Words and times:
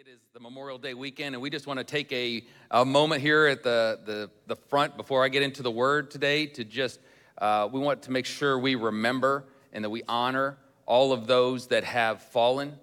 it 0.00 0.08
is 0.08 0.20
the 0.32 0.40
Memorial 0.40 0.78
Day 0.78 0.94
weekend, 0.94 1.34
and 1.34 1.42
we 1.42 1.50
just 1.50 1.66
want 1.66 1.76
to 1.76 1.84
take 1.84 2.10
a, 2.10 2.42
a 2.70 2.86
moment 2.86 3.20
here 3.20 3.46
at 3.46 3.62
the, 3.62 4.00
the, 4.06 4.30
the 4.46 4.56
front 4.56 4.96
before 4.96 5.22
I 5.22 5.28
get 5.28 5.42
into 5.42 5.62
the 5.62 5.70
word 5.70 6.10
today 6.10 6.46
to 6.46 6.64
just, 6.64 7.00
uh, 7.36 7.68
we 7.70 7.80
want 7.80 8.00
to 8.04 8.10
make 8.10 8.24
sure 8.24 8.58
we 8.58 8.76
remember 8.76 9.44
and 9.74 9.84
that 9.84 9.90
we 9.90 10.02
honor 10.08 10.56
all 10.86 11.12
of 11.12 11.26
those 11.26 11.66
that 11.66 11.84
have 11.84 12.22
fallen 12.22 12.78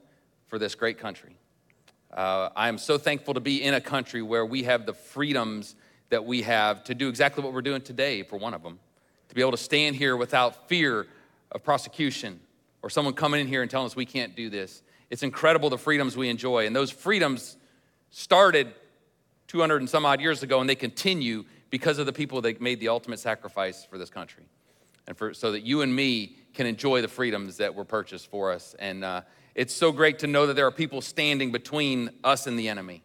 for 0.46 0.60
this 0.60 0.76
great 0.76 1.00
country. 1.00 1.36
Uh, 2.14 2.50
I 2.56 2.68
am 2.68 2.78
so 2.78 3.00
thankful 3.00 3.34
to 3.34 3.40
be 3.40 3.64
in 3.64 3.74
a 3.74 3.82
country 3.82 4.22
where 4.22 4.46
we 4.46 4.62
have 4.64 4.86
the 4.86 4.94
freedoms 4.94 5.74
that 6.10 6.24
we 6.24 6.44
have 6.44 6.84
to 6.84 6.94
do 6.94 7.10
exactly 7.10 7.44
what 7.44 7.52
we're 7.52 7.64
doing 7.64 7.82
today, 7.82 8.22
for 8.22 8.38
one 8.38 8.54
of 8.54 8.62
them, 8.62 8.78
to 9.30 9.34
be 9.34 9.42
able 9.42 9.52
to 9.52 9.58
stand 9.58 9.96
here 9.96 10.16
without 10.16 10.70
fear 10.70 11.08
of 11.52 11.64
prosecution 11.64 12.40
or 12.84 12.92
someone 12.92 13.16
coming 13.16 13.42
in 13.42 13.48
here 13.48 13.64
and 13.64 13.72
telling 13.72 13.88
us 13.88 13.96
we 13.96 14.06
can't 14.06 14.36
do 14.36 14.52
this 14.52 14.84
it's 15.10 15.24
incredible 15.24 15.70
the 15.70 15.78
freedoms 15.78 16.18
we 16.18 16.30
enjoy. 16.30 16.66
And 16.66 16.76
those 16.76 16.92
freedoms 16.92 17.58
started 18.10 18.74
200 19.48 19.78
and 19.78 19.90
some 19.90 20.06
odd 20.06 20.22
years 20.22 20.44
ago, 20.44 20.60
and 20.60 20.70
they 20.70 20.76
continue 20.76 21.46
because 21.70 22.00
of 22.00 22.06
the 22.06 22.14
people 22.14 22.42
that 22.42 22.62
made 22.62 22.80
the 22.80 22.90
ultimate 22.90 23.20
sacrifice 23.20 23.86
for 23.86 23.98
this 23.98 24.10
country. 24.10 24.44
And 25.08 25.18
for, 25.18 25.34
so 25.34 25.52
that 25.54 25.62
you 25.62 25.82
and 25.82 25.96
me 25.96 26.36
can 26.54 26.66
enjoy 26.66 27.02
the 27.02 27.08
freedoms 27.08 27.58
that 27.58 27.76
were 27.76 27.86
purchased 27.86 28.30
for 28.30 28.52
us. 28.52 28.76
And 28.80 29.06
uh, 29.06 29.22
it's 29.56 29.74
so 29.74 29.92
great 29.92 30.20
to 30.20 30.28
know 30.28 30.48
that 30.48 30.56
there 30.56 30.68
are 30.68 30.72
people 30.72 31.02
standing 31.02 31.52
between 31.52 32.10
us 32.24 32.48
and 32.48 32.60
the 32.60 32.68
enemy 32.68 33.04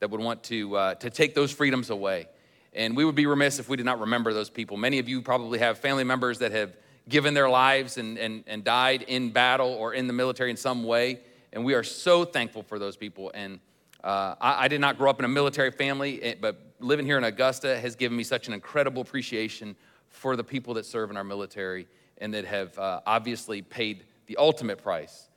that 0.00 0.10
would 0.10 0.20
want 0.20 0.42
to, 0.44 0.76
uh, 0.76 0.94
to 0.96 1.10
take 1.10 1.34
those 1.34 1.52
freedoms 1.52 1.90
away. 1.90 2.26
And 2.72 2.96
we 2.96 3.04
would 3.04 3.14
be 3.14 3.26
remiss 3.26 3.58
if 3.58 3.68
we 3.68 3.76
did 3.76 3.86
not 3.86 4.00
remember 4.00 4.34
those 4.34 4.50
people. 4.50 4.76
Many 4.76 4.98
of 4.98 5.08
you 5.08 5.22
probably 5.22 5.58
have 5.60 5.78
family 5.78 6.04
members 6.04 6.40
that 6.40 6.52
have 6.52 6.76
given 7.08 7.34
their 7.34 7.48
lives 7.48 7.96
and, 7.96 8.18
and, 8.18 8.44
and 8.46 8.64
died 8.64 9.02
in 9.02 9.30
battle 9.30 9.68
or 9.68 9.94
in 9.94 10.06
the 10.06 10.12
military 10.12 10.50
in 10.50 10.56
some 10.56 10.84
way. 10.84 11.20
And 11.56 11.64
we 11.64 11.72
are 11.72 11.82
so 11.82 12.26
thankful 12.26 12.62
for 12.62 12.78
those 12.78 12.98
people. 12.98 13.30
And 13.32 13.60
uh, 14.04 14.34
I, 14.38 14.64
I, 14.64 14.68
did 14.68 14.78
not 14.78 14.98
grow 14.98 15.08
up 15.08 15.18
in 15.20 15.24
a 15.24 15.28
military 15.28 15.70
family, 15.70 16.22
eh, 16.22 16.34
but 16.38 16.60
living 16.80 17.06
here 17.06 17.16
in 17.16 17.24
Augusta 17.24 17.80
has 17.80 17.96
given 17.96 18.14
me 18.14 18.24
such 18.24 18.46
an 18.46 18.52
incredible 18.52 19.00
appreciation 19.00 19.74
for 20.10 20.36
the 20.36 20.44
people 20.44 20.74
that 20.74 20.84
serve 20.84 21.10
in 21.10 21.16
our 21.16 21.24
military 21.24 21.88
and 22.18 22.34
that 22.34 22.44
have 22.44 22.78
uh, 22.78 23.00
obviously 23.06 23.62
paid 23.62 24.04
the 24.26 24.36
ultimate 24.36 24.82
price 24.82 25.30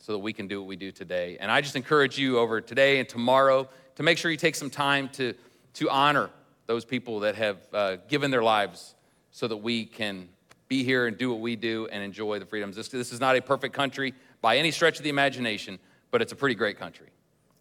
so 0.00 0.10
that 0.10 0.18
we 0.18 0.32
can 0.32 0.48
do 0.48 0.60
what 0.60 0.66
we 0.66 0.74
do 0.74 0.90
today. 0.90 1.36
And 1.38 1.52
I 1.52 1.60
just 1.60 1.76
encourage 1.76 2.18
you 2.18 2.40
over 2.40 2.60
today 2.60 2.98
and 2.98 3.08
tomorrow 3.08 3.68
to 3.94 4.02
make 4.02 4.18
sure 4.18 4.32
you 4.32 4.36
take 4.36 4.56
some 4.56 4.70
time 4.70 5.08
to, 5.10 5.34
to 5.74 5.88
honor 5.88 6.30
those 6.66 6.84
people 6.84 7.20
that 7.20 7.36
have 7.36 7.58
uh, 7.72 7.96
given 8.08 8.32
their 8.32 8.42
lives 8.42 8.96
so 9.30 9.46
that 9.46 9.58
we 9.58 9.84
can 9.84 10.30
be 10.66 10.82
here 10.82 11.06
and 11.06 11.16
do 11.16 11.30
what 11.30 11.38
we 11.38 11.54
do 11.54 11.86
and 11.92 12.02
enjoy 12.02 12.40
the 12.40 12.46
freedoms. 12.46 12.74
This, 12.74 12.88
this 12.88 13.12
is 13.12 13.20
not 13.20 13.36
a 13.36 13.40
perfect 13.40 13.72
country 13.72 14.14
by 14.40 14.56
any 14.56 14.70
stretch 14.70 14.98
of 14.98 15.04
the 15.04 15.10
imagination, 15.10 15.78
but 16.10 16.22
it's 16.22 16.32
a 16.32 16.36
pretty 16.36 16.54
great 16.54 16.78
country. 16.78 17.08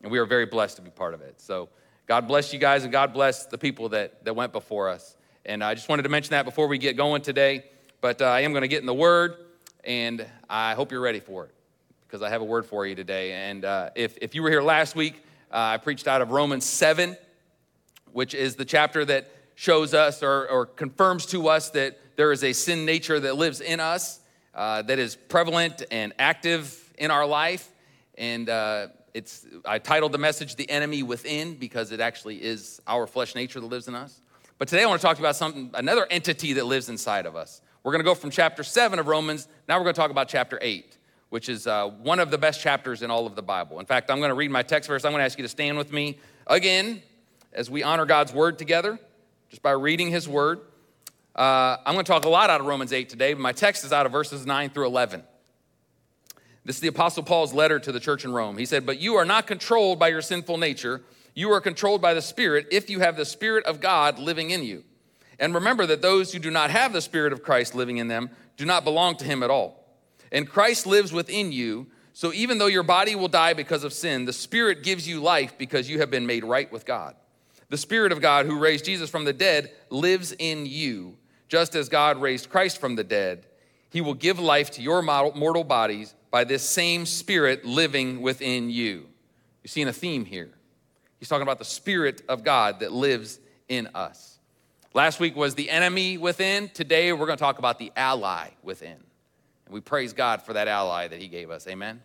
And 0.01 0.11
we 0.11 0.19
are 0.19 0.25
very 0.25 0.45
blessed 0.45 0.77
to 0.77 0.81
be 0.81 0.89
part 0.89 1.13
of 1.13 1.21
it. 1.21 1.41
So 1.41 1.69
God 2.07 2.27
bless 2.27 2.53
you 2.53 2.59
guys 2.59 2.83
and 2.83 2.91
God 2.91 3.13
bless 3.13 3.45
the 3.45 3.57
people 3.57 3.89
that, 3.89 4.23
that 4.25 4.35
went 4.35 4.51
before 4.51 4.89
us. 4.89 5.15
And 5.45 5.63
I 5.63 5.73
just 5.73 5.89
wanted 5.89 6.03
to 6.03 6.09
mention 6.09 6.31
that 6.31 6.45
before 6.45 6.67
we 6.67 6.77
get 6.77 6.95
going 6.95 7.21
today. 7.21 7.65
But 8.01 8.21
uh, 8.21 8.25
I 8.25 8.41
am 8.41 8.51
going 8.51 8.61
to 8.61 8.67
get 8.67 8.79
in 8.79 8.85
the 8.85 8.93
Word, 8.93 9.35
and 9.83 10.25
I 10.49 10.73
hope 10.73 10.91
you're 10.91 11.01
ready 11.01 11.19
for 11.19 11.45
it 11.45 11.53
because 12.09 12.21
I 12.21 12.29
have 12.29 12.41
a 12.41 12.45
word 12.45 12.65
for 12.65 12.87
you 12.87 12.95
today. 12.95 13.33
And 13.33 13.63
uh, 13.63 13.91
if, 13.93 14.17
if 14.19 14.33
you 14.33 14.41
were 14.41 14.49
here 14.49 14.63
last 14.63 14.95
week, 14.95 15.23
uh, 15.51 15.57
I 15.57 15.77
preached 15.77 16.07
out 16.07 16.23
of 16.23 16.31
Romans 16.31 16.65
7, 16.65 17.15
which 18.13 18.33
is 18.33 18.55
the 18.55 18.65
chapter 18.65 19.05
that 19.05 19.29
shows 19.53 19.93
us 19.93 20.23
or, 20.23 20.47
or 20.49 20.65
confirms 20.65 21.27
to 21.27 21.49
us 21.49 21.69
that 21.71 21.99
there 22.15 22.31
is 22.31 22.43
a 22.43 22.53
sin 22.53 22.83
nature 22.83 23.19
that 23.19 23.35
lives 23.35 23.61
in 23.61 23.79
us 23.79 24.21
uh, 24.53 24.81
that 24.83 24.99
is 24.99 25.15
prevalent 25.15 25.83
and 25.91 26.13
active 26.19 26.93
in 26.97 27.11
our 27.11 27.25
life. 27.25 27.69
And 28.17 28.49
uh, 28.49 28.87
it's, 29.13 29.45
I 29.65 29.79
titled 29.79 30.11
the 30.11 30.17
message 30.17 30.55
The 30.55 30.69
Enemy 30.69 31.03
Within 31.03 31.55
because 31.55 31.91
it 31.91 31.99
actually 31.99 32.37
is 32.37 32.81
our 32.87 33.07
flesh 33.07 33.35
nature 33.35 33.59
that 33.59 33.65
lives 33.65 33.87
in 33.87 33.95
us. 33.95 34.21
But 34.57 34.67
today 34.67 34.83
I 34.83 34.85
want 34.87 34.99
to 35.01 35.07
talk 35.07 35.19
about 35.19 35.35
something, 35.35 35.71
another 35.73 36.05
entity 36.09 36.53
that 36.53 36.65
lives 36.65 36.89
inside 36.89 37.25
of 37.25 37.35
us. 37.35 37.61
We're 37.83 37.93
going 37.93 38.01
to 38.01 38.05
go 38.05 38.15
from 38.15 38.29
chapter 38.29 38.63
7 38.63 38.99
of 38.99 39.07
Romans. 39.07 39.47
Now 39.67 39.77
we're 39.77 39.85
going 39.85 39.95
to 39.95 40.01
talk 40.01 40.11
about 40.11 40.27
chapter 40.27 40.59
8, 40.61 40.97
which 41.29 41.47
is 41.47 41.65
uh, 41.65 41.87
one 41.87 42.19
of 42.19 42.29
the 42.29 42.37
best 42.37 42.59
chapters 42.59 43.01
in 43.01 43.09
all 43.09 43.25
of 43.25 43.35
the 43.35 43.41
Bible. 43.41 43.79
In 43.79 43.85
fact, 43.85 44.11
I'm 44.11 44.17
going 44.17 44.29
to 44.29 44.35
read 44.35 44.51
my 44.51 44.63
text 44.63 44.89
verse. 44.89 45.05
I'm 45.05 45.11
going 45.11 45.21
to 45.21 45.25
ask 45.25 45.37
you 45.37 45.43
to 45.43 45.49
stand 45.49 45.77
with 45.77 45.93
me 45.93 46.19
again 46.45 47.01
as 47.53 47.69
we 47.69 47.83
honor 47.83 48.05
God's 48.05 48.33
word 48.33 48.59
together, 48.59 48.99
just 49.49 49.61
by 49.61 49.71
reading 49.71 50.09
his 50.09 50.27
word. 50.27 50.59
Uh, 51.39 51.77
I'm 51.85 51.93
going 51.93 52.03
to 52.03 52.11
talk 52.11 52.25
a 52.25 52.29
lot 52.29 52.49
out 52.49 52.59
of 52.59 52.67
Romans 52.67 52.91
8 52.91 53.07
today, 53.07 53.31
but 53.33 53.39
my 53.39 53.53
text 53.53 53.85
is 53.85 53.93
out 53.93 54.05
of 54.05 54.11
verses 54.11 54.45
9 54.45 54.71
through 54.71 54.87
11. 54.87 55.23
This 56.65 56.75
is 56.75 56.81
the 56.81 56.89
Apostle 56.89 57.23
Paul's 57.23 57.53
letter 57.53 57.79
to 57.79 57.93
the 57.93 57.99
church 58.01 58.25
in 58.25 58.33
Rome. 58.33 58.57
He 58.57 58.65
said, 58.65 58.85
But 58.85 58.99
you 58.99 59.15
are 59.15 59.23
not 59.23 59.47
controlled 59.47 59.99
by 59.99 60.09
your 60.09 60.21
sinful 60.21 60.57
nature. 60.57 61.01
You 61.33 61.49
are 61.51 61.61
controlled 61.61 62.01
by 62.01 62.13
the 62.13 62.21
Spirit 62.21 62.67
if 62.73 62.89
you 62.89 62.99
have 62.99 63.15
the 63.15 63.23
Spirit 63.23 63.65
of 63.65 63.79
God 63.79 64.19
living 64.19 64.49
in 64.49 64.65
you. 64.65 64.83
And 65.39 65.55
remember 65.55 65.85
that 65.85 66.01
those 66.01 66.33
who 66.33 66.39
do 66.39 66.51
not 66.51 66.71
have 66.71 66.91
the 66.91 66.99
Spirit 66.99 67.31
of 67.31 67.41
Christ 67.41 67.73
living 67.73 67.99
in 67.99 68.09
them 68.09 68.31
do 68.57 68.65
not 68.65 68.83
belong 68.83 69.15
to 69.15 69.23
him 69.23 69.41
at 69.41 69.49
all. 69.49 69.87
And 70.33 70.45
Christ 70.45 70.85
lives 70.85 71.13
within 71.13 71.53
you. 71.53 71.87
So 72.11 72.33
even 72.33 72.57
though 72.57 72.65
your 72.65 72.83
body 72.83 73.15
will 73.15 73.29
die 73.29 73.53
because 73.53 73.85
of 73.85 73.93
sin, 73.93 74.25
the 74.25 74.33
Spirit 74.33 74.83
gives 74.83 75.07
you 75.07 75.21
life 75.21 75.57
because 75.57 75.89
you 75.89 75.99
have 75.99 76.11
been 76.11 76.27
made 76.27 76.43
right 76.43 76.69
with 76.69 76.85
God. 76.85 77.15
The 77.69 77.77
Spirit 77.77 78.11
of 78.11 78.19
God 78.19 78.45
who 78.45 78.59
raised 78.59 78.83
Jesus 78.83 79.09
from 79.09 79.23
the 79.23 79.31
dead 79.31 79.71
lives 79.89 80.33
in 80.37 80.65
you. 80.65 81.15
Just 81.49 81.75
as 81.75 81.89
God 81.89 82.21
raised 82.21 82.49
Christ 82.49 82.79
from 82.79 82.95
the 82.95 83.03
dead, 83.03 83.45
he 83.89 83.99
will 83.99 84.13
give 84.13 84.39
life 84.39 84.71
to 84.71 84.81
your 84.81 85.01
mortal 85.01 85.63
bodies 85.63 86.13
by 86.31 86.43
this 86.43 86.63
same 86.63 87.05
Spirit 87.05 87.65
living 87.65 88.21
within 88.21 88.69
you. 88.69 89.07
You're 89.63 89.69
seeing 89.69 89.87
a 89.87 89.93
theme 89.93 90.25
here. 90.25 90.51
He's 91.17 91.27
talking 91.27 91.41
about 91.41 91.57
the 91.57 91.65
Spirit 91.65 92.21
of 92.29 92.43
God 92.43 92.79
that 92.79 92.93
lives 92.93 93.39
in 93.67 93.89
us. 93.95 94.37
Last 94.93 95.19
week 95.19 95.35
was 95.35 95.55
the 95.55 95.69
enemy 95.69 96.17
within. 96.17 96.69
Today 96.69 97.11
we're 97.11 97.25
going 97.25 97.37
to 97.37 97.43
talk 97.43 97.59
about 97.59 97.79
the 97.79 97.91
ally 97.95 98.49
within. 98.63 98.97
And 99.65 99.73
we 99.73 99.81
praise 99.81 100.13
God 100.13 100.43
for 100.43 100.53
that 100.53 100.67
ally 100.67 101.07
that 101.07 101.19
he 101.19 101.27
gave 101.27 101.49
us. 101.49 101.67
Amen. 101.67 102.01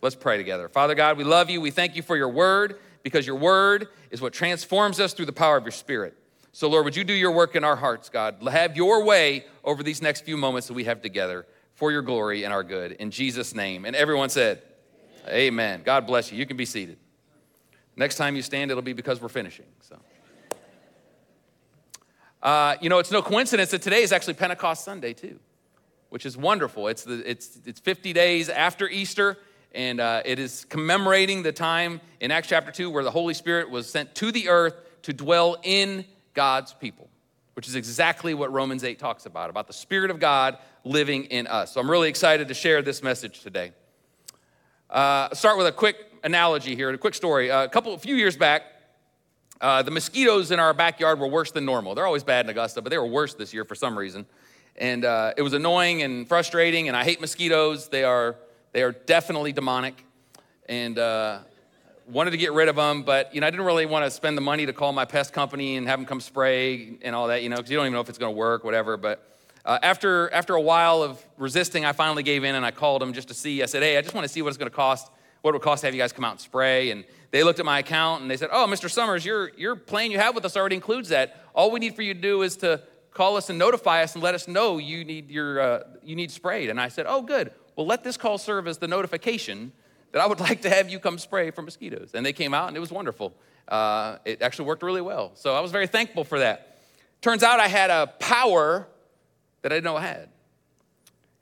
Let's 0.00 0.14
pray 0.14 0.36
together. 0.36 0.68
Father 0.68 0.94
God, 0.94 1.18
we 1.18 1.24
love 1.24 1.50
you. 1.50 1.60
We 1.60 1.70
thank 1.70 1.96
you 1.96 2.02
for 2.02 2.16
your 2.16 2.28
word 2.28 2.78
because 3.02 3.26
your 3.26 3.36
word 3.36 3.88
is 4.10 4.20
what 4.20 4.32
transforms 4.32 5.00
us 5.00 5.12
through 5.12 5.26
the 5.26 5.32
power 5.32 5.56
of 5.56 5.64
your 5.64 5.72
Spirit. 5.72 6.16
So, 6.56 6.70
Lord, 6.70 6.86
would 6.86 6.96
you 6.96 7.04
do 7.04 7.12
your 7.12 7.32
work 7.32 7.54
in 7.54 7.64
our 7.64 7.76
hearts, 7.76 8.08
God? 8.08 8.36
Have 8.50 8.78
your 8.78 9.04
way 9.04 9.44
over 9.62 9.82
these 9.82 10.00
next 10.00 10.24
few 10.24 10.38
moments 10.38 10.68
that 10.68 10.72
we 10.72 10.84
have 10.84 11.02
together 11.02 11.46
for 11.74 11.92
your 11.92 12.00
glory 12.00 12.44
and 12.44 12.54
our 12.54 12.64
good. 12.64 12.92
In 12.92 13.10
Jesus' 13.10 13.54
name. 13.54 13.84
And 13.84 13.94
everyone 13.94 14.30
said, 14.30 14.62
Amen. 15.26 15.36
Amen. 15.36 15.82
God 15.84 16.06
bless 16.06 16.32
you. 16.32 16.38
You 16.38 16.46
can 16.46 16.56
be 16.56 16.64
seated. 16.64 16.96
Next 17.94 18.16
time 18.16 18.36
you 18.36 18.40
stand, 18.40 18.70
it'll 18.70 18.82
be 18.82 18.94
because 18.94 19.20
we're 19.20 19.28
finishing. 19.28 19.66
So, 19.82 19.98
uh, 22.42 22.76
you 22.80 22.88
know, 22.88 23.00
it's 23.00 23.10
no 23.10 23.20
coincidence 23.20 23.70
that 23.72 23.82
today 23.82 24.00
is 24.00 24.10
actually 24.10 24.32
Pentecost 24.32 24.82
Sunday 24.82 25.12
too, 25.12 25.38
which 26.08 26.24
is 26.24 26.38
wonderful. 26.38 26.88
It's 26.88 27.04
the 27.04 27.22
it's 27.30 27.58
it's 27.66 27.80
50 27.80 28.14
days 28.14 28.48
after 28.48 28.88
Easter, 28.88 29.36
and 29.74 30.00
uh, 30.00 30.22
it 30.24 30.38
is 30.38 30.64
commemorating 30.64 31.42
the 31.42 31.52
time 31.52 32.00
in 32.18 32.30
Acts 32.30 32.48
chapter 32.48 32.72
two 32.72 32.88
where 32.88 33.04
the 33.04 33.10
Holy 33.10 33.34
Spirit 33.34 33.68
was 33.68 33.90
sent 33.90 34.14
to 34.14 34.32
the 34.32 34.48
earth 34.48 34.74
to 35.02 35.12
dwell 35.12 35.58
in 35.62 36.06
God's 36.36 36.74
people, 36.74 37.08
which 37.54 37.66
is 37.66 37.74
exactly 37.74 38.34
what 38.34 38.52
Romans 38.52 38.84
8 38.84 38.98
talks 38.98 39.24
about, 39.24 39.50
about 39.50 39.66
the 39.66 39.72
Spirit 39.72 40.10
of 40.10 40.20
God 40.20 40.58
living 40.84 41.24
in 41.24 41.46
us. 41.46 41.72
So 41.72 41.80
I'm 41.80 41.90
really 41.90 42.10
excited 42.10 42.46
to 42.48 42.54
share 42.54 42.82
this 42.82 43.02
message 43.02 43.40
today. 43.40 43.72
Uh, 44.90 45.34
start 45.34 45.56
with 45.56 45.66
a 45.66 45.72
quick 45.72 45.96
analogy 46.22 46.76
here, 46.76 46.90
a 46.90 46.98
quick 46.98 47.14
story. 47.14 47.50
Uh, 47.50 47.64
a 47.64 47.68
couple, 47.68 47.94
a 47.94 47.98
few 47.98 48.14
years 48.14 48.36
back, 48.36 48.64
uh, 49.62 49.82
the 49.82 49.90
mosquitoes 49.90 50.50
in 50.50 50.60
our 50.60 50.74
backyard 50.74 51.18
were 51.18 51.26
worse 51.26 51.50
than 51.50 51.64
normal. 51.64 51.94
They're 51.94 52.06
always 52.06 52.22
bad 52.22 52.44
in 52.44 52.50
Augusta, 52.50 52.82
but 52.82 52.90
they 52.90 52.98
were 52.98 53.06
worse 53.06 53.32
this 53.32 53.54
year 53.54 53.64
for 53.64 53.74
some 53.74 53.98
reason. 53.98 54.26
And 54.76 55.06
uh, 55.06 55.32
it 55.38 55.42
was 55.42 55.54
annoying 55.54 56.02
and 56.02 56.28
frustrating, 56.28 56.88
and 56.88 56.96
I 56.96 57.02
hate 57.02 57.22
mosquitoes. 57.22 57.88
They 57.88 58.04
are, 58.04 58.36
they 58.72 58.82
are 58.82 58.92
definitely 58.92 59.52
demonic. 59.52 60.04
And 60.68 60.98
uh, 60.98 61.38
wanted 62.08 62.30
to 62.30 62.36
get 62.36 62.52
rid 62.52 62.68
of 62.68 62.76
them, 62.76 63.02
but 63.02 63.34
you 63.34 63.40
know, 63.40 63.46
I 63.46 63.50
didn't 63.50 63.66
really 63.66 63.86
want 63.86 64.04
to 64.04 64.10
spend 64.10 64.36
the 64.36 64.42
money 64.42 64.66
to 64.66 64.72
call 64.72 64.92
my 64.92 65.04
pest 65.04 65.32
company 65.32 65.76
and 65.76 65.86
have 65.86 65.98
them 65.98 66.06
come 66.06 66.20
spray 66.20 66.98
and 67.02 67.14
all 67.14 67.28
that, 67.28 67.42
you 67.42 67.48
know, 67.48 67.56
because 67.56 67.70
you 67.70 67.76
don't 67.76 67.86
even 67.86 67.94
know 67.94 68.00
if 68.00 68.08
it's 68.08 68.18
going 68.18 68.32
to 68.32 68.36
work, 68.36 68.64
whatever. 68.64 68.96
But 68.96 69.26
uh, 69.64 69.78
after 69.82 70.32
after 70.32 70.54
a 70.54 70.60
while 70.60 71.02
of 71.02 71.22
resisting, 71.36 71.84
I 71.84 71.92
finally 71.92 72.22
gave 72.22 72.44
in 72.44 72.54
and 72.54 72.64
I 72.64 72.70
called 72.70 73.02
them 73.02 73.12
just 73.12 73.28
to 73.28 73.34
see. 73.34 73.62
I 73.62 73.66
said, 73.66 73.82
"Hey, 73.82 73.96
I 73.96 74.02
just 74.02 74.14
want 74.14 74.24
to 74.24 74.32
see 74.32 74.42
what 74.42 74.48
it's 74.48 74.58
going 74.58 74.70
to 74.70 74.76
cost. 74.76 75.10
What 75.42 75.50
it 75.50 75.54
would 75.54 75.62
cost 75.62 75.80
to 75.80 75.88
have 75.88 75.94
you 75.94 76.00
guys 76.00 76.12
come 76.12 76.24
out 76.24 76.32
and 76.32 76.40
spray." 76.40 76.90
And 76.90 77.04
they 77.32 77.42
looked 77.42 77.58
at 77.58 77.66
my 77.66 77.80
account 77.80 78.22
and 78.22 78.30
they 78.30 78.36
said, 78.36 78.50
"Oh, 78.52 78.66
Mr. 78.68 78.88
Sommers, 78.88 79.24
your 79.24 79.50
your 79.56 79.74
plan 79.74 80.12
you 80.12 80.18
have 80.18 80.34
with 80.34 80.44
us 80.44 80.56
already 80.56 80.76
includes 80.76 81.08
that. 81.08 81.44
All 81.54 81.70
we 81.72 81.80
need 81.80 81.96
for 81.96 82.02
you 82.02 82.14
to 82.14 82.20
do 82.20 82.42
is 82.42 82.56
to 82.58 82.82
call 83.12 83.36
us 83.36 83.50
and 83.50 83.58
notify 83.58 84.02
us 84.02 84.14
and 84.14 84.22
let 84.22 84.34
us 84.34 84.46
know 84.46 84.78
you 84.78 85.04
need 85.04 85.30
your 85.30 85.60
uh, 85.60 85.82
you 86.04 86.14
need 86.14 86.30
sprayed." 86.30 86.70
And 86.70 86.80
I 86.80 86.86
said, 86.86 87.06
"Oh, 87.08 87.22
good. 87.22 87.50
Well, 87.74 87.86
let 87.86 88.04
this 88.04 88.16
call 88.16 88.38
serve 88.38 88.68
as 88.68 88.78
the 88.78 88.88
notification." 88.88 89.72
That 90.12 90.20
I 90.20 90.26
would 90.26 90.40
like 90.48 90.62
to 90.62 90.70
have 90.70 90.88
you 90.88 90.98
come 90.98 91.18
spray 91.18 91.50
for 91.50 91.62
mosquitoes. 91.62 92.10
And 92.14 92.24
they 92.24 92.32
came 92.32 92.54
out 92.54 92.68
and 92.68 92.76
it 92.76 92.80
was 92.80 92.90
wonderful. 92.90 93.34
Uh, 93.68 94.18
it 94.24 94.42
actually 94.42 94.66
worked 94.66 94.82
really 94.82 95.00
well. 95.00 95.32
So 95.34 95.54
I 95.54 95.60
was 95.60 95.72
very 95.72 95.86
thankful 95.86 96.24
for 96.24 96.38
that. 96.38 96.78
Turns 97.20 97.42
out 97.42 97.58
I 97.58 97.68
had 97.68 97.90
a 97.90 98.06
power 98.18 98.86
that 99.62 99.72
I 99.72 99.76
didn't 99.76 99.84
know 99.84 99.96
I 99.96 100.02
had. 100.02 100.28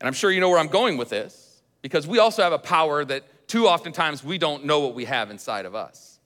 And 0.01 0.07
I'm 0.07 0.15
sure 0.15 0.31
you 0.31 0.41
know 0.41 0.49
where 0.49 0.59
I'm 0.59 0.69
going 0.69 0.97
with 0.97 1.11
this 1.11 1.63
because 1.83 2.07
we 2.07 2.19
also 2.19 2.43
have 2.43 2.53
a 2.53 2.59
power 2.59 3.05
that 3.05 3.49
too 3.49 3.67
oftentimes 3.67 4.25
we 4.25 4.39
don't 4.39 4.65
know 4.65 4.81
what 4.81 4.95
we 4.95 5.05
have 5.05 5.31
inside 5.31 5.67
of 5.67 5.75
us. 5.75 6.19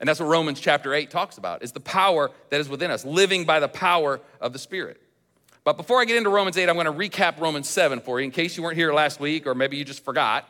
And 0.00 0.08
that's 0.08 0.20
what 0.20 0.26
Romans 0.26 0.60
chapter 0.60 0.92
8 0.92 1.10
talks 1.10 1.38
about 1.38 1.62
is 1.62 1.72
the 1.72 1.80
power 1.80 2.30
that 2.50 2.60
is 2.60 2.68
within 2.68 2.90
us, 2.90 3.04
living 3.04 3.44
by 3.44 3.60
the 3.60 3.68
power 3.68 4.20
of 4.40 4.52
the 4.52 4.58
Spirit. 4.58 5.00
But 5.64 5.76
before 5.76 6.00
I 6.00 6.04
get 6.04 6.16
into 6.16 6.30
Romans 6.30 6.56
8, 6.56 6.68
I'm 6.68 6.76
going 6.76 6.86
to 6.86 6.92
recap 6.92 7.40
Romans 7.40 7.68
7 7.68 8.00
for 8.00 8.20
you 8.20 8.24
in 8.24 8.30
case 8.30 8.56
you 8.56 8.62
weren't 8.62 8.76
here 8.76 8.92
last 8.92 9.18
week 9.20 9.46
or 9.46 9.54
maybe 9.54 9.76
you 9.76 9.84
just 9.84 10.04
forgot. 10.04 10.48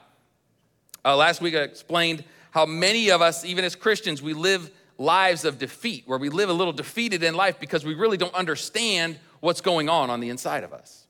Uh, 1.06 1.16
last 1.16 1.40
week 1.40 1.54
I 1.54 1.58
explained 1.58 2.24
how 2.50 2.66
many 2.66 3.10
of 3.10 3.22
us, 3.22 3.44
even 3.44 3.64
as 3.64 3.76
Christians, 3.76 4.20
we 4.20 4.32
live 4.32 4.72
lives 4.98 5.44
of 5.44 5.56
defeat, 5.56 6.02
where 6.06 6.18
we 6.18 6.30
live 6.30 6.48
a 6.48 6.52
little 6.52 6.72
defeated 6.72 7.22
in 7.22 7.34
life 7.34 7.60
because 7.60 7.84
we 7.84 7.94
really 7.94 8.16
don't 8.16 8.34
understand 8.34 9.16
what's 9.38 9.60
going 9.60 9.88
on 9.88 10.10
on 10.10 10.18
the 10.18 10.30
inside 10.30 10.64
of 10.64 10.72
us. 10.72 11.06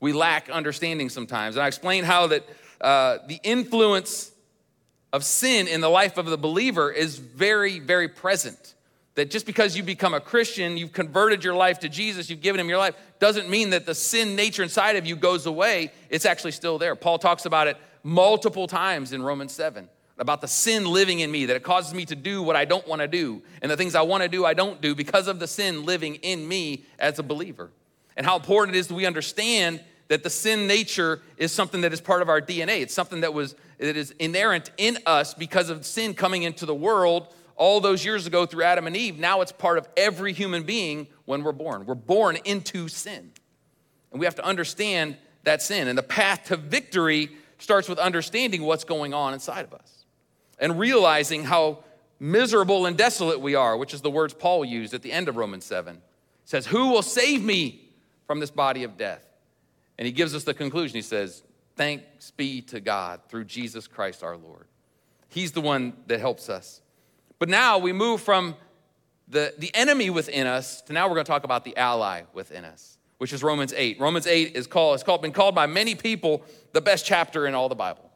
We 0.00 0.14
lack 0.14 0.48
understanding 0.48 1.10
sometimes. 1.10 1.56
And 1.56 1.62
I 1.62 1.66
explained 1.66 2.06
how 2.06 2.28
that 2.28 2.48
uh, 2.80 3.18
the 3.26 3.38
influence 3.42 4.32
of 5.12 5.24
sin 5.24 5.68
in 5.68 5.82
the 5.82 5.90
life 5.90 6.16
of 6.16 6.24
the 6.24 6.38
believer 6.38 6.90
is 6.90 7.18
very, 7.18 7.80
very 7.80 8.08
present. 8.08 8.74
That 9.14 9.30
just 9.30 9.44
because 9.44 9.76
you 9.76 9.82
become 9.82 10.14
a 10.14 10.20
Christian, 10.20 10.78
you've 10.78 10.94
converted 10.94 11.44
your 11.44 11.54
life 11.54 11.80
to 11.80 11.90
Jesus, 11.90 12.30
you've 12.30 12.40
given 12.40 12.60
him 12.60 12.68
your 12.70 12.78
life, 12.78 12.96
doesn't 13.18 13.50
mean 13.50 13.70
that 13.70 13.84
the 13.84 13.94
sin 13.94 14.36
nature 14.36 14.62
inside 14.62 14.96
of 14.96 15.06
you 15.06 15.16
goes 15.16 15.44
away. 15.44 15.92
It's 16.08 16.24
actually 16.24 16.52
still 16.52 16.78
there. 16.78 16.96
Paul 16.96 17.18
talks 17.18 17.44
about 17.44 17.68
it 17.68 17.76
multiple 18.04 18.68
times 18.68 19.12
in 19.12 19.22
Romans 19.22 19.52
7 19.52 19.88
about 20.16 20.40
the 20.40 20.46
sin 20.46 20.84
living 20.84 21.18
in 21.18 21.32
me, 21.32 21.46
that 21.46 21.56
it 21.56 21.64
causes 21.64 21.92
me 21.92 22.04
to 22.04 22.14
do 22.14 22.40
what 22.40 22.54
I 22.54 22.64
don't 22.64 22.86
want 22.86 23.00
to 23.00 23.08
do. 23.08 23.42
And 23.60 23.70
the 23.70 23.76
things 23.76 23.96
I 23.96 24.02
want 24.02 24.22
to 24.22 24.28
do, 24.28 24.44
I 24.44 24.54
don't 24.54 24.80
do 24.80 24.94
because 24.94 25.26
of 25.26 25.40
the 25.40 25.48
sin 25.48 25.84
living 25.84 26.16
in 26.16 26.46
me 26.46 26.84
as 27.00 27.18
a 27.18 27.24
believer. 27.24 27.72
And 28.16 28.24
how 28.24 28.36
important 28.36 28.76
it 28.76 28.78
is 28.78 28.86
that 28.86 28.94
we 28.94 29.06
understand 29.06 29.80
that 30.06 30.22
the 30.22 30.30
sin 30.30 30.68
nature 30.68 31.20
is 31.36 31.50
something 31.50 31.80
that 31.80 31.92
is 31.92 32.00
part 32.00 32.22
of 32.22 32.28
our 32.28 32.40
DNA. 32.40 32.82
It's 32.82 32.94
something 32.94 33.22
that 33.22 33.34
was 33.34 33.56
that 33.78 33.96
is 33.96 34.12
inerrant 34.18 34.70
in 34.76 34.98
us 35.06 35.34
because 35.34 35.68
of 35.68 35.84
sin 35.84 36.14
coming 36.14 36.44
into 36.44 36.66
the 36.66 36.74
world 36.74 37.28
all 37.56 37.80
those 37.80 38.04
years 38.04 38.26
ago 38.26 38.46
through 38.46 38.64
Adam 38.64 38.86
and 38.86 38.96
Eve. 38.96 39.18
Now 39.18 39.40
it's 39.40 39.52
part 39.52 39.78
of 39.78 39.88
every 39.96 40.32
human 40.32 40.62
being 40.62 41.08
when 41.24 41.42
we're 41.42 41.52
born. 41.52 41.86
We're 41.86 41.94
born 41.94 42.36
into 42.44 42.88
sin. 42.88 43.32
And 44.12 44.20
we 44.20 44.26
have 44.26 44.34
to 44.36 44.44
understand 44.44 45.16
that 45.44 45.62
sin. 45.62 45.88
And 45.88 45.98
the 45.98 46.02
path 46.02 46.44
to 46.44 46.56
victory 46.56 47.30
starts 47.58 47.88
with 47.88 47.98
understanding 47.98 48.62
what's 48.62 48.84
going 48.84 49.14
on 49.14 49.34
inside 49.34 49.64
of 49.64 49.72
us 49.74 50.04
and 50.58 50.78
realizing 50.78 51.44
how 51.44 51.84
miserable 52.20 52.86
and 52.86 52.96
desolate 52.96 53.40
we 53.40 53.54
are, 53.54 53.76
which 53.76 53.94
is 53.94 54.00
the 54.00 54.10
words 54.10 54.34
Paul 54.34 54.64
used 54.64 54.94
at 54.94 55.02
the 55.02 55.12
end 55.12 55.28
of 55.28 55.36
Romans 55.36 55.64
7. 55.64 55.94
He 55.94 56.00
says, 56.44 56.66
Who 56.66 56.88
will 56.88 57.02
save 57.02 57.42
me 57.42 57.88
from 58.26 58.40
this 58.40 58.50
body 58.50 58.84
of 58.84 58.96
death? 58.96 59.24
And 59.98 60.06
he 60.06 60.12
gives 60.12 60.34
us 60.34 60.44
the 60.44 60.54
conclusion. 60.54 60.96
He 60.96 61.02
says, 61.02 61.42
Thanks 61.76 62.30
be 62.30 62.60
to 62.62 62.80
God 62.80 63.20
through 63.28 63.44
Jesus 63.44 63.86
Christ 63.86 64.22
our 64.22 64.36
Lord. 64.36 64.66
He's 65.28 65.52
the 65.52 65.60
one 65.60 65.94
that 66.06 66.20
helps 66.20 66.48
us. 66.48 66.80
But 67.38 67.48
now 67.48 67.78
we 67.78 67.92
move 67.92 68.20
from 68.20 68.54
the, 69.28 69.54
the 69.58 69.74
enemy 69.74 70.10
within 70.10 70.46
us 70.46 70.80
to 70.82 70.92
now 70.92 71.08
we're 71.08 71.14
going 71.14 71.24
to 71.24 71.30
talk 71.30 71.44
about 71.44 71.64
the 71.64 71.76
ally 71.76 72.22
within 72.32 72.64
us, 72.64 72.93
which 73.18 73.32
is 73.32 73.42
Romans 73.42 73.72
8. 73.76 74.00
Romans 74.00 74.26
8 74.26 74.56
is 74.56 74.66
called, 74.66 74.94
it's 74.94 75.02
called, 75.02 75.22
been 75.22 75.32
called 75.32 75.54
by 75.54 75.66
many 75.66 75.94
people 75.94 76.42
the 76.72 76.80
best 76.80 77.06
chapter 77.06 77.46
in 77.46 77.54
all 77.54 77.68
the 77.68 77.74
Bible. 77.74 78.10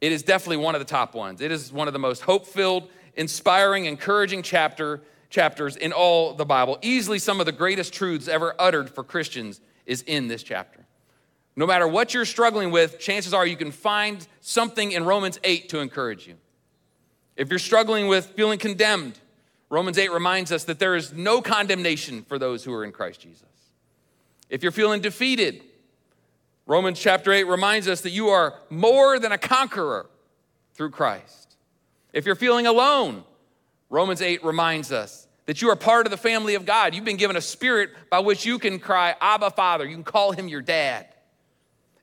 It 0.00 0.12
is 0.12 0.22
definitely 0.22 0.58
one 0.58 0.74
of 0.74 0.80
the 0.80 0.86
top 0.86 1.14
ones. 1.14 1.40
It 1.40 1.50
is 1.50 1.72
one 1.72 1.88
of 1.88 1.92
the 1.92 1.98
most 1.98 2.22
hope 2.22 2.46
filled, 2.46 2.88
inspiring, 3.16 3.86
encouraging 3.86 4.42
chapter, 4.42 5.02
chapters 5.30 5.76
in 5.76 5.92
all 5.92 6.34
the 6.34 6.44
Bible. 6.44 6.78
Easily 6.82 7.18
some 7.18 7.40
of 7.40 7.46
the 7.46 7.52
greatest 7.52 7.92
truths 7.92 8.28
ever 8.28 8.54
uttered 8.58 8.90
for 8.90 9.04
Christians 9.04 9.60
is 9.86 10.02
in 10.02 10.28
this 10.28 10.42
chapter. 10.42 10.84
No 11.56 11.66
matter 11.66 11.88
what 11.88 12.14
you're 12.14 12.24
struggling 12.24 12.70
with, 12.70 13.00
chances 13.00 13.34
are 13.34 13.44
you 13.44 13.56
can 13.56 13.72
find 13.72 14.26
something 14.40 14.92
in 14.92 15.04
Romans 15.04 15.40
8 15.42 15.68
to 15.70 15.80
encourage 15.80 16.26
you. 16.28 16.36
If 17.36 17.50
you're 17.50 17.58
struggling 17.58 18.06
with 18.06 18.26
feeling 18.26 18.58
condemned, 18.58 19.18
Romans 19.68 19.98
8 19.98 20.12
reminds 20.12 20.52
us 20.52 20.64
that 20.64 20.78
there 20.78 20.94
is 20.94 21.12
no 21.12 21.42
condemnation 21.42 22.22
for 22.22 22.38
those 22.38 22.64
who 22.64 22.72
are 22.72 22.84
in 22.84 22.92
Christ 22.92 23.20
Jesus. 23.20 23.42
If 24.48 24.62
you're 24.62 24.72
feeling 24.72 25.00
defeated, 25.00 25.62
Romans 26.66 26.98
chapter 26.98 27.32
8 27.32 27.44
reminds 27.44 27.88
us 27.88 28.02
that 28.02 28.10
you 28.10 28.28
are 28.28 28.54
more 28.70 29.18
than 29.18 29.32
a 29.32 29.38
conqueror 29.38 30.08
through 30.74 30.90
Christ. 30.90 31.56
If 32.12 32.26
you're 32.26 32.34
feeling 32.34 32.66
alone, 32.66 33.24
Romans 33.90 34.22
8 34.22 34.44
reminds 34.44 34.92
us 34.92 35.26
that 35.46 35.62
you 35.62 35.70
are 35.70 35.76
part 35.76 36.06
of 36.06 36.10
the 36.10 36.18
family 36.18 36.54
of 36.54 36.66
God. 36.66 36.94
You've 36.94 37.06
been 37.06 37.16
given 37.16 37.36
a 37.36 37.40
spirit 37.40 37.90
by 38.10 38.18
which 38.18 38.44
you 38.44 38.58
can 38.58 38.78
cry, 38.78 39.14
Abba, 39.20 39.50
Father. 39.50 39.86
You 39.86 39.94
can 39.94 40.04
call 40.04 40.32
him 40.32 40.46
your 40.46 40.60
dad. 40.60 41.06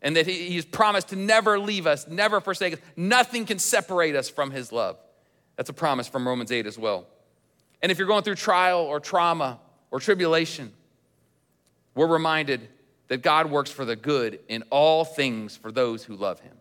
And 0.01 0.15
that 0.15 0.25
he, 0.25 0.49
he's 0.49 0.65
promised 0.65 1.09
to 1.09 1.15
never 1.15 1.59
leave 1.59 1.85
us, 1.87 2.07
never 2.07 2.41
forsake 2.41 2.73
us. 2.73 2.79
Nothing 2.95 3.45
can 3.45 3.59
separate 3.59 4.15
us 4.15 4.29
from 4.29 4.51
his 4.51 4.71
love. 4.71 4.97
That's 5.57 5.69
a 5.69 5.73
promise 5.73 6.07
from 6.07 6.27
Romans 6.27 6.51
8 6.51 6.65
as 6.65 6.77
well. 6.77 7.07
And 7.81 7.91
if 7.91 7.99
you're 7.99 8.07
going 8.07 8.23
through 8.23 8.35
trial 8.35 8.79
or 8.79 8.99
trauma 8.99 9.59
or 9.91 9.99
tribulation, 9.99 10.73
we're 11.95 12.07
reminded 12.07 12.67
that 13.07 13.21
God 13.21 13.49
works 13.49 13.71
for 13.71 13.85
the 13.85 13.95
good 13.95 14.39
in 14.47 14.63
all 14.69 15.05
things 15.05 15.55
for 15.55 15.71
those 15.71 16.03
who 16.03 16.15
love 16.15 16.39
him. 16.39 16.55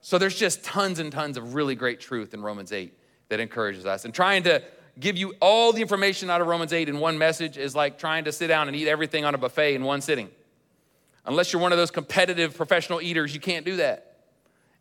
So 0.00 0.18
there's 0.18 0.38
just 0.38 0.64
tons 0.64 0.98
and 0.98 1.12
tons 1.12 1.36
of 1.36 1.54
really 1.54 1.74
great 1.74 2.00
truth 2.00 2.34
in 2.34 2.42
Romans 2.42 2.72
8 2.72 2.92
that 3.28 3.40
encourages 3.40 3.86
us. 3.86 4.04
And 4.04 4.12
trying 4.12 4.42
to 4.44 4.62
give 4.98 5.16
you 5.16 5.34
all 5.40 5.72
the 5.72 5.80
information 5.80 6.28
out 6.28 6.40
of 6.40 6.46
Romans 6.46 6.72
8 6.72 6.88
in 6.88 6.98
one 6.98 7.16
message 7.18 7.56
is 7.56 7.74
like 7.74 7.98
trying 7.98 8.24
to 8.24 8.32
sit 8.32 8.48
down 8.48 8.68
and 8.68 8.76
eat 8.76 8.88
everything 8.88 9.24
on 9.24 9.34
a 9.34 9.38
buffet 9.38 9.74
in 9.74 9.84
one 9.84 10.00
sitting. 10.00 10.28
Unless 11.24 11.52
you're 11.52 11.62
one 11.62 11.72
of 11.72 11.78
those 11.78 11.90
competitive 11.90 12.56
professional 12.56 13.00
eaters, 13.00 13.32
you 13.32 13.40
can't 13.40 13.64
do 13.64 13.76
that. 13.76 14.08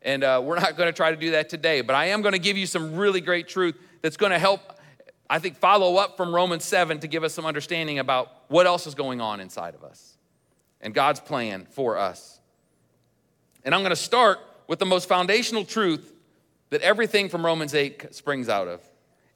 And 0.01 0.23
uh, 0.23 0.41
we're 0.43 0.59
not 0.59 0.75
going 0.75 0.87
to 0.87 0.93
try 0.93 1.11
to 1.11 1.17
do 1.17 1.31
that 1.31 1.49
today. 1.49 1.81
But 1.81 1.95
I 1.95 2.05
am 2.05 2.21
going 2.21 2.33
to 2.33 2.39
give 2.39 2.57
you 2.57 2.65
some 2.65 2.95
really 2.95 3.21
great 3.21 3.47
truth 3.47 3.75
that's 4.01 4.17
going 4.17 4.31
to 4.31 4.39
help, 4.39 4.79
I 5.31 5.39
think, 5.39 5.55
follow 5.55 5.95
up 5.95 6.17
from 6.17 6.35
Romans 6.35 6.65
7 6.65 6.99
to 6.99 7.07
give 7.07 7.23
us 7.23 7.33
some 7.33 7.45
understanding 7.45 7.99
about 7.99 8.33
what 8.49 8.67
else 8.67 8.85
is 8.85 8.95
going 8.95 9.21
on 9.21 9.39
inside 9.39 9.75
of 9.75 9.83
us 9.85 10.17
and 10.81 10.93
God's 10.93 11.21
plan 11.21 11.65
for 11.71 11.97
us. 11.97 12.41
And 13.63 13.73
I'm 13.73 13.79
going 13.79 13.91
to 13.91 13.95
start 13.95 14.39
with 14.67 14.79
the 14.79 14.85
most 14.85 15.07
foundational 15.07 15.63
truth 15.63 16.13
that 16.69 16.81
everything 16.81 17.29
from 17.29 17.45
Romans 17.45 17.73
8 17.73 18.13
springs 18.13 18.49
out 18.49 18.67
of. 18.67 18.81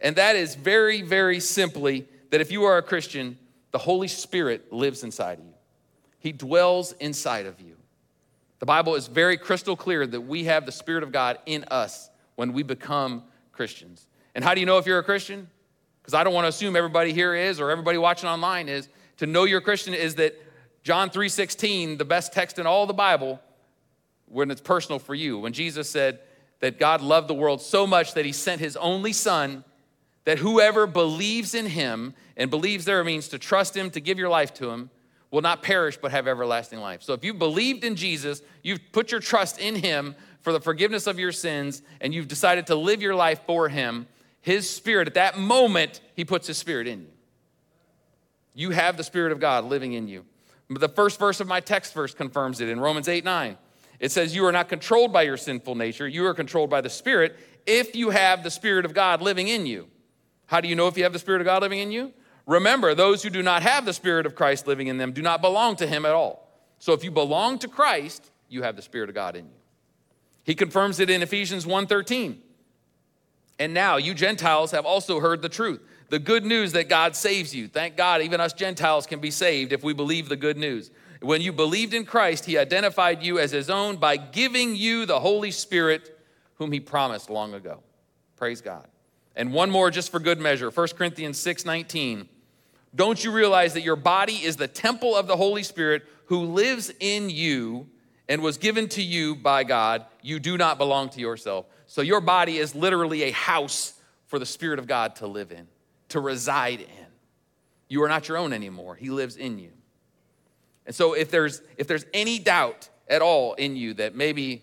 And 0.01 0.17
that 0.17 0.35
is 0.35 0.55
very, 0.55 1.01
very 1.01 1.39
simply 1.39 2.05
that 2.29 2.41
if 2.41 2.51
you 2.51 2.65
are 2.65 2.77
a 2.77 2.81
Christian, 2.83 3.37
the 3.71 3.77
Holy 3.77 4.09
Spirit 4.09 4.73
lives 4.73 5.01
inside 5.01 5.39
of 5.39 5.45
you, 5.45 5.53
He 6.19 6.33
dwells 6.33 6.91
inside 6.91 7.45
of 7.45 7.61
you. 7.61 7.77
The 8.59 8.65
Bible 8.65 8.95
is 8.95 9.07
very 9.07 9.37
crystal 9.37 9.77
clear 9.77 10.05
that 10.05 10.21
we 10.21 10.43
have 10.43 10.65
the 10.65 10.73
Spirit 10.73 11.03
of 11.03 11.13
God 11.13 11.39
in 11.45 11.63
us 11.71 12.09
when 12.35 12.51
we 12.51 12.63
become 12.63 13.23
Christians. 13.53 14.09
And 14.33 14.43
how 14.43 14.53
do 14.53 14.59
you 14.59 14.65
know 14.65 14.77
if 14.77 14.85
you're 14.85 14.99
a 14.99 15.03
Christian? 15.03 15.47
Because 16.05 16.13
I 16.13 16.23
don't 16.23 16.35
want 16.35 16.45
to 16.45 16.49
assume 16.49 16.75
everybody 16.75 17.13
here 17.13 17.33
is 17.33 17.59
or 17.59 17.71
everybody 17.71 17.97
watching 17.97 18.29
online 18.29 18.69
is. 18.69 18.87
To 19.17 19.25
know 19.25 19.45
you're 19.45 19.57
a 19.57 19.63
Christian 19.63 19.95
is 19.95 20.15
that 20.15 20.39
John 20.83 21.09
3:16, 21.09 21.97
the 21.97 22.05
best 22.05 22.31
text 22.31 22.59
in 22.59 22.67
all 22.67 22.85
the 22.85 22.93
Bible, 22.93 23.41
when 24.27 24.51
it's 24.51 24.61
personal 24.61 24.99
for 24.99 25.15
you, 25.15 25.39
when 25.39 25.51
Jesus 25.51 25.89
said 25.89 26.19
that 26.59 26.77
God 26.77 27.01
loved 27.01 27.27
the 27.27 27.33
world 27.33 27.59
so 27.59 27.87
much 27.87 28.13
that 28.13 28.23
he 28.23 28.31
sent 28.31 28.61
his 28.61 28.77
only 28.77 29.13
son 29.13 29.63
that 30.25 30.37
whoever 30.39 30.85
believes 30.85 31.55
in 31.55 31.65
him 31.65 32.13
and 32.37 32.51
believes 32.51 32.85
there 32.85 33.03
means 33.03 33.27
to 33.29 33.39
trust 33.39 33.75
him, 33.75 33.89
to 33.91 33.99
give 33.99 34.19
your 34.19 34.29
life 34.29 34.53
to 34.55 34.69
him, 34.69 34.91
will 35.31 35.41
not 35.41 35.63
perish 35.63 35.97
but 35.97 36.11
have 36.11 36.27
everlasting 36.27 36.79
life. 36.79 37.01
So 37.01 37.13
if 37.13 37.23
you 37.23 37.33
believed 37.33 37.83
in 37.83 37.95
Jesus, 37.95 38.43
you've 38.61 38.91
put 38.91 39.11
your 39.11 39.21
trust 39.21 39.59
in 39.59 39.75
him 39.75 40.15
for 40.41 40.53
the 40.53 40.59
forgiveness 40.59 41.07
of 41.07 41.17
your 41.17 41.31
sins 41.31 41.81
and 41.99 42.13
you've 42.13 42.27
decided 42.27 42.67
to 42.67 42.75
live 42.75 43.01
your 43.01 43.15
life 43.15 43.41
for 43.47 43.69
him, 43.69 44.07
his 44.45 44.69
spirit 44.69 45.07
at 45.07 45.15
that 45.15 45.39
moment, 45.39 46.01
he 46.13 46.23
puts 46.23 46.45
his 46.45 46.59
spirit 46.59 46.85
in 46.85 47.01
you. 47.01 47.07
You 48.53 48.69
have 48.69 48.95
the 48.95 49.03
spirit 49.03 49.31
of 49.31 49.39
God 49.39 49.65
living 49.65 49.93
in 49.93 50.07
you. 50.07 50.23
The 50.69 50.87
first 50.87 51.17
verse 51.17 51.39
of 51.39 51.47
my 51.47 51.61
text 51.61 51.95
verse 51.95 52.13
confirms 52.13 52.61
it 52.61 52.69
in 52.69 52.79
Romans 52.79 53.07
8 53.07 53.25
9. 53.25 53.57
It 53.99 54.11
says, 54.11 54.35
You 54.35 54.45
are 54.45 54.51
not 54.51 54.69
controlled 54.69 55.11
by 55.11 55.23
your 55.23 55.35
sinful 55.35 55.73
nature, 55.73 56.07
you 56.07 56.27
are 56.27 56.35
controlled 56.35 56.69
by 56.69 56.81
the 56.81 56.91
Spirit 56.91 57.39
if 57.65 57.95
you 57.95 58.11
have 58.11 58.43
the 58.43 58.51
Spirit 58.51 58.85
of 58.85 58.93
God 58.93 59.19
living 59.19 59.47
in 59.47 59.65
you. 59.65 59.87
How 60.45 60.61
do 60.61 60.67
you 60.67 60.75
know 60.75 60.87
if 60.87 60.95
you 60.95 61.01
have 61.05 61.13
the 61.13 61.17
Spirit 61.17 61.41
of 61.41 61.45
God 61.45 61.63
living 61.63 61.79
in 61.79 61.91
you? 61.91 62.13
Remember, 62.45 62.93
those 62.93 63.23
who 63.23 63.31
do 63.31 63.41
not 63.41 63.63
have 63.63 63.83
the 63.83 63.93
Spirit 63.93 64.27
of 64.27 64.35
Christ 64.35 64.67
living 64.67 64.85
in 64.85 64.99
them 64.99 65.11
do 65.11 65.23
not 65.23 65.41
belong 65.41 65.75
to 65.77 65.87
Him 65.87 66.05
at 66.05 66.13
all. 66.13 66.47
So 66.77 66.93
if 66.93 67.03
you 67.03 67.09
belong 67.09 67.57
to 67.59 67.67
Christ, 67.67 68.29
you 68.47 68.61
have 68.61 68.75
the 68.75 68.83
Spirit 68.83 69.09
of 69.09 69.15
God 69.15 69.35
in 69.35 69.45
you. 69.45 69.55
He 70.43 70.53
confirms 70.53 70.99
it 70.99 71.09
in 71.09 71.23
Ephesians 71.23 71.65
1:13. 71.65 72.43
And 73.59 73.73
now 73.73 73.97
you 73.97 74.13
Gentiles 74.13 74.71
have 74.71 74.85
also 74.85 75.19
heard 75.19 75.41
the 75.41 75.49
truth 75.49 75.81
the 76.09 76.19
good 76.19 76.45
news 76.45 76.71
that 76.73 76.87
God 76.87 77.15
saves 77.15 77.53
you. 77.53 77.67
Thank 77.67 77.97
God, 77.97 78.21
even 78.21 78.39
us 78.39 78.53
Gentiles 78.53 79.07
can 79.07 79.19
be 79.19 79.31
saved 79.31 79.73
if 79.73 79.83
we 79.83 79.91
believe 79.93 80.29
the 80.29 80.35
good 80.35 80.57
news. 80.57 80.91
When 81.21 81.41
you 81.41 81.51
believed 81.51 81.93
in 81.93 82.05
Christ, 82.05 82.45
He 82.45 82.57
identified 82.57 83.23
you 83.23 83.39
as 83.39 83.51
His 83.51 83.69
own 83.69 83.97
by 83.97 84.17
giving 84.17 84.75
you 84.75 85.05
the 85.05 85.19
Holy 85.19 85.51
Spirit, 85.51 86.19
whom 86.55 86.71
He 86.71 86.79
promised 86.79 87.29
long 87.29 87.53
ago. 87.53 87.81
Praise 88.35 88.61
God. 88.61 88.87
And 89.35 89.51
one 89.51 89.71
more 89.71 89.89
just 89.89 90.11
for 90.11 90.19
good 90.19 90.39
measure 90.39 90.69
1 90.69 90.87
Corinthians 90.89 91.39
6 91.39 91.65
19. 91.65 92.29
Don't 92.93 93.23
you 93.23 93.31
realize 93.31 93.73
that 93.73 93.81
your 93.81 93.97
body 93.97 94.35
is 94.35 94.55
the 94.55 94.67
temple 94.67 95.15
of 95.15 95.27
the 95.27 95.35
Holy 95.35 95.63
Spirit 95.63 96.03
who 96.27 96.45
lives 96.45 96.91
in 96.99 97.29
you 97.29 97.87
and 98.29 98.41
was 98.41 98.57
given 98.57 98.87
to 98.89 99.01
you 99.01 99.35
by 99.35 99.63
God. 99.63 100.05
You 100.21 100.39
do 100.39 100.57
not 100.57 100.77
belong 100.77 101.09
to 101.09 101.19
yourself. 101.19 101.65
So 101.95 102.01
your 102.01 102.19
body 102.19 102.57
is 102.57 102.75
literally 102.75 103.23
a 103.23 103.31
house 103.31 103.93
for 104.27 104.37
the 104.37 104.45
Spirit 104.45 104.79
of 104.79 104.85
God 104.85 105.15
to 105.15 105.27
live 105.27 105.53
in, 105.53 105.65
to 106.09 106.19
reside 106.19 106.81
in. 106.81 107.05
You 107.87 108.03
are 108.03 108.09
not 108.09 108.27
your 108.27 108.35
own 108.35 108.51
anymore. 108.51 108.95
He 108.95 109.09
lives 109.09 109.37
in 109.37 109.57
you. 109.57 109.69
And 110.85 110.93
so 110.93 111.13
if 111.13 111.31
there's 111.31 111.61
if 111.77 111.87
there's 111.87 112.05
any 112.13 112.37
doubt 112.37 112.89
at 113.07 113.21
all 113.21 113.53
in 113.53 113.77
you 113.77 113.93
that 113.93 114.13
maybe 114.13 114.61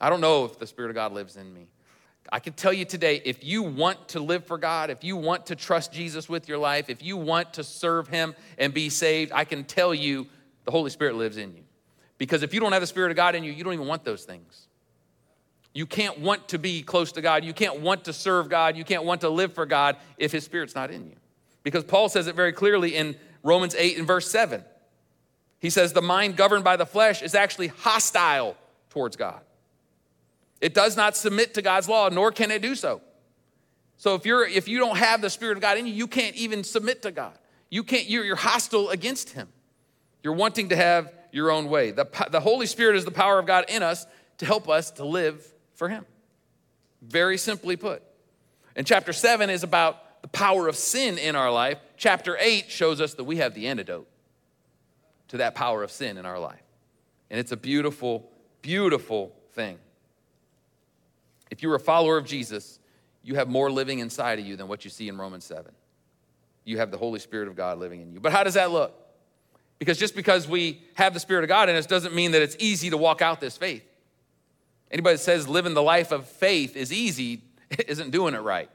I 0.00 0.08
don't 0.08 0.22
know 0.22 0.46
if 0.46 0.58
the 0.58 0.66
Spirit 0.66 0.88
of 0.88 0.94
God 0.94 1.12
lives 1.12 1.36
in 1.36 1.52
me. 1.52 1.66
I 2.32 2.38
can 2.38 2.54
tell 2.54 2.72
you 2.72 2.86
today 2.86 3.20
if 3.22 3.44
you 3.44 3.62
want 3.62 4.08
to 4.08 4.20
live 4.20 4.46
for 4.46 4.56
God, 4.56 4.88
if 4.88 5.04
you 5.04 5.14
want 5.14 5.44
to 5.48 5.56
trust 5.56 5.92
Jesus 5.92 6.26
with 6.26 6.48
your 6.48 6.56
life, 6.56 6.88
if 6.88 7.02
you 7.02 7.18
want 7.18 7.52
to 7.52 7.64
serve 7.64 8.08
Him 8.08 8.34
and 8.56 8.72
be 8.72 8.88
saved, 8.88 9.30
I 9.34 9.44
can 9.44 9.64
tell 9.64 9.92
you 9.92 10.26
the 10.64 10.70
Holy 10.70 10.88
Spirit 10.88 11.16
lives 11.16 11.36
in 11.36 11.54
you. 11.54 11.64
Because 12.16 12.42
if 12.42 12.54
you 12.54 12.60
don't 12.60 12.72
have 12.72 12.80
the 12.80 12.86
Spirit 12.86 13.10
of 13.10 13.16
God 13.16 13.34
in 13.34 13.44
you, 13.44 13.52
you 13.52 13.62
don't 13.62 13.74
even 13.74 13.86
want 13.86 14.04
those 14.04 14.24
things. 14.24 14.68
You 15.74 15.86
can't 15.86 16.18
want 16.18 16.48
to 16.48 16.58
be 16.58 16.82
close 16.82 17.12
to 17.12 17.22
God. 17.22 17.44
You 17.44 17.54
can't 17.54 17.80
want 17.80 18.04
to 18.04 18.12
serve 18.12 18.48
God. 18.48 18.76
You 18.76 18.84
can't 18.84 19.04
want 19.04 19.22
to 19.22 19.30
live 19.30 19.54
for 19.54 19.64
God 19.64 19.96
if 20.18 20.32
His 20.32 20.44
Spirit's 20.44 20.74
not 20.74 20.90
in 20.90 21.06
you. 21.06 21.16
Because 21.62 21.84
Paul 21.84 22.08
says 22.08 22.26
it 22.26 22.34
very 22.34 22.52
clearly 22.52 22.94
in 22.94 23.16
Romans 23.42 23.74
8 23.74 23.98
and 23.98 24.06
verse 24.06 24.30
7. 24.30 24.62
He 25.60 25.70
says, 25.70 25.92
The 25.92 26.02
mind 26.02 26.36
governed 26.36 26.64
by 26.64 26.76
the 26.76 26.84
flesh 26.84 27.22
is 27.22 27.34
actually 27.34 27.68
hostile 27.68 28.56
towards 28.90 29.16
God. 29.16 29.40
It 30.60 30.74
does 30.74 30.96
not 30.96 31.16
submit 31.16 31.54
to 31.54 31.62
God's 31.62 31.88
law, 31.88 32.08
nor 32.08 32.32
can 32.32 32.50
it 32.50 32.62
do 32.62 32.74
so. 32.74 33.00
So 33.96 34.14
if 34.14 34.26
you're 34.26 34.46
if 34.46 34.68
you 34.68 34.78
don't 34.78 34.98
have 34.98 35.20
the 35.22 35.30
Spirit 35.30 35.56
of 35.56 35.62
God 35.62 35.78
in 35.78 35.86
you, 35.86 35.92
you 35.92 36.06
can't 36.06 36.36
even 36.36 36.64
submit 36.64 37.02
to 37.02 37.12
God. 37.12 37.38
You 37.70 37.82
can't, 37.82 38.06
you're, 38.06 38.24
you're 38.24 38.36
hostile 38.36 38.90
against 38.90 39.30
Him. 39.30 39.48
You're 40.22 40.34
wanting 40.34 40.68
to 40.68 40.76
have 40.76 41.12
your 41.32 41.50
own 41.50 41.68
way. 41.68 41.90
The, 41.90 42.06
the 42.30 42.40
Holy 42.40 42.66
Spirit 42.66 42.96
is 42.96 43.04
the 43.04 43.10
power 43.10 43.38
of 43.38 43.46
God 43.46 43.64
in 43.68 43.82
us 43.82 44.06
to 44.38 44.46
help 44.46 44.68
us 44.68 44.90
to 44.92 45.04
live 45.04 45.51
for 45.82 45.88
Him. 45.88 46.06
Very 47.00 47.36
simply 47.36 47.74
put. 47.74 48.04
And 48.76 48.86
chapter 48.86 49.12
7 49.12 49.50
is 49.50 49.64
about 49.64 50.22
the 50.22 50.28
power 50.28 50.68
of 50.68 50.76
sin 50.76 51.18
in 51.18 51.34
our 51.34 51.50
life. 51.50 51.76
Chapter 51.96 52.36
8 52.38 52.70
shows 52.70 53.00
us 53.00 53.14
that 53.14 53.24
we 53.24 53.38
have 53.38 53.52
the 53.52 53.66
antidote 53.66 54.06
to 55.26 55.38
that 55.38 55.56
power 55.56 55.82
of 55.82 55.90
sin 55.90 56.18
in 56.18 56.24
our 56.24 56.38
life. 56.38 56.62
And 57.30 57.40
it's 57.40 57.50
a 57.50 57.56
beautiful, 57.56 58.30
beautiful 58.60 59.34
thing. 59.54 59.76
If 61.50 61.64
you're 61.64 61.74
a 61.74 61.80
follower 61.80 62.16
of 62.16 62.24
Jesus, 62.24 62.78
you 63.24 63.34
have 63.34 63.48
more 63.48 63.68
living 63.68 63.98
inside 63.98 64.38
of 64.38 64.46
you 64.46 64.54
than 64.54 64.68
what 64.68 64.84
you 64.84 64.90
see 64.90 65.08
in 65.08 65.18
Romans 65.18 65.44
7. 65.46 65.64
You 66.64 66.78
have 66.78 66.92
the 66.92 66.98
Holy 66.98 67.18
Spirit 67.18 67.48
of 67.48 67.56
God 67.56 67.80
living 67.80 68.02
in 68.02 68.12
you. 68.12 68.20
But 68.20 68.30
how 68.30 68.44
does 68.44 68.54
that 68.54 68.70
look? 68.70 68.94
Because 69.80 69.98
just 69.98 70.14
because 70.14 70.46
we 70.46 70.80
have 70.94 71.12
the 71.12 71.18
Spirit 71.18 71.42
of 71.42 71.48
God 71.48 71.68
in 71.68 71.74
us 71.74 71.86
doesn't 71.86 72.14
mean 72.14 72.30
that 72.30 72.42
it's 72.42 72.54
easy 72.60 72.90
to 72.90 72.96
walk 72.96 73.20
out 73.20 73.40
this 73.40 73.56
faith. 73.56 73.82
Anybody 74.92 75.16
that 75.16 75.22
says 75.22 75.48
living 75.48 75.74
the 75.74 75.82
life 75.82 76.12
of 76.12 76.28
faith 76.28 76.76
is 76.76 76.92
easy 76.92 77.42
isn't 77.88 78.10
doing 78.10 78.34
it 78.34 78.40
right. 78.40 78.70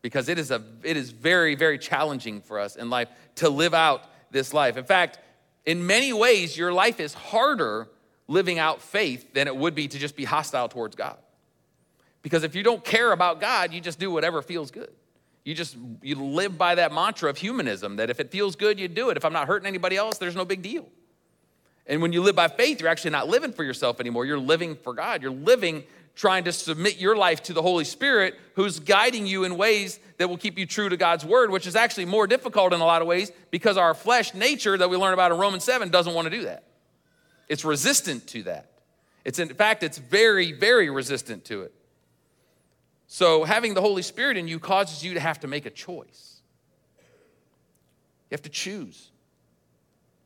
Because 0.00 0.28
it 0.28 0.38
is, 0.38 0.50
a, 0.50 0.62
it 0.84 0.96
is 0.96 1.10
very, 1.10 1.56
very 1.56 1.78
challenging 1.78 2.40
for 2.40 2.60
us 2.60 2.76
in 2.76 2.88
life 2.88 3.08
to 3.36 3.48
live 3.48 3.74
out 3.74 4.04
this 4.30 4.54
life. 4.54 4.76
In 4.76 4.84
fact, 4.84 5.18
in 5.66 5.86
many 5.86 6.12
ways, 6.12 6.56
your 6.56 6.72
life 6.72 7.00
is 7.00 7.14
harder 7.14 7.88
living 8.28 8.58
out 8.58 8.80
faith 8.80 9.34
than 9.34 9.48
it 9.48 9.56
would 9.56 9.74
be 9.74 9.88
to 9.88 9.98
just 9.98 10.14
be 10.14 10.24
hostile 10.24 10.68
towards 10.68 10.94
God. 10.94 11.16
Because 12.22 12.44
if 12.44 12.54
you 12.54 12.62
don't 12.62 12.84
care 12.84 13.12
about 13.12 13.40
God, 13.40 13.72
you 13.72 13.80
just 13.80 13.98
do 13.98 14.10
whatever 14.10 14.40
feels 14.42 14.70
good. 14.70 14.92
You 15.44 15.54
just 15.54 15.76
you 16.02 16.14
live 16.16 16.58
by 16.58 16.74
that 16.74 16.92
mantra 16.92 17.30
of 17.30 17.38
humanism 17.38 17.96
that 17.96 18.10
if 18.10 18.20
it 18.20 18.30
feels 18.30 18.54
good, 18.54 18.78
you 18.78 18.86
do 18.86 19.10
it. 19.10 19.16
If 19.16 19.24
I'm 19.24 19.32
not 19.32 19.46
hurting 19.46 19.66
anybody 19.66 19.96
else, 19.96 20.18
there's 20.18 20.36
no 20.36 20.44
big 20.44 20.62
deal. 20.62 20.86
And 21.88 22.02
when 22.02 22.12
you 22.12 22.22
live 22.22 22.36
by 22.36 22.48
faith, 22.48 22.80
you're 22.80 22.90
actually 22.90 23.12
not 23.12 23.28
living 23.28 23.52
for 23.52 23.64
yourself 23.64 23.98
anymore. 23.98 24.26
You're 24.26 24.38
living 24.38 24.76
for 24.76 24.92
God. 24.92 25.22
You're 25.22 25.32
living 25.32 25.84
trying 26.14 26.44
to 26.44 26.52
submit 26.52 26.98
your 26.98 27.16
life 27.16 27.42
to 27.44 27.52
the 27.52 27.62
Holy 27.62 27.84
Spirit 27.84 28.34
who's 28.54 28.80
guiding 28.80 29.26
you 29.26 29.44
in 29.44 29.56
ways 29.56 30.00
that 30.18 30.28
will 30.28 30.36
keep 30.36 30.58
you 30.58 30.66
true 30.66 30.88
to 30.88 30.96
God's 30.96 31.24
word, 31.24 31.50
which 31.50 31.66
is 31.66 31.76
actually 31.76 32.04
more 32.04 32.26
difficult 32.26 32.72
in 32.72 32.80
a 32.80 32.84
lot 32.84 33.00
of 33.00 33.08
ways 33.08 33.30
because 33.52 33.76
our 33.76 33.94
flesh 33.94 34.34
nature 34.34 34.76
that 34.76 34.90
we 34.90 34.96
learn 34.96 35.14
about 35.14 35.30
in 35.30 35.38
Romans 35.38 35.62
7 35.64 35.88
doesn't 35.90 36.12
want 36.12 36.26
to 36.26 36.30
do 36.30 36.42
that. 36.42 36.64
It's 37.48 37.64
resistant 37.64 38.26
to 38.28 38.42
that. 38.44 38.68
It's 39.24 39.38
in 39.38 39.48
fact, 39.48 39.82
it's 39.82 39.98
very, 39.98 40.52
very 40.52 40.90
resistant 40.90 41.44
to 41.46 41.62
it. 41.62 41.72
So, 43.06 43.44
having 43.44 43.72
the 43.72 43.80
Holy 43.80 44.02
Spirit 44.02 44.36
in 44.36 44.48
you 44.48 44.58
causes 44.58 45.02
you 45.02 45.14
to 45.14 45.20
have 45.20 45.40
to 45.40 45.46
make 45.46 45.64
a 45.64 45.70
choice. 45.70 46.40
You 46.98 48.34
have 48.34 48.42
to 48.42 48.50
choose. 48.50 49.10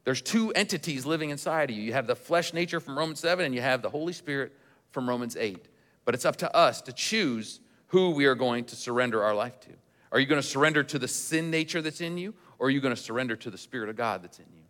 There's 0.04 0.20
two 0.20 0.50
entities 0.52 1.06
living 1.06 1.30
inside 1.30 1.70
of 1.70 1.76
you. 1.76 1.82
You 1.82 1.92
have 1.92 2.06
the 2.06 2.16
flesh 2.16 2.52
nature 2.52 2.80
from 2.80 2.98
Romans 2.98 3.20
7, 3.20 3.44
and 3.44 3.54
you 3.54 3.60
have 3.60 3.82
the 3.82 3.90
Holy 3.90 4.12
Spirit 4.12 4.52
from 4.90 5.08
Romans 5.08 5.36
8. 5.36 5.66
But 6.04 6.14
it's 6.14 6.24
up 6.24 6.36
to 6.36 6.56
us 6.56 6.80
to 6.82 6.92
choose 6.92 7.60
who 7.88 8.10
we 8.10 8.26
are 8.26 8.34
going 8.34 8.64
to 8.64 8.76
surrender 8.76 9.22
our 9.22 9.34
life 9.34 9.60
to. 9.60 9.70
Are 10.10 10.18
you 10.18 10.26
going 10.26 10.40
to 10.40 10.46
surrender 10.46 10.82
to 10.82 10.98
the 10.98 11.08
sin 11.08 11.50
nature 11.50 11.80
that's 11.80 12.00
in 12.00 12.18
you, 12.18 12.34
or 12.58 12.66
are 12.66 12.70
you 12.70 12.80
going 12.80 12.94
to 12.94 13.00
surrender 13.00 13.36
to 13.36 13.50
the 13.50 13.58
Spirit 13.58 13.88
of 13.88 13.96
God 13.96 14.22
that's 14.22 14.38
in 14.38 14.46
you? 14.54 14.62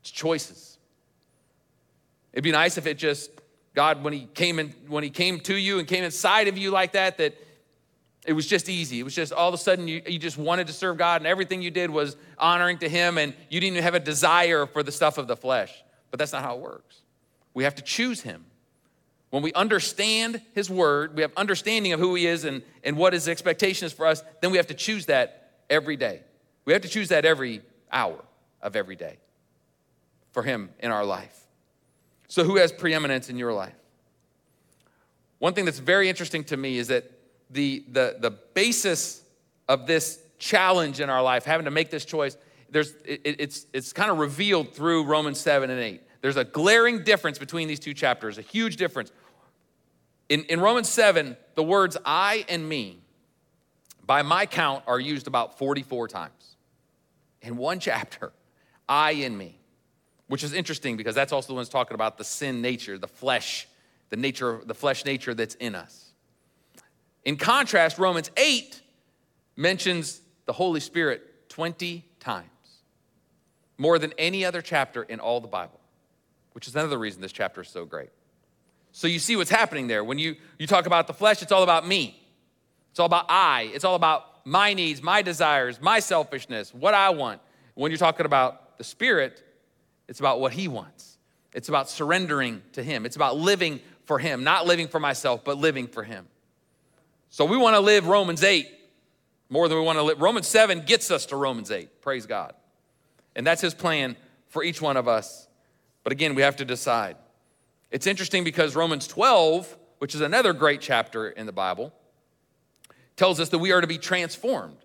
It's 0.00 0.10
choices. 0.10 0.78
It'd 2.32 2.44
be 2.44 2.52
nice 2.52 2.76
if 2.76 2.86
it 2.86 2.98
just 2.98 3.30
God, 3.74 4.02
when 4.02 4.12
He 4.12 4.26
came 4.34 4.58
in, 4.58 4.74
when 4.88 5.04
He 5.04 5.10
came 5.10 5.38
to 5.40 5.54
you 5.54 5.78
and 5.78 5.86
came 5.86 6.02
inside 6.02 6.48
of 6.48 6.58
you 6.58 6.70
like 6.70 6.92
that, 6.92 7.18
that 7.18 7.34
it 8.26 8.32
was 8.32 8.46
just 8.46 8.68
easy. 8.68 8.98
It 9.00 9.04
was 9.04 9.14
just 9.14 9.32
all 9.32 9.48
of 9.48 9.54
a 9.54 9.58
sudden 9.58 9.86
you, 9.86 10.02
you 10.06 10.18
just 10.18 10.36
wanted 10.36 10.66
to 10.66 10.72
serve 10.72 10.98
God 10.98 11.20
and 11.20 11.26
everything 11.26 11.62
you 11.62 11.70
did 11.70 11.90
was 11.90 12.16
honoring 12.38 12.78
to 12.78 12.88
Him 12.88 13.18
and 13.18 13.32
you 13.48 13.60
didn't 13.60 13.82
have 13.82 13.94
a 13.94 14.00
desire 14.00 14.66
for 14.66 14.82
the 14.82 14.92
stuff 14.92 15.16
of 15.16 15.28
the 15.28 15.36
flesh. 15.36 15.72
But 16.10 16.18
that's 16.18 16.32
not 16.32 16.42
how 16.42 16.56
it 16.56 16.60
works. 16.60 17.02
We 17.54 17.64
have 17.64 17.76
to 17.76 17.82
choose 17.82 18.20
Him. 18.20 18.44
When 19.30 19.42
we 19.42 19.52
understand 19.52 20.42
His 20.54 20.68
Word, 20.68 21.14
we 21.14 21.22
have 21.22 21.32
understanding 21.36 21.92
of 21.92 22.00
who 22.00 22.14
He 22.14 22.26
is 22.26 22.44
and, 22.44 22.62
and 22.82 22.96
what 22.96 23.12
His 23.12 23.28
expectation 23.28 23.86
is 23.86 23.92
for 23.92 24.06
us, 24.06 24.22
then 24.40 24.50
we 24.50 24.56
have 24.56 24.66
to 24.68 24.74
choose 24.74 25.06
that 25.06 25.52
every 25.70 25.96
day. 25.96 26.22
We 26.64 26.72
have 26.72 26.82
to 26.82 26.88
choose 26.88 27.08
that 27.08 27.24
every 27.24 27.62
hour 27.92 28.22
of 28.60 28.76
every 28.76 28.96
day 28.96 29.18
for 30.32 30.42
Him 30.42 30.70
in 30.80 30.90
our 30.90 31.04
life. 31.04 31.38
So, 32.28 32.44
who 32.44 32.56
has 32.56 32.72
preeminence 32.72 33.30
in 33.30 33.38
your 33.38 33.52
life? 33.52 33.74
One 35.38 35.54
thing 35.54 35.64
that's 35.64 35.78
very 35.78 36.08
interesting 36.08 36.44
to 36.44 36.56
me 36.56 36.78
is 36.78 36.88
that 36.88 37.10
the, 37.50 37.84
the, 37.88 38.16
the 38.20 38.30
basis 38.30 39.22
of 39.68 39.86
this 39.86 40.20
challenge 40.38 41.00
in 41.00 41.10
our 41.10 41.22
life, 41.22 41.44
having 41.44 41.64
to 41.64 41.70
make 41.70 41.90
this 41.90 42.04
choice, 42.04 42.36
there's, 42.70 42.92
it, 43.04 43.20
it's, 43.24 43.66
it's 43.72 43.92
kind 43.92 44.10
of 44.10 44.18
revealed 44.18 44.72
through 44.74 45.04
Romans 45.04 45.40
7 45.40 45.70
and 45.70 45.80
8. 45.80 46.02
There's 46.20 46.36
a 46.36 46.44
glaring 46.44 47.04
difference 47.04 47.38
between 47.38 47.68
these 47.68 47.80
two 47.80 47.94
chapters, 47.94 48.38
a 48.38 48.42
huge 48.42 48.76
difference. 48.76 49.12
In, 50.28 50.44
in 50.44 50.60
Romans 50.60 50.88
7, 50.88 51.36
the 51.54 51.62
words 51.62 51.96
I 52.04 52.44
and 52.48 52.68
me, 52.68 52.98
by 54.04 54.22
my 54.22 54.46
count, 54.46 54.82
are 54.86 54.98
used 54.98 55.26
about 55.26 55.58
44 55.58 56.08
times. 56.08 56.56
In 57.42 57.56
one 57.56 57.80
chapter, 57.80 58.32
I 58.88 59.12
and 59.12 59.36
me 59.36 59.58
which 60.28 60.42
is 60.42 60.52
interesting 60.52 60.96
because 60.96 61.14
that's 61.14 61.32
also 61.32 61.48
the 61.48 61.54
one's 61.54 61.68
talking 61.68 61.94
about 61.94 62.18
the 62.18 62.24
sin 62.24 62.60
nature, 62.60 62.98
the 62.98 63.08
flesh, 63.08 63.68
the 64.10 64.16
nature, 64.16 64.60
the 64.64 64.74
flesh 64.74 65.04
nature 65.04 65.34
that's 65.34 65.54
in 65.56 65.74
us. 65.74 66.05
In 67.26 67.36
contrast, 67.36 67.98
Romans 67.98 68.30
8 68.36 68.80
mentions 69.56 70.20
the 70.46 70.52
Holy 70.52 70.78
Spirit 70.78 71.48
20 71.48 72.04
times, 72.20 72.46
more 73.76 73.98
than 73.98 74.14
any 74.16 74.44
other 74.44 74.62
chapter 74.62 75.02
in 75.02 75.18
all 75.18 75.40
the 75.40 75.48
Bible, 75.48 75.80
which 76.52 76.68
is 76.68 76.76
another 76.76 76.96
reason 76.96 77.20
this 77.20 77.32
chapter 77.32 77.62
is 77.62 77.68
so 77.68 77.84
great. 77.84 78.10
So 78.92 79.08
you 79.08 79.18
see 79.18 79.34
what's 79.34 79.50
happening 79.50 79.88
there. 79.88 80.04
When 80.04 80.20
you, 80.20 80.36
you 80.56 80.68
talk 80.68 80.86
about 80.86 81.08
the 81.08 81.12
flesh, 81.12 81.42
it's 81.42 81.50
all 81.50 81.64
about 81.64 81.86
me. 81.86 82.22
It's 82.92 83.00
all 83.00 83.06
about 83.06 83.26
I. 83.28 83.72
It's 83.74 83.84
all 83.84 83.96
about 83.96 84.46
my 84.46 84.72
needs, 84.72 85.02
my 85.02 85.20
desires, 85.20 85.80
my 85.80 85.98
selfishness, 85.98 86.72
what 86.72 86.94
I 86.94 87.10
want. 87.10 87.40
When 87.74 87.90
you're 87.90 87.98
talking 87.98 88.24
about 88.24 88.78
the 88.78 88.84
Spirit, 88.84 89.42
it's 90.06 90.20
about 90.20 90.38
what 90.38 90.52
He 90.52 90.68
wants. 90.68 91.18
It's 91.52 91.68
about 91.68 91.90
surrendering 91.90 92.62
to 92.74 92.84
Him. 92.84 93.04
It's 93.04 93.16
about 93.16 93.36
living 93.36 93.80
for 94.04 94.20
Him, 94.20 94.44
not 94.44 94.64
living 94.64 94.86
for 94.86 95.00
myself, 95.00 95.44
but 95.44 95.58
living 95.58 95.88
for 95.88 96.04
Him. 96.04 96.28
So 97.30 97.44
we 97.44 97.56
want 97.56 97.74
to 97.74 97.80
live 97.80 98.06
Romans 98.06 98.42
8 98.42 98.68
more 99.48 99.68
than 99.68 99.78
we 99.78 99.84
want 99.84 99.98
to 99.98 100.02
live. 100.02 100.20
Romans 100.20 100.46
7 100.46 100.80
gets 100.80 101.10
us 101.10 101.26
to 101.26 101.36
Romans 101.36 101.70
8. 101.70 102.00
Praise 102.00 102.26
God. 102.26 102.54
And 103.34 103.46
that's 103.46 103.60
His 103.60 103.74
plan 103.74 104.16
for 104.48 104.62
each 104.62 104.80
one 104.80 104.96
of 104.96 105.08
us. 105.08 105.46
But 106.02 106.12
again, 106.12 106.34
we 106.34 106.42
have 106.42 106.56
to 106.56 106.64
decide. 106.64 107.16
It's 107.90 108.06
interesting 108.06 108.44
because 108.44 108.74
Romans 108.74 109.06
12, 109.06 109.76
which 109.98 110.14
is 110.14 110.20
another 110.20 110.52
great 110.52 110.80
chapter 110.80 111.28
in 111.28 111.46
the 111.46 111.52
Bible, 111.52 111.92
tells 113.16 113.40
us 113.40 113.48
that 113.50 113.58
we 113.58 113.72
are 113.72 113.80
to 113.80 113.86
be 113.86 113.98
transformed. 113.98 114.76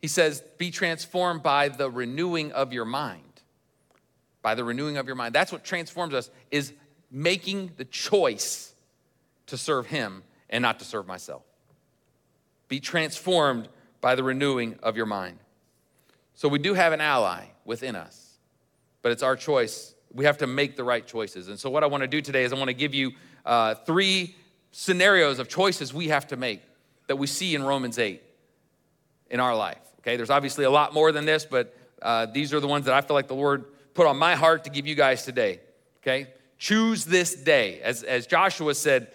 He 0.00 0.08
says, 0.08 0.42
Be 0.58 0.70
transformed 0.70 1.42
by 1.42 1.68
the 1.68 1.90
renewing 1.90 2.52
of 2.52 2.72
your 2.72 2.84
mind 2.84 3.22
by 4.42 4.56
the 4.56 4.64
renewing 4.64 4.96
of 4.96 5.06
your 5.06 5.16
mind. 5.16 5.34
That's 5.34 5.52
what 5.52 5.64
transforms 5.64 6.12
us 6.12 6.28
is 6.50 6.72
making 7.10 7.72
the 7.76 7.84
choice 7.84 8.74
to 9.46 9.56
serve 9.56 9.86
him 9.86 10.24
and 10.52 10.62
not 10.62 10.78
to 10.78 10.84
serve 10.84 11.06
myself. 11.06 11.42
Be 12.68 12.78
transformed 12.78 13.68
by 14.00 14.14
the 14.14 14.22
renewing 14.22 14.78
of 14.82 14.96
your 14.96 15.06
mind. 15.06 15.38
So 16.34 16.48
we 16.48 16.58
do 16.58 16.74
have 16.74 16.92
an 16.92 17.00
ally 17.00 17.46
within 17.64 17.96
us, 17.96 18.38
but 19.00 19.10
it's 19.10 19.22
our 19.22 19.34
choice 19.34 19.94
We 20.14 20.26
have 20.26 20.38
to 20.38 20.46
make 20.46 20.76
the 20.76 20.84
right 20.84 21.06
choices. 21.06 21.48
And 21.48 21.58
so, 21.58 21.70
what 21.70 21.82
I 21.82 21.86
want 21.86 22.02
to 22.02 22.06
do 22.06 22.20
today 22.20 22.44
is 22.44 22.52
I 22.52 22.56
want 22.56 22.68
to 22.68 22.74
give 22.74 22.92
you 22.92 23.12
uh, 23.46 23.74
three 23.86 24.36
scenarios 24.70 25.38
of 25.38 25.48
choices 25.48 25.94
we 25.94 26.08
have 26.08 26.26
to 26.26 26.36
make 26.36 26.60
that 27.06 27.16
we 27.16 27.26
see 27.26 27.54
in 27.54 27.62
Romans 27.62 27.98
8 27.98 28.22
in 29.30 29.40
our 29.40 29.56
life. 29.56 29.80
Okay, 30.00 30.16
there's 30.16 30.28
obviously 30.28 30.66
a 30.66 30.70
lot 30.70 30.92
more 30.92 31.12
than 31.12 31.24
this, 31.24 31.46
but 31.46 31.74
uh, 32.02 32.26
these 32.26 32.52
are 32.52 32.60
the 32.60 32.68
ones 32.68 32.84
that 32.84 32.94
I 32.94 33.00
feel 33.00 33.14
like 33.14 33.28
the 33.28 33.34
Lord 33.34 33.64
put 33.94 34.06
on 34.06 34.18
my 34.18 34.34
heart 34.34 34.64
to 34.64 34.70
give 34.70 34.86
you 34.86 34.94
guys 34.94 35.24
today. 35.24 35.60
Okay, 36.02 36.26
choose 36.58 37.06
this 37.06 37.34
day. 37.34 37.80
As, 37.80 38.02
as 38.02 38.26
Joshua 38.26 38.74
said, 38.74 39.12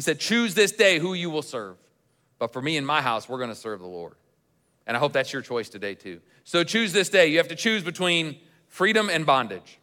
he 0.00 0.02
said, 0.02 0.18
Choose 0.18 0.54
this 0.54 0.72
day 0.72 0.98
who 0.98 1.12
you 1.12 1.28
will 1.28 1.42
serve. 1.42 1.76
But 2.38 2.54
for 2.54 2.62
me 2.62 2.78
and 2.78 2.86
my 2.86 3.02
house, 3.02 3.28
we're 3.28 3.36
going 3.36 3.50
to 3.50 3.54
serve 3.54 3.80
the 3.80 3.86
Lord. 3.86 4.14
And 4.86 4.96
I 4.96 5.00
hope 5.00 5.12
that's 5.12 5.30
your 5.30 5.42
choice 5.42 5.68
today, 5.68 5.94
too. 5.94 6.22
So 6.42 6.64
choose 6.64 6.94
this 6.94 7.10
day. 7.10 7.26
You 7.26 7.36
have 7.36 7.48
to 7.48 7.54
choose 7.54 7.82
between 7.82 8.38
freedom 8.66 9.10
and 9.10 9.26
bondage. 9.26 9.78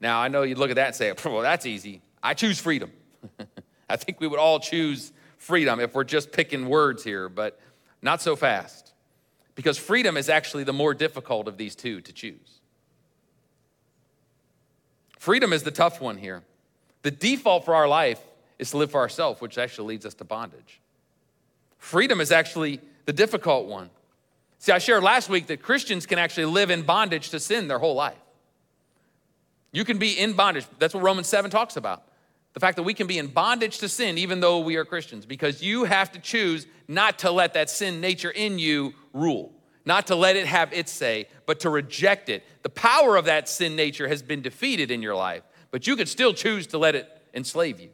Now, 0.00 0.18
I 0.18 0.28
know 0.28 0.44
you'd 0.44 0.56
look 0.56 0.70
at 0.70 0.76
that 0.76 0.86
and 0.86 0.96
say, 0.96 1.12
well, 1.26 1.42
that's 1.42 1.66
easy. 1.66 2.00
I 2.22 2.32
choose 2.32 2.58
freedom. 2.58 2.90
I 3.90 3.96
think 3.96 4.18
we 4.18 4.26
would 4.26 4.40
all 4.40 4.60
choose 4.60 5.12
freedom 5.36 5.78
if 5.78 5.94
we're 5.94 6.04
just 6.04 6.32
picking 6.32 6.70
words 6.70 7.04
here, 7.04 7.28
but 7.28 7.60
not 8.00 8.22
so 8.22 8.34
fast. 8.34 8.94
Because 9.56 9.76
freedom 9.76 10.16
is 10.16 10.30
actually 10.30 10.64
the 10.64 10.72
more 10.72 10.94
difficult 10.94 11.48
of 11.48 11.58
these 11.58 11.76
two 11.76 12.00
to 12.00 12.14
choose. 12.14 12.60
Freedom 15.18 15.52
is 15.52 15.64
the 15.64 15.70
tough 15.70 16.00
one 16.00 16.16
here. 16.16 16.44
The 17.02 17.10
default 17.10 17.64
for 17.64 17.74
our 17.74 17.88
life 17.88 18.20
is 18.58 18.70
to 18.70 18.78
live 18.78 18.90
for 18.90 19.00
ourselves, 19.00 19.40
which 19.40 19.58
actually 19.58 19.88
leads 19.88 20.06
us 20.06 20.14
to 20.14 20.24
bondage. 20.24 20.80
Freedom 21.78 22.20
is 22.20 22.32
actually 22.32 22.80
the 23.04 23.12
difficult 23.12 23.66
one. 23.66 23.90
See, 24.58 24.72
I 24.72 24.78
shared 24.78 25.02
last 25.02 25.28
week 25.28 25.46
that 25.48 25.62
Christians 25.62 26.06
can 26.06 26.18
actually 26.18 26.46
live 26.46 26.70
in 26.70 26.82
bondage 26.82 27.30
to 27.30 27.40
sin 27.40 27.68
their 27.68 27.78
whole 27.78 27.94
life. 27.94 28.16
You 29.72 29.84
can 29.84 29.98
be 29.98 30.18
in 30.18 30.32
bondage. 30.32 30.66
That's 30.78 30.94
what 30.94 31.02
Romans 31.02 31.28
7 31.28 31.50
talks 31.50 31.76
about. 31.76 32.02
The 32.54 32.60
fact 32.60 32.76
that 32.76 32.84
we 32.84 32.94
can 32.94 33.06
be 33.06 33.18
in 33.18 33.26
bondage 33.26 33.78
to 33.78 33.88
sin 33.88 34.16
even 34.16 34.40
though 34.40 34.60
we 34.60 34.76
are 34.76 34.84
Christians, 34.86 35.26
because 35.26 35.62
you 35.62 35.84
have 35.84 36.10
to 36.12 36.18
choose 36.18 36.66
not 36.88 37.18
to 37.18 37.30
let 37.30 37.52
that 37.54 37.68
sin 37.68 38.00
nature 38.00 38.30
in 38.30 38.58
you 38.58 38.94
rule, 39.12 39.52
not 39.84 40.06
to 40.06 40.14
let 40.14 40.36
it 40.36 40.46
have 40.46 40.72
its 40.72 40.90
say, 40.90 41.28
but 41.44 41.60
to 41.60 41.70
reject 41.70 42.30
it. 42.30 42.42
The 42.62 42.70
power 42.70 43.16
of 43.16 43.26
that 43.26 43.48
sin 43.48 43.76
nature 43.76 44.08
has 44.08 44.22
been 44.22 44.40
defeated 44.40 44.90
in 44.90 45.02
your 45.02 45.14
life, 45.14 45.42
but 45.76 45.86
you 45.86 45.94
can 45.94 46.06
still 46.06 46.32
choose 46.32 46.66
to 46.68 46.78
let 46.78 46.94
it 46.94 47.06
enslave 47.34 47.78
you. 47.80 47.90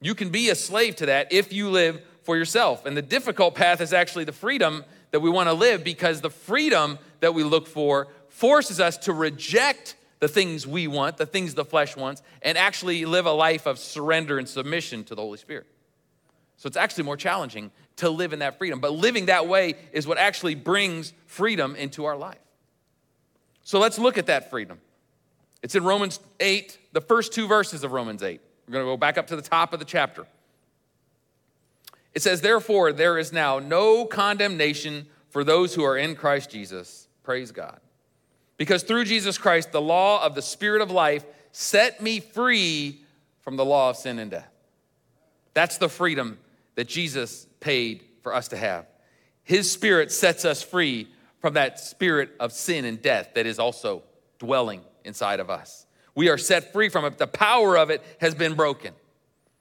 You 0.00 0.12
can 0.12 0.30
be 0.30 0.50
a 0.50 0.56
slave 0.56 0.96
to 0.96 1.06
that 1.06 1.32
if 1.32 1.52
you 1.52 1.70
live 1.70 2.02
for 2.24 2.36
yourself. 2.36 2.84
And 2.84 2.96
the 2.96 3.00
difficult 3.00 3.54
path 3.54 3.80
is 3.80 3.92
actually 3.92 4.24
the 4.24 4.32
freedom 4.32 4.84
that 5.12 5.20
we 5.20 5.30
want 5.30 5.48
to 5.48 5.52
live 5.52 5.84
because 5.84 6.20
the 6.20 6.30
freedom 6.30 6.98
that 7.20 7.32
we 7.32 7.44
look 7.44 7.68
for 7.68 8.08
forces 8.28 8.80
us 8.80 8.96
to 8.96 9.12
reject 9.12 9.94
the 10.18 10.26
things 10.26 10.66
we 10.66 10.88
want, 10.88 11.16
the 11.16 11.26
things 11.26 11.54
the 11.54 11.64
flesh 11.64 11.96
wants, 11.96 12.22
and 12.42 12.58
actually 12.58 13.04
live 13.04 13.24
a 13.24 13.30
life 13.30 13.66
of 13.66 13.78
surrender 13.78 14.40
and 14.40 14.48
submission 14.48 15.04
to 15.04 15.14
the 15.14 15.22
Holy 15.22 15.38
Spirit. 15.38 15.68
So 16.56 16.66
it's 16.66 16.76
actually 16.76 17.04
more 17.04 17.16
challenging 17.16 17.70
to 17.98 18.10
live 18.10 18.32
in 18.32 18.40
that 18.40 18.58
freedom. 18.58 18.80
But 18.80 18.94
living 18.94 19.26
that 19.26 19.46
way 19.46 19.76
is 19.92 20.08
what 20.08 20.18
actually 20.18 20.56
brings 20.56 21.12
freedom 21.26 21.76
into 21.76 22.06
our 22.06 22.16
life. 22.16 22.40
So 23.62 23.78
let's 23.78 23.96
look 23.96 24.18
at 24.18 24.26
that 24.26 24.50
freedom. 24.50 24.80
It's 25.62 25.74
in 25.74 25.84
Romans 25.84 26.20
8, 26.38 26.78
the 26.92 27.00
first 27.00 27.32
two 27.32 27.46
verses 27.46 27.84
of 27.84 27.92
Romans 27.92 28.22
8. 28.22 28.40
We're 28.66 28.72
going 28.72 28.84
to 28.84 28.90
go 28.92 28.96
back 28.96 29.18
up 29.18 29.26
to 29.28 29.36
the 29.36 29.42
top 29.42 29.72
of 29.72 29.78
the 29.78 29.84
chapter. 29.84 30.26
It 32.14 32.22
says, 32.22 32.40
Therefore, 32.40 32.92
there 32.92 33.18
is 33.18 33.32
now 33.32 33.58
no 33.58 34.04
condemnation 34.04 35.06
for 35.28 35.44
those 35.44 35.74
who 35.74 35.84
are 35.84 35.96
in 35.96 36.16
Christ 36.16 36.50
Jesus. 36.50 37.08
Praise 37.22 37.52
God. 37.52 37.80
Because 38.56 38.82
through 38.82 39.04
Jesus 39.04 39.38
Christ, 39.38 39.72
the 39.72 39.80
law 39.80 40.22
of 40.24 40.34
the 40.34 40.42
Spirit 40.42 40.82
of 40.82 40.90
life 40.90 41.24
set 41.52 42.02
me 42.02 42.20
free 42.20 43.02
from 43.40 43.56
the 43.56 43.64
law 43.64 43.90
of 43.90 43.96
sin 43.96 44.18
and 44.18 44.30
death. 44.30 44.50
That's 45.54 45.78
the 45.78 45.88
freedom 45.88 46.38
that 46.74 46.88
Jesus 46.88 47.46
paid 47.60 48.04
for 48.22 48.34
us 48.34 48.48
to 48.48 48.56
have. 48.56 48.86
His 49.42 49.70
Spirit 49.70 50.12
sets 50.12 50.44
us 50.44 50.62
free 50.62 51.08
from 51.40 51.54
that 51.54 51.80
spirit 51.80 52.30
of 52.38 52.52
sin 52.52 52.84
and 52.84 53.00
death 53.00 53.30
that 53.34 53.46
is 53.46 53.58
also 53.58 54.02
dwelling 54.38 54.82
inside 55.04 55.40
of 55.40 55.50
us. 55.50 55.86
We 56.14 56.28
are 56.28 56.38
set 56.38 56.72
free 56.72 56.88
from 56.88 57.04
it. 57.04 57.18
The 57.18 57.26
power 57.26 57.76
of 57.76 57.90
it 57.90 58.02
has 58.20 58.34
been 58.34 58.54
broken. 58.54 58.94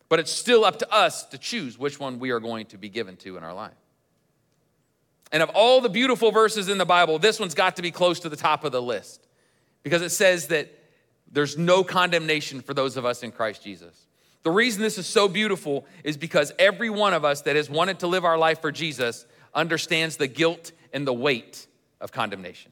But 0.10 0.20
it's 0.20 0.32
still 0.32 0.66
up 0.66 0.80
to 0.80 0.92
us 0.92 1.24
to 1.26 1.38
choose 1.38 1.78
which 1.78 2.00
one 2.00 2.20
we 2.20 2.32
are 2.32 2.40
going 2.40 2.66
to 2.68 2.78
be 2.78 2.90
given 2.90 3.16
to 3.18 3.38
in 3.38 3.44
our 3.44 3.54
life. 3.54 3.74
And 5.32 5.44
of 5.44 5.50
all 5.52 5.82
the 5.82 5.90
beautiful 5.90 6.32
verses 6.32 6.70
in 6.70 6.80
the 6.80 6.86
Bible, 6.86 7.20
this 7.20 7.40
one's 7.40 7.54
got 7.54 7.76
to 7.76 7.84
be 7.84 7.92
close 7.92 8.20
to 8.22 8.30
the 8.30 8.36
top 8.36 8.64
of 8.64 8.72
the 8.72 8.82
list 8.82 9.28
because 9.84 10.02
it 10.02 10.10
says 10.10 10.48
that 10.48 10.74
there's 11.32 11.58
no 11.58 11.84
condemnation 11.84 12.62
for 12.62 12.74
those 12.74 12.98
of 12.98 13.06
us 13.06 13.22
in 13.22 13.32
Christ 13.32 13.64
Jesus. 13.64 14.08
The 14.42 14.52
reason 14.52 14.82
this 14.82 14.98
is 14.98 15.06
so 15.06 15.28
beautiful 15.28 15.86
is 16.04 16.18
because 16.18 16.52
every 16.58 16.90
one 16.90 17.14
of 17.14 17.24
us 17.24 17.42
that 17.42 17.56
has 17.56 17.70
wanted 17.70 18.00
to 18.00 18.08
live 18.08 18.26
our 18.26 18.38
life 18.38 18.62
for 18.62 18.72
Jesus 18.72 19.28
understands 19.54 20.18
the 20.18 20.28
guilt 20.28 20.72
and 20.94 21.06
the 21.06 21.14
weight 21.14 21.68
of 22.02 22.12
condemnation. 22.12 22.72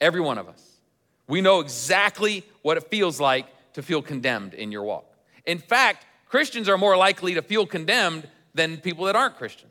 Every 0.00 0.20
one 0.20 0.38
of 0.38 0.48
us. 0.48 0.73
We 1.26 1.40
know 1.40 1.60
exactly 1.60 2.44
what 2.62 2.76
it 2.76 2.84
feels 2.90 3.20
like 3.20 3.46
to 3.74 3.82
feel 3.82 4.02
condemned 4.02 4.54
in 4.54 4.70
your 4.72 4.82
walk. 4.82 5.06
In 5.46 5.58
fact, 5.58 6.06
Christians 6.28 6.68
are 6.68 6.78
more 6.78 6.96
likely 6.96 7.34
to 7.34 7.42
feel 7.42 7.66
condemned 7.66 8.28
than 8.54 8.78
people 8.78 9.04
that 9.06 9.16
aren't 9.16 9.36
Christians 9.36 9.70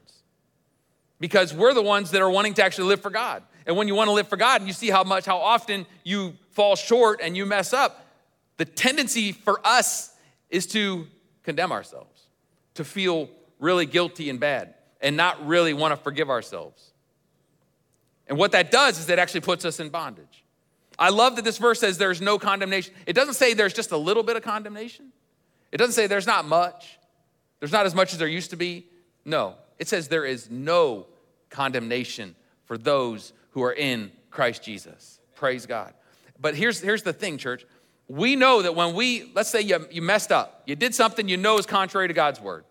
because 1.20 1.54
we're 1.54 1.74
the 1.74 1.82
ones 1.82 2.12
that 2.12 2.22
are 2.22 2.30
wanting 2.30 2.54
to 2.56 2.64
actually 2.64 2.88
live 2.88 3.02
for 3.02 3.10
God. 3.10 3.44
And 3.66 3.78
when 3.78 3.88
you 3.88 3.96
want 3.96 4.10
to 4.10 4.12
live 4.12 4.28
for 4.28 4.36
God 4.36 4.62
and 4.62 4.68
you 4.68 4.74
see 4.74 4.90
how 4.90 5.04
much, 5.04 5.26
how 5.26 5.38
often 5.38 5.86
you 6.04 6.34
fall 6.52 6.76
short 6.76 7.22
and 7.24 7.38
you 7.38 7.46
mess 7.46 7.72
up, 7.72 8.06
the 8.58 8.66
tendency 8.66 9.32
for 9.32 9.66
us 9.66 10.14
is 10.50 10.68
to 10.68 11.08
condemn 11.44 11.72
ourselves, 11.72 12.28
to 12.74 12.84
feel 12.84 13.30
really 13.60 13.86
guilty 13.86 14.30
and 14.30 14.40
bad, 14.40 14.74
and 15.02 15.16
not 15.16 15.46
really 15.46 15.74
want 15.74 15.94
to 15.94 15.98
forgive 15.98 16.30
ourselves. 16.30 16.92
And 18.28 18.38
what 18.38 18.52
that 18.52 18.72
does 18.72 19.00
is 19.00 19.10
it 19.10 19.20
actually 19.20 19.42
puts 19.42 19.66
us 19.66 19.80
in 19.80 19.90
bondage. 19.90 20.43
I 21.00 21.10
love 21.10 21.36
that 21.38 21.46
this 21.46 21.58
verse 21.58 21.80
says 21.80 21.98
there's 21.98 22.22
no 22.22 22.38
condemnation. 22.38 22.94
It 23.06 23.14
doesn't 23.14 23.34
say 23.36 23.54
there's 23.54 23.74
just 23.74 23.92
a 23.92 23.98
little 23.98 24.24
bit 24.24 24.36
of 24.36 24.44
condemnation. 24.44 25.12
It 25.72 25.78
doesn't 25.78 25.94
say 25.94 26.08
there's 26.08 26.28
not 26.28 26.46
much. 26.46 27.00
There's 27.60 27.72
not 27.72 27.86
as 27.86 27.96
much 27.96 28.14
as 28.14 28.20
there 28.20 28.28
used 28.28 28.52
to 28.52 28.56
be. 28.56 28.88
No, 29.26 29.56
it 29.80 29.88
says 29.88 30.08
there 30.08 30.26
is 30.26 30.50
no 30.52 31.08
condemnation 31.50 32.36
for 32.66 32.78
those 32.78 33.34
who 33.52 33.64
are 33.64 33.74
in 33.74 34.12
Christ 34.30 34.64
Jesus. 34.64 35.20
Praise 35.36 35.66
God. 35.66 35.94
But 36.40 36.56
here's, 36.56 36.80
here's 36.80 37.04
the 37.04 37.14
thing, 37.14 37.38
church. 37.38 37.66
We 38.08 38.36
know 38.36 38.62
that 38.62 38.76
when 38.76 38.94
we, 38.94 39.32
let's 39.34 39.50
say 39.50 39.62
you, 39.62 39.88
you 39.90 40.02
messed 40.02 40.32
up, 40.32 40.64
you 40.66 40.76
did 40.76 40.94
something 40.94 41.28
you 41.28 41.38
know 41.38 41.58
is 41.58 41.66
contrary 41.66 42.08
to 42.08 42.14
God's 42.14 42.42
word. 42.42 42.66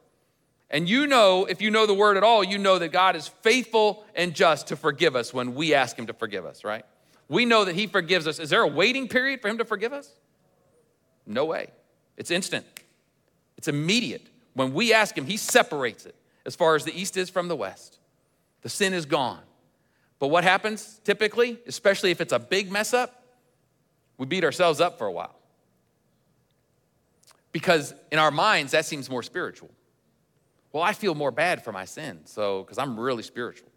And 0.71 0.89
you 0.89 1.07
know, 1.07 1.45
if 1.45 1.61
you 1.61 1.71
know 1.71 1.87
the 1.87 1.95
word 1.95 2.17
at 2.17 2.23
all, 2.23 2.43
you 2.43 2.59
know 2.59 2.79
that 2.79 2.89
God 2.89 3.15
is 3.15 3.29
faithful 3.29 4.05
and 4.15 4.35
just 4.35 4.69
to 4.69 4.77
forgive 4.77 5.17
us 5.17 5.33
when 5.33 5.55
we 5.55 5.75
ask 5.75 5.99
Him 5.99 6.07
to 6.07 6.15
forgive 6.15 6.47
us, 6.47 6.65
right? 6.65 6.85
We 7.33 7.47
know 7.47 7.65
that 7.65 7.75
He 7.75 7.87
forgives 7.87 8.27
us. 8.27 8.39
Is 8.39 8.51
there 8.51 8.61
a 8.61 8.69
waiting 8.69 9.09
period 9.09 9.41
for 9.41 9.49
Him 9.49 9.57
to 9.57 9.65
forgive 9.65 9.95
us? 9.95 10.13
No 11.25 11.47
way. 11.47 11.69
It's 12.19 12.31
instant, 12.31 12.67
it's 13.57 13.69
immediate. 13.69 14.27
When 14.53 14.75
we 14.75 14.93
ask 14.93 15.17
Him, 15.17 15.25
He 15.25 15.39
separates 15.39 16.05
it 16.05 16.15
as 16.45 16.55
far 16.55 16.77
as 16.77 16.85
the 16.85 16.93
east 16.93 17.17
is 17.17 17.31
from 17.31 17.49
the 17.49 17.57
west. 17.57 17.99
The 18.61 18.69
sin 18.69 18.93
is 18.93 19.07
gone. 19.07 19.41
But 20.19 20.29
what 20.29 20.45
happens 20.45 21.01
typically, 21.05 21.59
especially 21.67 22.11
if 22.11 22.21
it's 22.21 22.35
a 22.35 22.39
big 22.39 22.71
mess 22.71 22.93
up? 22.93 23.25
We 24.19 24.27
beat 24.27 24.45
ourselves 24.45 24.79
up 24.79 24.99
for 24.99 25.07
a 25.07 25.13
while. 25.13 25.35
Because 27.51 27.95
in 28.11 28.19
our 28.19 28.31
minds, 28.31 28.73
that 28.73 28.85
seems 28.85 29.09
more 29.09 29.23
spiritual. 29.23 29.71
Well, 30.71 30.83
I 30.83 30.93
feel 30.93 31.15
more 31.15 31.31
bad 31.31 31.65
for 31.65 31.73
my 31.73 31.87
sin, 31.87 32.21
so, 32.27 32.63
because 32.63 32.77
I'm 32.77 33.01
really 33.01 33.23
spiritual. 33.23 33.72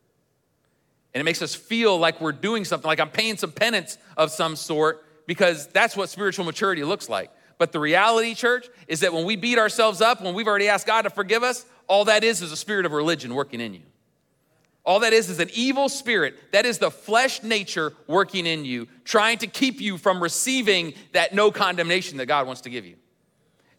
And 1.16 1.22
it 1.22 1.24
makes 1.24 1.42
us 1.42 1.56
feel 1.56 1.98
like 1.98 2.20
we're 2.20 2.34
doing 2.34 2.66
something, 2.66 2.88
like 2.88 3.00
I'm 3.00 3.10
paying 3.10 3.38
some 3.38 3.54
penance 3.54 3.98
of 4.18 4.32
some 4.32 4.58
sort, 4.58 5.06
because 5.26 5.68
that's 5.68 5.96
what 5.96 6.10
spiritual 6.10 6.44
maturity 6.44 6.84
looks 6.84 7.08
like. 7.08 7.32
But 7.58 7.72
the 7.72 7.80
reality, 7.80 8.36
church, 8.36 8.68
is 8.90 9.00
that 9.00 9.14
when 9.14 9.24
we 9.26 9.38
beat 9.38 9.58
ourselves 9.58 10.02
up, 10.02 10.22
when 10.22 10.36
we've 10.36 10.46
already 10.46 10.68
asked 10.68 10.86
God 10.86 11.04
to 11.04 11.10
forgive 11.10 11.42
us, 11.42 11.66
all 11.88 12.04
that 12.06 12.26
is 12.26 12.42
is 12.42 12.52
a 12.52 12.58
spirit 12.58 12.86
of 12.86 12.92
religion 12.92 13.34
working 13.34 13.62
in 13.62 13.74
you. 13.74 13.84
All 14.84 15.00
that 15.00 15.14
is 15.14 15.30
is 15.30 15.40
an 15.40 15.50
evil 15.54 15.88
spirit. 15.88 16.52
That 16.52 16.66
is 16.66 16.80
the 16.80 16.92
flesh 16.92 17.42
nature 17.42 17.94
working 18.08 18.46
in 18.46 18.66
you, 18.66 18.90
trying 19.06 19.38
to 19.38 19.48
keep 19.48 19.80
you 19.80 19.98
from 19.98 20.22
receiving 20.22 20.96
that 21.14 21.34
no 21.34 21.50
condemnation 21.50 22.18
that 22.18 22.26
God 22.26 22.46
wants 22.46 22.62
to 22.62 22.70
give 22.70 22.86
you. 22.86 22.98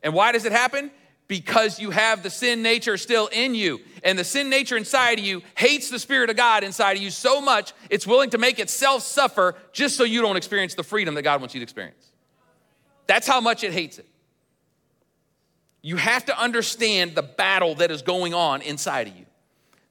And 0.03 0.15
why 0.15 0.33
does 0.33 0.47
it 0.47 0.53
happen? 0.53 0.91
Because 1.29 1.81
you 1.81 1.91
have 1.91 2.23
the 2.23 2.31
sin 2.31 2.63
nature 2.63 2.97
still 2.97 3.29
in 3.29 3.55
you. 3.55 3.81
And 4.05 4.19
the 4.19 4.25
sin 4.25 4.49
nature 4.49 4.77
inside 4.77 5.19
of 5.19 5.25
you 5.25 5.43
hates 5.57 5.91
the 5.91 5.99
Spirit 5.99 6.31
of 6.31 6.37
God 6.37 6.63
inside 6.63 6.97
of 6.97 7.03
you 7.03 7.11
so 7.11 7.41
much, 7.41 7.73
it's 7.91 8.07
willing 8.07 8.31
to 8.31 8.39
make 8.39 8.59
itself 8.59 9.03
suffer 9.03 9.57
just 9.73 9.97
so 9.97 10.05
you 10.05 10.23
don't 10.23 10.37
experience 10.37 10.75
the 10.75 10.85
freedom 10.85 11.15
that 11.15 11.23
God 11.23 11.41
wants 11.41 11.55
you 11.55 11.61
to 11.61 11.65
experience. 11.65 12.13
That's 13.07 13.27
how 13.27 13.41
much 13.41 13.65
it 13.65 13.73
hates 13.73 13.99
it. 13.99 14.07
You 15.83 15.97
have 15.97 16.25
to 16.27 16.41
understand 16.41 17.15
the 17.15 17.23
battle 17.23 17.77
that 17.77 17.91
is 17.91 18.03
going 18.03 18.35
on 18.35 18.63
inside 18.63 19.09
of 19.09 19.17
you 19.17 19.27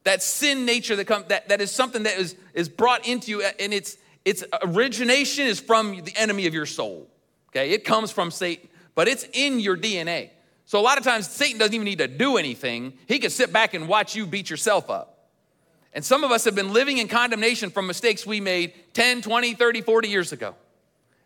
that 0.06 0.24
sin 0.24 0.66
nature 0.66 0.96
that 0.96 1.30
that, 1.30 1.50
that 1.50 1.60
is 1.60 1.72
something 1.72 2.04
that 2.04 2.18
is, 2.18 2.36
is 2.54 2.70
brought 2.70 3.06
into 3.06 3.32
you 3.32 3.44
and 3.60 3.74
it's 3.74 3.98
its 4.24 4.44
origination 4.64 5.46
is 5.46 5.60
from 5.60 6.02
the 6.04 6.14
enemy 6.16 6.48
of 6.48 6.54
your 6.54 6.66
soul. 6.66 7.08
Okay, 7.50 7.72
it 7.72 7.86
comes 7.86 8.12
from 8.12 8.32
Satan, 8.32 8.68
but 8.96 9.08
it's 9.08 9.26
in 9.34 9.60
your 9.60 9.78
DNA. 9.78 10.32
So 10.66 10.80
a 10.80 10.82
lot 10.82 10.98
of 10.98 11.04
times 11.04 11.30
Satan 11.30 11.60
doesn't 11.60 11.74
even 11.74 11.86
need 11.86 12.00
to 12.00 12.08
do 12.08 12.38
anything. 12.38 12.94
He 13.08 13.20
can 13.20 13.30
sit 13.30 13.54
back 13.54 13.74
and 13.74 13.88
watch 13.88 14.16
you 14.16 14.26
beat 14.26 14.50
yourself 14.50 14.90
up. 14.90 15.30
And 15.94 16.04
some 16.04 16.24
of 16.24 16.32
us 16.32 16.44
have 16.44 16.56
been 16.56 16.74
living 16.74 16.98
in 16.98 17.08
condemnation 17.08 17.70
from 17.70 17.88
mistakes 17.88 18.26
we 18.26 18.42
made 18.42 18.74
10, 18.94 19.22
20, 19.22 19.54
30, 19.54 19.82
40 19.82 20.08
years 20.10 20.32
ago. 20.34 20.56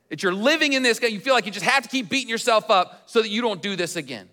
That 0.10 0.22
you're 0.22 0.34
living 0.34 0.74
in 0.74 0.84
this, 0.84 1.02
you 1.02 1.20
feel 1.20 1.34
like 1.34 1.46
you 1.46 1.52
just 1.52 1.66
have 1.66 1.84
to 1.84 1.90
keep 1.90 2.10
beating 2.10 2.30
yourself 2.30 2.70
up 2.70 3.04
so 3.06 3.22
that 3.22 3.30
you 3.30 3.42
don't 3.42 3.62
do 3.62 3.76
this 3.76 3.96
again. 3.96 4.28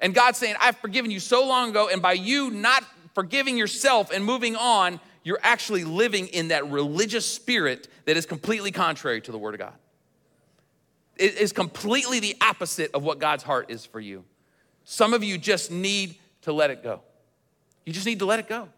And 0.00 0.14
God's 0.14 0.38
saying, 0.38 0.56
I've 0.60 0.76
forgiven 0.76 1.10
you 1.10 1.20
so 1.20 1.46
long 1.46 1.70
ago, 1.70 1.88
and 1.88 2.00
by 2.00 2.14
you 2.14 2.50
not 2.50 2.84
forgiving 3.14 3.58
yourself 3.58 4.10
and 4.10 4.24
moving 4.24 4.56
on, 4.56 5.00
you're 5.24 5.40
actually 5.42 5.84
living 5.84 6.28
in 6.28 6.48
that 6.48 6.70
religious 6.70 7.26
spirit 7.26 7.88
that 8.06 8.16
is 8.16 8.24
completely 8.24 8.72
contrary 8.72 9.20
to 9.20 9.32
the 9.32 9.38
Word 9.38 9.54
of 9.54 9.60
God. 9.60 9.74
Is 11.20 11.52
completely 11.52 12.18
the 12.18 12.34
opposite 12.40 12.92
of 12.94 13.02
what 13.02 13.18
God's 13.18 13.42
heart 13.42 13.70
is 13.70 13.84
for 13.84 14.00
you. 14.00 14.24
Some 14.84 15.12
of 15.12 15.22
you 15.22 15.36
just 15.36 15.70
need 15.70 16.16
to 16.42 16.52
let 16.52 16.70
it 16.70 16.82
go. 16.82 17.02
You 17.84 17.92
just 17.92 18.06
need 18.06 18.20
to 18.20 18.26
let 18.26 18.38
it 18.38 18.48
go. 18.48 18.68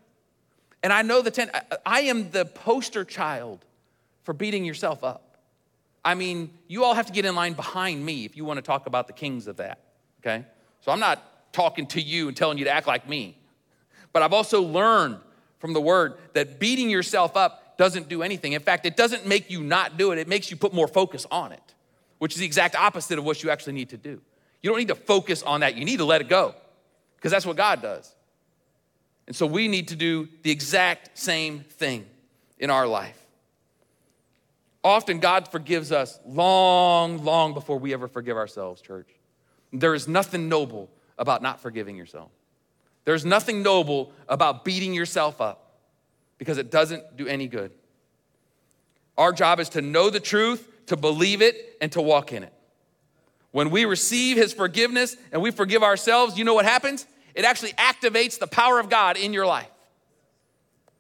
And 0.83 0.93
I 0.93 1.03
know 1.03 1.23
the 1.23 1.31
ten, 1.31 1.51
I 1.87 2.03
am 2.03 2.31
the 2.31 2.45
poster 2.45 3.05
child 3.05 3.65
for 4.25 4.33
beating 4.33 4.65
yourself 4.65 5.05
up. 5.05 5.39
I 6.05 6.15
mean, 6.15 6.51
you 6.67 6.83
all 6.83 6.95
have 6.95 7.07
to 7.07 7.13
get 7.13 7.25
in 7.25 7.37
line 7.37 7.53
behind 7.53 8.05
me 8.05 8.25
if 8.25 8.37
you 8.37 8.45
want 8.45 8.59
to 8.59 8.63
talk 8.63 8.87
about 8.87 9.07
the 9.07 9.13
kings 9.13 9.47
of 9.47 9.59
that, 9.59 9.79
okay? 10.21 10.45
So 10.81 10.91
I'm 10.91 10.99
not 10.99 11.53
talking 11.53 11.87
to 11.89 12.01
you 12.01 12.27
and 12.27 12.37
telling 12.37 12.59
you 12.59 12.65
to 12.65 12.71
act 12.71 12.89
like 12.89 13.09
me. 13.09 13.39
But 14.13 14.23
I've 14.23 14.33
also 14.33 14.63
learned 14.63 15.19
from 15.61 15.73
the 15.73 15.81
word 15.81 16.15
that 16.33 16.59
beating 16.59 16.91
yourself 16.91 17.37
up 17.37 17.79
doesn't 17.79 18.09
do 18.09 18.23
anything. 18.23 18.53
In 18.53 18.63
fact, 18.63 18.85
it 18.85 18.97
doesn't 18.97 19.27
make 19.27 19.49
you 19.51 19.63
not 19.63 19.97
do 19.97 20.11
it, 20.11 20.19
it 20.19 20.27
makes 20.27 20.51
you 20.51 20.57
put 20.57 20.75
more 20.75 20.89
focus 20.89 21.25
on 21.31 21.53
it, 21.53 21.72
which 22.23 22.35
is 22.35 22.39
the 22.39 22.47
exact 22.47 22.77
opposite 22.77 23.19
of 23.19 23.25
what 23.25 23.43
you 23.43 23.51
actually 23.51 23.73
need 23.73 23.89
to 23.89 23.97
do. 23.97 24.21
You 24.61 24.71
don't 24.71 24.79
need 24.79 24.87
to 24.87 24.95
focus 24.95 25.43
on 25.43 25.63
that, 25.63 25.75
you 25.75 25.85
need 25.85 25.97
to 25.97 26.05
let 26.05 26.21
it 26.21 26.29
go 26.29 26.55
because 27.17 27.33
that's 27.33 27.45
what 27.45 27.57
God 27.57 27.83
does. 27.83 28.15
And 29.27 29.35
so 29.35 29.45
we 29.45 29.67
need 29.67 29.89
to 29.89 29.97
do 29.97 30.29
the 30.43 30.53
exact 30.53 31.19
same 31.19 31.65
thing 31.65 32.07
in 32.61 32.71
our 32.71 32.87
life. 32.87 33.19
Often 34.85 35.19
God 35.19 35.49
forgives 35.49 35.91
us 35.91 36.21
long, 36.25 37.25
long 37.25 37.55
before 37.55 37.81
we 37.81 37.93
ever 37.93 38.07
forgive 38.07 38.37
ourselves, 38.37 38.81
church. 38.81 39.09
There 39.73 39.93
is 39.93 40.07
nothing 40.07 40.49
noble 40.49 40.91
about 41.19 41.43
not 41.43 41.59
forgiving 41.59 41.97
yourself. 41.97 42.31
There's 43.05 43.25
nothing 43.25 43.65
noble 43.65 44.13
about 44.29 44.65
beating 44.65 44.95
yourself 44.95 45.41
up 45.41 45.73
because 46.39 46.57
it 46.57 46.71
doesn't 46.71 47.17
do 47.17 47.27
any 47.27 47.49
good. 47.49 47.73
Our 49.19 49.33
job 49.33 49.59
is 49.59 49.71
to 49.71 49.83
know 49.83 50.09
the 50.09 50.21
truth, 50.21 50.69
to 50.87 50.97
believe 50.97 51.43
it, 51.43 51.77
and 51.81 51.91
to 51.93 52.03
walk 52.03 52.33
in 52.33 52.43
it. 52.43 52.53
When 53.51 53.71
we 53.71 53.85
receive 53.85 54.37
His 54.37 54.53
forgiveness 54.53 55.17
and 55.31 55.43
we 55.43 55.51
forgive 55.51 55.83
ourselves, 55.83 56.39
you 56.39 56.45
know 56.45 56.55
what 56.55 56.65
happens? 56.65 57.07
It 57.35 57.45
actually 57.45 57.73
activates 57.73 58.39
the 58.39 58.47
power 58.47 58.79
of 58.81 58.89
God 58.89 59.17
in 59.17 59.33
your 59.33 59.47
life. 59.47 59.69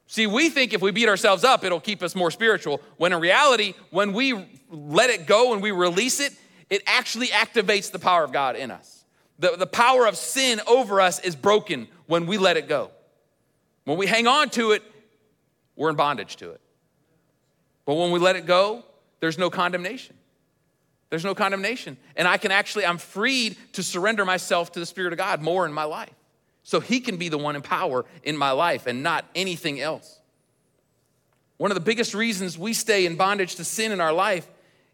See, 0.06 0.26
we 0.26 0.50
think 0.50 0.74
if 0.74 0.82
we 0.82 0.90
beat 0.90 1.08
ourselves 1.08 1.44
up, 1.44 1.64
it'll 1.64 1.80
keep 1.80 2.02
us 2.02 2.14
more 2.14 2.30
spiritual, 2.30 2.82
when 2.98 3.12
in 3.12 3.20
reality, 3.20 3.74
when 3.90 4.12
we 4.12 4.34
let 4.68 5.08
it 5.08 5.26
go 5.26 5.54
and 5.54 5.62
we 5.62 5.70
release 5.70 6.20
it, 6.20 6.34
it 6.68 6.82
actually 6.86 7.28
activates 7.28 7.90
the 7.90 7.98
power 7.98 8.22
of 8.22 8.32
God 8.32 8.56
in 8.56 8.70
us. 8.70 9.04
The, 9.38 9.56
the 9.56 9.66
power 9.66 10.06
of 10.06 10.16
sin 10.16 10.60
over 10.66 11.00
us 11.00 11.18
is 11.18 11.34
broken 11.34 11.88
when 12.06 12.26
we 12.26 12.36
let 12.36 12.56
it 12.56 12.68
go. 12.68 12.90
When 13.84 13.96
we 13.96 14.06
hang 14.06 14.26
on 14.26 14.50
to 14.50 14.72
it, 14.72 14.82
we're 15.76 15.90
in 15.90 15.96
bondage 15.96 16.36
to 16.36 16.50
it. 16.50 16.60
But 17.84 17.94
when 17.94 18.10
we 18.10 18.18
let 18.18 18.36
it 18.36 18.46
go, 18.46 18.84
there's 19.22 19.38
no 19.38 19.50
condemnation. 19.50 20.16
There's 21.08 21.24
no 21.24 21.32
condemnation. 21.32 21.96
And 22.16 22.26
I 22.26 22.38
can 22.38 22.50
actually, 22.50 22.85
I'm 22.85 22.98
freed 22.98 23.56
to 23.74 23.82
surrender 23.85 24.24
myself 24.24 24.72
to 24.72 24.80
the 24.80 24.87
Spirit 24.87 25.12
of 25.12 25.16
God 25.16 25.40
more 25.40 25.64
in 25.64 25.72
my 25.72 25.85
life. 25.85 26.12
So 26.64 26.80
He 26.80 26.98
can 26.98 27.18
be 27.18 27.28
the 27.28 27.38
one 27.38 27.54
in 27.54 27.62
power 27.62 28.04
in 28.24 28.37
my 28.37 28.50
life 28.50 28.88
and 28.88 29.04
not 29.04 29.24
anything 29.37 29.80
else. 29.80 30.18
One 31.56 31.70
of 31.70 31.76
the 31.76 31.80
biggest 31.80 32.14
reasons 32.14 32.58
we 32.58 32.72
stay 32.72 33.06
in 33.06 33.14
bondage 33.14 33.54
to 33.56 33.64
sin 33.64 33.92
in 33.92 34.00
our 34.00 34.12
life 34.12 34.48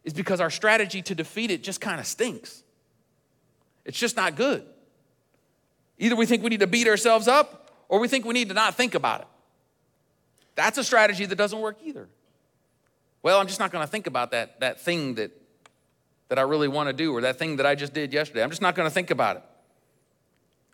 is 0.04 0.12
because 0.12 0.42
our 0.42 0.50
strategy 0.50 1.00
to 1.00 1.14
defeat 1.14 1.50
it 1.50 1.62
just 1.62 1.80
kind 1.80 1.98
of 1.98 2.06
stinks. 2.06 2.62
It's 3.86 3.98
just 3.98 4.14
not 4.14 4.36
good. 4.36 4.62
Either 5.96 6.16
we 6.16 6.26
think 6.26 6.42
we 6.42 6.50
need 6.50 6.60
to 6.60 6.66
beat 6.66 6.86
ourselves 6.86 7.28
up 7.28 7.72
or 7.88 7.98
we 7.98 8.08
think 8.08 8.26
we 8.26 8.34
need 8.34 8.48
to 8.48 8.54
not 8.54 8.74
think 8.74 8.94
about 8.94 9.22
it. 9.22 9.26
That's 10.54 10.76
a 10.76 10.84
strategy 10.84 11.24
that 11.24 11.36
doesn't 11.36 11.60
work 11.60 11.78
either. 11.82 12.08
Well, 13.28 13.38
I'm 13.38 13.46
just 13.46 13.60
not 13.60 13.70
going 13.70 13.84
to 13.84 13.90
think 13.90 14.06
about 14.06 14.30
that, 14.30 14.58
that 14.60 14.80
thing 14.80 15.16
that, 15.16 15.30
that 16.30 16.38
I 16.38 16.40
really 16.40 16.66
want 16.66 16.88
to 16.88 16.94
do 16.94 17.14
or 17.14 17.20
that 17.20 17.38
thing 17.38 17.56
that 17.56 17.66
I 17.66 17.74
just 17.74 17.92
did 17.92 18.10
yesterday. 18.10 18.42
I'm 18.42 18.48
just 18.48 18.62
not 18.62 18.74
going 18.74 18.88
to 18.88 18.90
think 18.90 19.10
about 19.10 19.36
it. 19.36 19.42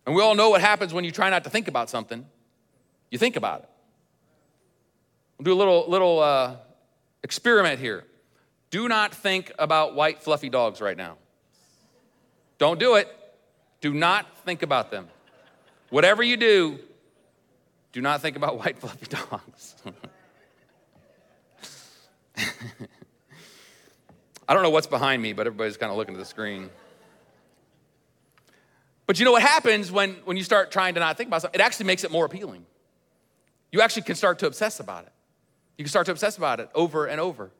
And 0.07 0.15
we 0.15 0.23
all 0.23 0.37
know 0.37 0.51
what 0.51 0.61
happens 0.61 0.95
when 0.95 1.03
you 1.03 1.11
try 1.11 1.31
not 1.31 1.43
to 1.43 1.51
think 1.51 1.67
about 1.67 1.91
something. 1.91 2.25
You 3.11 3.19
think 3.19 3.35
about 3.35 3.63
it. 3.63 3.69
We'll 5.37 5.47
do 5.47 5.53
a 5.53 5.59
little, 5.59 5.91
little 5.91 6.21
uh, 6.21 6.55
experiment 7.25 7.81
here. 7.81 8.05
Do 8.71 8.87
not 8.87 9.13
think 9.13 9.51
about 9.59 9.97
white, 9.97 10.23
fluffy 10.23 10.49
dogs 10.49 10.81
right 10.81 10.97
now. 10.97 11.17
Don't 12.59 12.79
do 12.79 12.95
it. 12.95 13.09
Do 13.81 13.93
not 13.93 14.27
think 14.45 14.63
about 14.63 14.93
them. 14.93 15.09
Whatever 15.91 16.23
you 16.23 16.37
do, 16.37 16.79
do 17.91 18.01
not 18.01 18.21
think 18.23 18.37
about 18.37 18.59
white 18.65 18.79
fluffy 18.79 19.07
dogs. 19.07 19.75
I 24.49 24.55
don't 24.55 24.63
know 24.63 24.71
what's 24.71 24.87
behind 24.87 25.23
me, 25.23 25.33
but 25.33 25.47
everybody's 25.47 25.77
kind 25.77 25.91
of 25.91 25.97
looking 25.97 26.15
at 26.15 26.19
the 26.19 26.25
screen. 26.25 26.71
But 29.07 29.19
you 29.19 29.25
know 29.25 29.33
what 29.33 29.43
happens 29.43 29.93
when, 29.93 30.15
when 30.25 30.37
you 30.37 30.45
start 30.45 30.71
trying 30.71 30.95
to 30.95 31.01
not 31.01 31.17
think 31.17 31.29
about 31.29 31.43
something? 31.43 31.59
It 31.59 31.63
actually 31.63 31.87
makes 31.87 32.05
it 32.05 32.11
more 32.11 32.25
appealing. 32.25 32.65
You 33.71 33.81
actually 33.81 34.03
can 34.03 34.15
start 34.15 34.39
to 34.41 34.47
obsess 34.47 34.81
about 34.81 35.05
it. 35.05 35.13
You 35.77 35.85
can 35.85 35.91
start 35.91 36.07
to 36.07 36.13
obsess 36.13 36.37
about 36.37 36.61
it 36.61 36.71
over 36.75 37.07
and 37.07 37.21
over. 37.21 37.51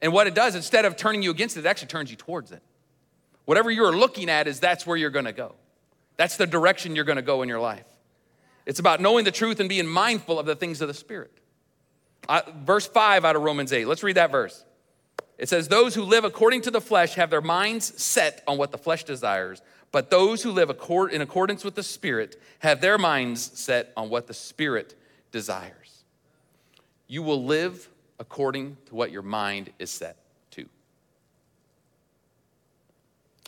And 0.00 0.12
what 0.12 0.26
it 0.26 0.34
does, 0.34 0.54
instead 0.54 0.84
of 0.84 0.96
turning 0.96 1.22
you 1.22 1.30
against 1.30 1.56
it, 1.56 1.60
it 1.60 1.66
actually 1.66 1.88
turns 1.88 2.10
you 2.10 2.16
towards 2.16 2.52
it. 2.52 2.62
Whatever 3.44 3.70
you're 3.70 3.96
looking 3.96 4.28
at 4.28 4.46
is 4.46 4.60
that's 4.60 4.86
where 4.86 4.96
you're 4.96 5.10
going 5.10 5.24
to 5.24 5.32
go. 5.32 5.54
That's 6.16 6.36
the 6.36 6.46
direction 6.46 6.94
you're 6.94 7.04
going 7.04 7.16
to 7.16 7.22
go 7.22 7.42
in 7.42 7.48
your 7.48 7.60
life. 7.60 7.86
It's 8.66 8.78
about 8.78 9.00
knowing 9.00 9.24
the 9.24 9.30
truth 9.30 9.60
and 9.60 9.68
being 9.68 9.86
mindful 9.86 10.38
of 10.38 10.46
the 10.46 10.54
things 10.54 10.80
of 10.80 10.88
the 10.88 10.94
Spirit. 10.94 11.32
Verse 12.64 12.86
5 12.86 13.24
out 13.24 13.36
of 13.36 13.42
Romans 13.42 13.72
8. 13.72 13.86
Let's 13.86 14.02
read 14.02 14.16
that 14.16 14.30
verse. 14.30 14.64
It 15.38 15.48
says, 15.48 15.68
Those 15.68 15.94
who 15.94 16.02
live 16.02 16.24
according 16.24 16.62
to 16.62 16.70
the 16.70 16.80
flesh 16.80 17.14
have 17.14 17.30
their 17.30 17.40
minds 17.40 18.00
set 18.00 18.42
on 18.46 18.58
what 18.58 18.70
the 18.70 18.78
flesh 18.78 19.04
desires, 19.04 19.60
but 19.90 20.10
those 20.10 20.42
who 20.42 20.52
live 20.52 20.70
in 20.70 21.20
accordance 21.20 21.64
with 21.64 21.74
the 21.74 21.82
Spirit 21.82 22.40
have 22.60 22.80
their 22.80 22.96
minds 22.96 23.58
set 23.58 23.92
on 23.96 24.08
what 24.08 24.26
the 24.26 24.34
Spirit 24.34 24.94
desires. 25.32 26.04
You 27.08 27.22
will 27.22 27.44
live 27.44 27.88
according 28.18 28.76
to 28.86 28.94
what 28.94 29.10
your 29.10 29.22
mind 29.22 29.70
is 29.78 29.90
set. 29.90 30.16
To. 30.52 30.66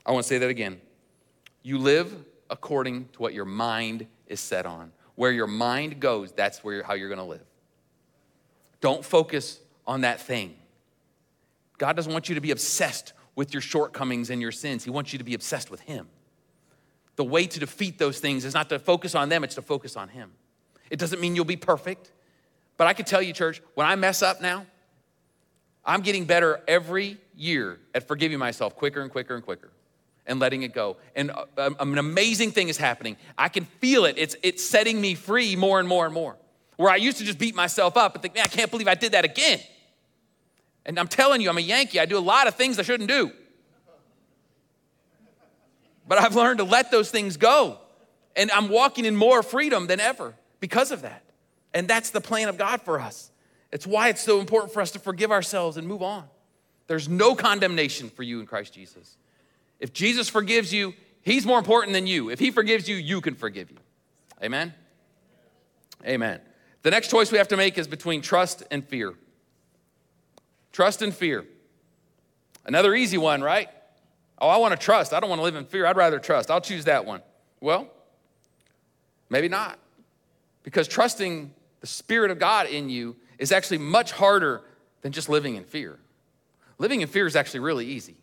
I 0.05 0.13
want 0.13 0.25
to 0.25 0.29
say 0.29 0.39
that 0.39 0.51
again. 0.51 0.81
You 1.63 1.79
live 1.79 2.13
according 2.51 3.09
to 3.13 3.23
what 3.23 3.33
your 3.33 3.47
mind 3.47 4.07
is 4.27 4.41
set 4.41 4.67
on. 4.67 4.93
Where 5.15 5.31
your 5.31 5.47
mind 5.47 6.01
goes, 6.01 6.33
that's 6.33 6.65
where 6.65 6.83
how 6.83 6.95
you're 6.95 7.09
going 7.09 7.19
to 7.19 7.25
live. 7.25 7.47
Don't 8.85 9.03
focus 9.03 9.61
on 9.87 10.03
that 10.03 10.21
thing. 10.21 10.55
God 11.79 11.97
doesn't 11.97 12.13
want 12.13 12.29
you 12.29 12.35
to 12.35 12.43
be 12.43 12.51
obsessed 12.51 13.15
with 13.35 13.55
your 13.55 13.63
shortcomings 13.63 14.29
and 14.29 14.43
your 14.43 14.53
sins. 14.53 14.85
He 14.85 14.91
wants 14.91 15.11
you 15.11 15.17
to 15.17 15.25
be 15.25 15.33
obsessed 15.33 15.71
with 15.71 15.81
Him. 15.81 16.07
The 17.17 17.25
way 17.25 17.47
to 17.47 17.59
defeat 17.59 17.99
those 17.99 18.21
things 18.21 18.45
is 18.45 18.53
not 18.53 18.69
to 18.69 18.79
focus 18.79 19.15
on 19.15 19.31
them, 19.31 19.43
it's 19.43 19.55
to 19.55 19.63
focus 19.63 19.97
on 19.97 20.11
Him. 20.11 20.33
It 20.91 20.99
doesn't 20.99 21.19
mean 21.19 21.35
you'll 21.35 21.47
be 21.47 21.57
perfect, 21.57 22.13
but 22.77 22.87
I 22.87 22.93
can 22.93 23.07
tell 23.07 23.23
you, 23.23 23.33
church, 23.33 23.63
when 23.73 23.87
I 23.87 23.97
mess 23.97 24.21
up 24.21 24.43
now, 24.43 24.67
I'm 25.83 26.03
getting 26.03 26.27
better 26.27 26.61
every 26.69 27.17
year 27.35 27.81
at 27.95 28.07
forgiving 28.07 28.39
myself 28.39 28.77
quicker 28.77 29.01
and 29.01 29.11
quicker 29.11 29.35
and 29.35 29.43
quicker 29.43 29.71
and 30.27 30.41
letting 30.41 30.63
it 30.63 30.75
go. 30.75 30.99
And 31.17 31.31
uh, 31.31 31.47
um, 31.57 31.77
an 31.79 31.97
amazing 31.97 32.51
thing 32.51 32.69
is 32.69 32.77
happening. 32.77 33.17
I 33.39 33.49
can 33.49 33.65
feel 33.65 34.05
it. 34.05 34.17
It's, 34.19 34.37
it's 34.43 34.63
setting 34.63 35.01
me 35.01 35.15
free 35.15 35.57
more 35.57 35.81
and 35.81 35.89
more 35.89 36.05
and 36.05 36.13
more. 36.13 36.37
Where 36.77 36.91
I 36.91 36.97
used 36.97 37.19
to 37.19 37.25
just 37.25 37.39
beat 37.39 37.55
myself 37.55 37.97
up 37.97 38.15
and 38.15 38.23
think, 38.23 38.35
man, 38.35 38.45
I 38.45 38.49
can't 38.49 38.71
believe 38.71 38.89
I 38.89 38.95
did 38.95 39.13
that 39.13 39.25
again. 39.25 39.61
And 40.87 40.99
I'm 40.99 41.09
telling 41.09 41.41
you, 41.41 41.49
I'm 41.49 41.59
a 41.59 41.63
Yankee. 41.63 42.01
I 42.01 42.07
do 42.07 42.19
a 42.19 42.21
lot 42.21 42.47
of 42.47 42.55
things 42.57 42.79
I 42.79 42.83
shouldn't 42.83 43.09
do. 43.09 43.31
But 46.07 46.19
I've 46.19 46.37
learned 46.37 46.59
to 46.59 46.65
let 46.65 46.91
those 46.91 47.11
things 47.11 47.37
go. 47.37 47.79
And 48.37 48.51
I'm 48.51 48.69
walking 48.69 49.05
in 49.05 49.17
more 49.17 49.43
freedom 49.43 49.87
than 49.87 50.01
ever 50.01 50.35
because 50.61 50.91
of 50.91 51.03
that. 51.03 51.23
And 51.73 51.89
that's 51.89 52.11
the 52.11 52.21
plan 52.21 52.49
of 52.49 52.59
God 52.59 52.83
for 52.83 53.01
us. 53.01 53.31
It's 53.73 53.87
why 53.87 54.09
it's 54.09 54.21
so 54.21 54.41
important 54.41 54.73
for 54.73 54.81
us 54.81 54.91
to 54.93 54.99
forgive 54.99 55.33
ourselves 55.33 55.77
and 55.77 55.87
move 55.87 56.03
on. 56.03 56.25
There's 56.87 57.09
no 57.09 57.35
condemnation 57.35 58.11
for 58.11 58.23
you 58.23 58.41
in 58.41 58.47
Christ 58.47 58.75
Jesus. 58.75 59.17
If 59.81 59.93
Jesus 59.93 60.29
forgives 60.29 60.73
you, 60.73 60.95
he's 61.23 61.47
more 61.47 61.59
important 61.59 61.95
than 61.95 62.07
you. 62.07 62.31
If 62.31 62.39
he 62.39 62.51
forgives 62.51 62.89
you, 62.89 62.97
you 62.97 63.21
can 63.21 63.35
forgive 63.35 63.71
you. 63.71 63.79
Amen? 64.43 64.75
Amen. 66.07 66.41
The 66.85 66.91
next 66.91 67.09
choice 67.09 67.33
we 67.33 67.39
have 67.39 67.49
to 67.49 67.57
make 67.57 67.79
is 67.79 67.89
between 67.89 68.21
trust 68.21 68.63
and 68.71 68.87
fear. 68.87 69.15
Trust 70.71 71.01
and 71.01 71.15
fear. 71.15 71.47
Another 72.67 72.95
easy 72.95 73.17
one, 73.17 73.41
right? 73.41 73.71
Oh, 74.39 74.49
I 74.49 74.59
want 74.59 74.79
to 74.79 74.79
trust. 74.79 75.15
I 75.15 75.21
don't 75.21 75.31
want 75.31 75.39
to 75.39 75.45
live 75.45 75.57
in 75.57 75.65
fear. 75.65 75.87
I'd 75.87 75.97
rather 75.97 76.19
trust. 76.19 76.51
I'll 76.51 76.61
choose 76.61 76.85
that 76.85 77.07
one. 77.07 77.23
Well, 77.61 77.89
maybe 79.31 79.49
not. 79.49 79.79
Because 80.63 80.87
trusting 80.87 81.55
the 81.81 81.87
Spirit 81.87 82.31
of 82.31 82.39
God 82.39 82.67
in 82.67 82.91
you 82.91 83.17
is 83.39 83.51
actually 83.51 83.79
much 83.79 84.13
harder 84.13 84.61
than 85.01 85.11
just 85.11 85.31
living 85.31 85.57
in 85.57 85.65
fear. 85.65 85.99
Living 86.77 87.01
in 87.01 87.09
fear 87.09 87.27
is 87.27 87.35
actually 87.35 87.61
really 87.61 87.87
easy. 87.87 88.17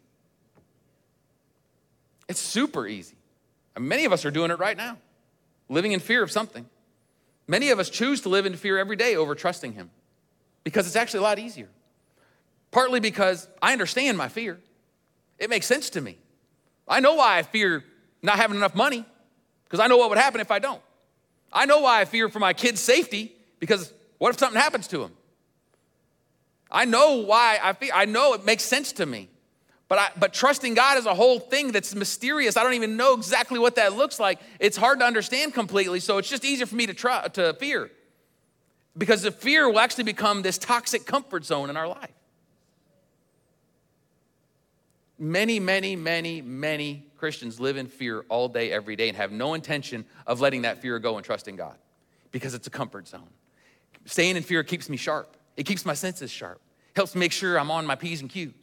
It's 2.29 2.39
super 2.39 2.85
easy. 2.85 3.15
And 3.75 3.89
many 3.89 4.05
of 4.05 4.13
us 4.13 4.23
are 4.23 4.31
doing 4.31 4.51
it 4.51 4.59
right 4.59 4.77
now, 4.77 4.99
living 5.67 5.93
in 5.93 5.99
fear 5.99 6.21
of 6.21 6.31
something. 6.31 6.69
Many 7.51 7.71
of 7.71 7.79
us 7.79 7.89
choose 7.89 8.21
to 8.21 8.29
live 8.29 8.45
in 8.45 8.55
fear 8.55 8.77
every 8.77 8.95
day 8.95 9.17
over 9.17 9.35
trusting 9.35 9.73
Him 9.73 9.89
because 10.63 10.87
it's 10.87 10.95
actually 10.95 11.19
a 11.19 11.23
lot 11.23 11.37
easier. 11.37 11.67
Partly 12.71 13.01
because 13.01 13.45
I 13.61 13.73
understand 13.73 14.17
my 14.17 14.29
fear, 14.29 14.57
it 15.37 15.49
makes 15.49 15.65
sense 15.65 15.89
to 15.89 15.99
me. 15.99 16.17
I 16.87 17.01
know 17.01 17.15
why 17.15 17.39
I 17.39 17.43
fear 17.43 17.83
not 18.21 18.37
having 18.37 18.55
enough 18.55 18.73
money 18.73 19.03
because 19.65 19.81
I 19.81 19.87
know 19.87 19.97
what 19.97 20.07
would 20.07 20.17
happen 20.17 20.39
if 20.39 20.49
I 20.49 20.59
don't. 20.59 20.81
I 21.51 21.65
know 21.65 21.81
why 21.81 21.99
I 21.99 22.05
fear 22.05 22.29
for 22.29 22.39
my 22.39 22.53
kids' 22.53 22.79
safety 22.79 23.33
because 23.59 23.93
what 24.17 24.29
if 24.29 24.39
something 24.39 24.61
happens 24.61 24.87
to 24.87 24.99
them? 24.99 25.11
I 26.71 26.85
know 26.85 27.17
why 27.17 27.59
I 27.61 27.73
fear. 27.73 27.91
I 27.93 28.05
know 28.05 28.33
it 28.33 28.45
makes 28.45 28.63
sense 28.63 28.93
to 28.93 29.05
me. 29.05 29.27
But, 29.91 29.99
I, 29.99 30.09
but 30.17 30.33
trusting 30.33 30.73
God 30.73 30.97
is 30.97 31.05
a 31.05 31.13
whole 31.13 31.37
thing 31.37 31.73
that's 31.73 31.93
mysterious. 31.93 32.55
I 32.55 32.63
don't 32.63 32.75
even 32.75 32.95
know 32.95 33.13
exactly 33.13 33.59
what 33.59 33.75
that 33.75 33.91
looks 33.91 34.21
like. 34.21 34.39
It's 34.57 34.77
hard 34.77 34.99
to 34.99 35.05
understand 35.05 35.53
completely, 35.53 35.99
so 35.99 36.17
it's 36.17 36.29
just 36.29 36.45
easier 36.45 36.65
for 36.65 36.77
me 36.77 36.85
to, 36.85 36.93
try, 36.93 37.27
to 37.27 37.53
fear. 37.55 37.91
Because 38.97 39.23
the 39.23 39.31
fear 39.31 39.69
will 39.69 39.81
actually 39.81 40.05
become 40.05 40.43
this 40.43 40.57
toxic 40.57 41.05
comfort 41.05 41.43
zone 41.43 41.69
in 41.69 41.75
our 41.75 41.89
life. 41.89 42.13
Many, 45.19 45.59
many, 45.59 45.97
many, 45.97 46.41
many 46.41 47.05
Christians 47.17 47.59
live 47.59 47.75
in 47.75 47.87
fear 47.87 48.23
all 48.29 48.47
day, 48.47 48.71
every 48.71 48.95
day, 48.95 49.09
and 49.09 49.17
have 49.17 49.33
no 49.33 49.55
intention 49.55 50.05
of 50.25 50.39
letting 50.39 50.61
that 50.61 50.81
fear 50.81 50.99
go 50.99 51.17
and 51.17 51.25
trusting 51.25 51.57
God 51.57 51.75
because 52.31 52.53
it's 52.53 52.65
a 52.65 52.71
comfort 52.71 53.09
zone. 53.09 53.27
Staying 54.05 54.37
in 54.37 54.43
fear 54.43 54.63
keeps 54.63 54.87
me 54.87 54.95
sharp, 54.95 55.35
it 55.57 55.65
keeps 55.65 55.85
my 55.85 55.95
senses 55.95 56.31
sharp, 56.31 56.61
helps 56.95 57.13
make 57.13 57.33
sure 57.33 57.59
I'm 57.59 57.71
on 57.71 57.85
my 57.85 57.95
P's 57.95 58.21
and 58.21 58.29
Q's. 58.29 58.53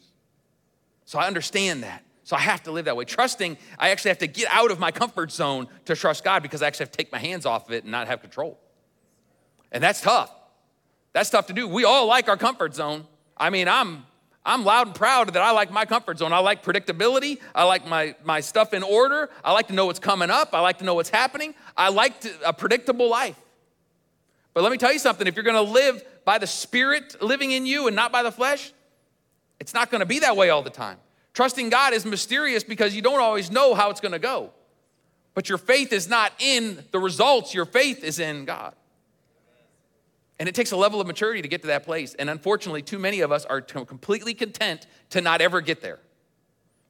So 1.09 1.19
I 1.19 1.27
understand 1.27 1.85
that. 1.85 2.05
So 2.23 2.37
I 2.37 2.41
have 2.41 2.65
to 2.65 2.71
live 2.71 2.85
that 2.85 2.95
way. 2.95 3.07
Trusting, 3.07 3.57
I 3.79 3.89
actually 3.89 4.11
have 4.11 4.19
to 4.19 4.27
get 4.27 4.47
out 4.53 4.71
of 4.71 4.79
my 4.79 4.91
comfort 4.91 5.33
zone 5.33 5.67
to 5.87 5.97
trust 5.97 6.23
God 6.23 6.43
because 6.43 6.61
I 6.61 6.67
actually 6.67 6.85
have 6.85 6.91
to 6.91 6.99
take 6.99 7.11
my 7.11 7.19
hands 7.19 7.47
off 7.47 7.67
of 7.67 7.73
it 7.73 7.85
and 7.85 7.91
not 7.91 8.09
have 8.09 8.21
control. 8.21 8.61
And 9.73 9.83
that's 9.83 10.03
tough. 10.03 10.31
That's 11.15 11.31
tough 11.31 11.47
to 11.47 11.55
do. 11.55 11.67
We 11.67 11.85
all 11.85 12.05
like 12.07 12.29
our 12.29 12.37
comfort 12.37 12.75
zone. 12.75 13.07
I 13.39 13.49
mean, 13.49 13.69
I'm 13.69 14.05
I'm 14.45 14.67
loud 14.67 14.89
and 14.89 14.95
proud 14.95 15.33
that 15.33 15.43
I 15.43 15.53
like 15.53 15.71
my 15.71 15.87
comfort 15.87 16.19
zone. 16.19 16.35
I 16.35 16.41
like 16.41 16.63
predictability. 16.63 17.41
I 17.55 17.65
like 17.65 17.89
my, 17.89 18.15
my 18.23 18.41
stuff 18.41 18.75
in 18.75 18.83
order. 18.83 19.31
I 19.43 19.55
like 19.55 19.69
to 19.69 19.75
know 19.75 19.87
what's 19.87 19.99
coming 19.99 20.29
up. 20.29 20.51
I 20.53 20.61
like 20.61 20.77
to 20.81 20.85
know 20.85 20.95
what's 20.95 21.09
happening. 21.09 21.55
I 21.75 21.89
like 21.89 22.21
to, 22.21 22.31
a 22.45 22.53
predictable 22.53 23.09
life. 23.09 23.41
But 24.53 24.63
let 24.63 24.73
me 24.73 24.77
tell 24.77 24.93
you 24.93 24.99
something 24.99 25.27
if 25.27 25.37
you're 25.37 25.43
going 25.43 25.67
to 25.67 25.73
live 25.73 26.05
by 26.27 26.37
the 26.37 26.47
Spirit 26.47 27.23
living 27.23 27.53
in 27.53 27.65
you 27.65 27.87
and 27.87 27.97
not 27.97 28.13
by 28.13 28.23
the 28.23 28.33
flesh, 28.33 28.75
it's 29.61 29.75
not 29.75 29.91
going 29.91 30.01
to 30.01 30.07
be 30.07 30.21
that 30.21 30.37
way 30.37 30.51
all 30.51 30.63
the 30.63 30.71
time. 30.71 30.99
Trusting 31.35 31.71
God 31.71 31.93
is 31.93 32.05
mysterious 32.05 32.65
because 32.65 32.95
you 32.95 33.03
don't 33.03 33.21
always 33.21 33.51
know 33.51 33.75
how 33.75 33.91
it's 33.91 34.01
going 34.01 34.13
to 34.13 34.19
go. 34.19 34.51
But 35.35 35.49
your 35.49 35.59
faith 35.59 35.93
is 35.93 36.09
not 36.09 36.33
in 36.39 36.85
the 36.91 36.99
results, 36.99 37.55
your 37.55 37.65
faith 37.65 38.03
is 38.03 38.19
in 38.19 38.45
God. 38.45 38.75
And 40.41 40.49
it 40.49 40.55
takes 40.55 40.71
a 40.71 40.77
level 40.77 41.01
of 41.01 41.07
maturity 41.07 41.43
to 41.43 41.49
get 41.49 41.63
to 41.63 41.69
that 41.69 41.85
place. 41.85 42.15
And 42.15 42.31
unfortunately, 42.31 42.83
too 42.83 42.99
many 42.99 43.21
of 43.21 43.33
us 43.33 43.45
are 43.45 43.61
completely 43.61 44.35
content 44.35 44.87
to 45.11 45.21
not 45.21 45.41
ever 45.41 45.61
get 45.61 45.81
there 45.81 45.99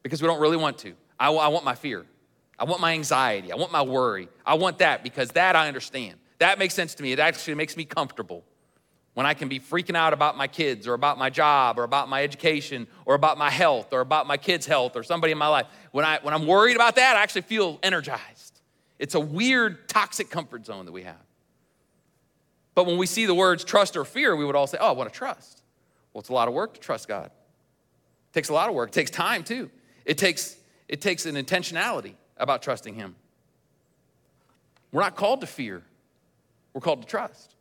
because 0.03 0.21
we 0.21 0.29
don't 0.29 0.41
really 0.41 0.57
want 0.57 0.79
to. 0.79 0.95
I, 1.19 1.31
I 1.31 1.49
want 1.49 1.65
my 1.65 1.75
fear. 1.75 2.05
I 2.59 2.65
want 2.65 2.81
my 2.81 2.93
anxiety. 2.93 3.53
I 3.53 3.57
want 3.57 3.73
my 3.73 3.83
worry. 3.83 4.29
I 4.45 4.55
want 4.55 4.79
that 4.79 5.03
because 5.03 5.31
that 5.31 5.57
I 5.57 5.69
understand. 5.69 6.19
That 6.39 6.59
makes 6.59 6.75
sense 6.75 6.95
to 6.97 7.03
me. 7.03 7.13
It 7.13 7.19
actually 7.19 7.55
makes 7.55 7.77
me 7.77 7.85
comfortable 7.85 8.45
when 9.19 9.27
I 9.27 9.35
can 9.35 9.49
be 9.49 9.59
freaking 9.59 9.97
out 9.97 10.13
about 10.13 10.37
my 10.37 10.47
kids 10.47 10.87
or 10.87 10.95
about 10.95 11.19
my 11.19 11.29
job 11.29 11.77
or 11.77 11.83
about 11.83 12.09
my 12.09 12.23
education 12.23 12.87
or 13.05 13.17
about 13.17 13.37
my 13.37 13.51
health 13.51 13.93
or 13.93 13.99
about 13.99 14.29
my 14.29 14.37
kids' 14.37 14.65
health 14.65 14.95
or 14.95 15.03
somebody 15.03 15.33
in 15.33 15.39
my 15.39 15.49
life. 15.49 15.67
When, 15.91 16.05
I, 16.05 16.21
when 16.23 16.33
I'm 16.33 16.47
worried 16.47 16.77
about 16.77 16.95
that, 16.95 17.17
I 17.17 17.23
actually 17.25 17.41
feel 17.43 17.81
energized. 17.83 18.61
It's 18.97 19.17
a 19.17 19.21
weird, 19.21 19.89
toxic 19.89 20.31
comfort 20.31 20.67
zone 20.67 20.87
that 20.87 20.93
we 20.93 21.03
have. 21.03 21.17
But 22.77 22.87
when 22.87 22.97
we 22.97 23.07
see 23.07 23.27
the 23.27 23.35
words 23.35 23.65
trust 23.65 23.97
or 23.97 24.05
fear, 24.05 24.37
we 24.37 24.45
would 24.45 24.55
all 24.55 24.69
say, 24.69 24.79
oh, 24.81 24.87
I 24.87 24.93
want 24.93 25.13
to 25.13 25.19
trust. 25.19 25.65
Well, 26.13 26.21
it's 26.21 26.29
a 26.29 26.33
lot 26.33 26.47
of 26.47 26.55
work 26.55 26.75
to 26.75 26.81
trust 26.81 27.09
God. 27.09 27.27
It 27.27 28.35
takes 28.35 28.51
a 28.51 28.55
lot 28.55 28.69
of 28.69 28.77
work. 28.77 28.91
It 28.91 28.93
takes 28.93 29.11
time, 29.11 29.43
too. 29.43 29.69
It 30.05 30.17
takes, 30.17 30.57
it 30.87 31.01
takes 31.01 31.27
an 31.27 31.35
intentionality 31.35 32.15
about 32.37 32.63
trusting 32.63 32.95
Him. 32.95 33.17
We're 34.93 35.03
not 35.03 35.17
called 35.17 35.41
to 35.41 35.49
fear, 35.49 35.83
we're 36.73 36.83
called 36.83 37.03
to 37.03 37.09
trust. 37.09 37.57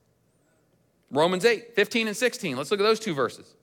Romans 1.11 1.45
8, 1.45 1.75
15 1.75 2.07
and 2.07 2.17
16. 2.17 2.57
Let's 2.57 2.71
look 2.71 2.79
at 2.79 2.83
those 2.83 2.99
two 2.99 3.13
verses. 3.13 3.55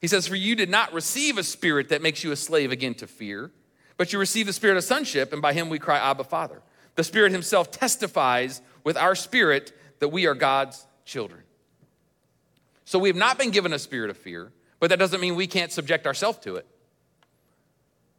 He 0.00 0.06
says, 0.06 0.26
For 0.26 0.36
you 0.36 0.54
did 0.54 0.70
not 0.70 0.92
receive 0.92 1.38
a 1.38 1.42
spirit 1.42 1.88
that 1.88 2.02
makes 2.02 2.22
you 2.22 2.30
a 2.30 2.36
slave 2.36 2.70
again 2.70 2.94
to 2.94 3.06
fear, 3.06 3.50
but 3.96 4.12
you 4.12 4.18
received 4.18 4.48
the 4.48 4.52
spirit 4.52 4.76
of 4.76 4.84
sonship, 4.84 5.32
and 5.32 5.42
by 5.42 5.52
him 5.52 5.68
we 5.68 5.78
cry, 5.78 5.98
Abba, 5.98 6.24
Father. 6.24 6.62
The 6.94 7.04
Spirit 7.04 7.30
Himself 7.30 7.70
testifies 7.70 8.60
with 8.82 8.96
our 8.96 9.14
spirit 9.14 9.72
that 10.00 10.08
we 10.08 10.26
are 10.26 10.34
God's 10.34 10.84
children. 11.04 11.42
So 12.84 12.98
we 12.98 13.08
have 13.08 13.16
not 13.16 13.38
been 13.38 13.50
given 13.50 13.72
a 13.72 13.78
spirit 13.78 14.10
of 14.10 14.16
fear, 14.16 14.50
but 14.80 14.90
that 14.90 14.98
doesn't 14.98 15.20
mean 15.20 15.36
we 15.36 15.46
can't 15.46 15.70
subject 15.70 16.06
ourselves 16.06 16.38
to 16.40 16.56
it. 16.56 16.66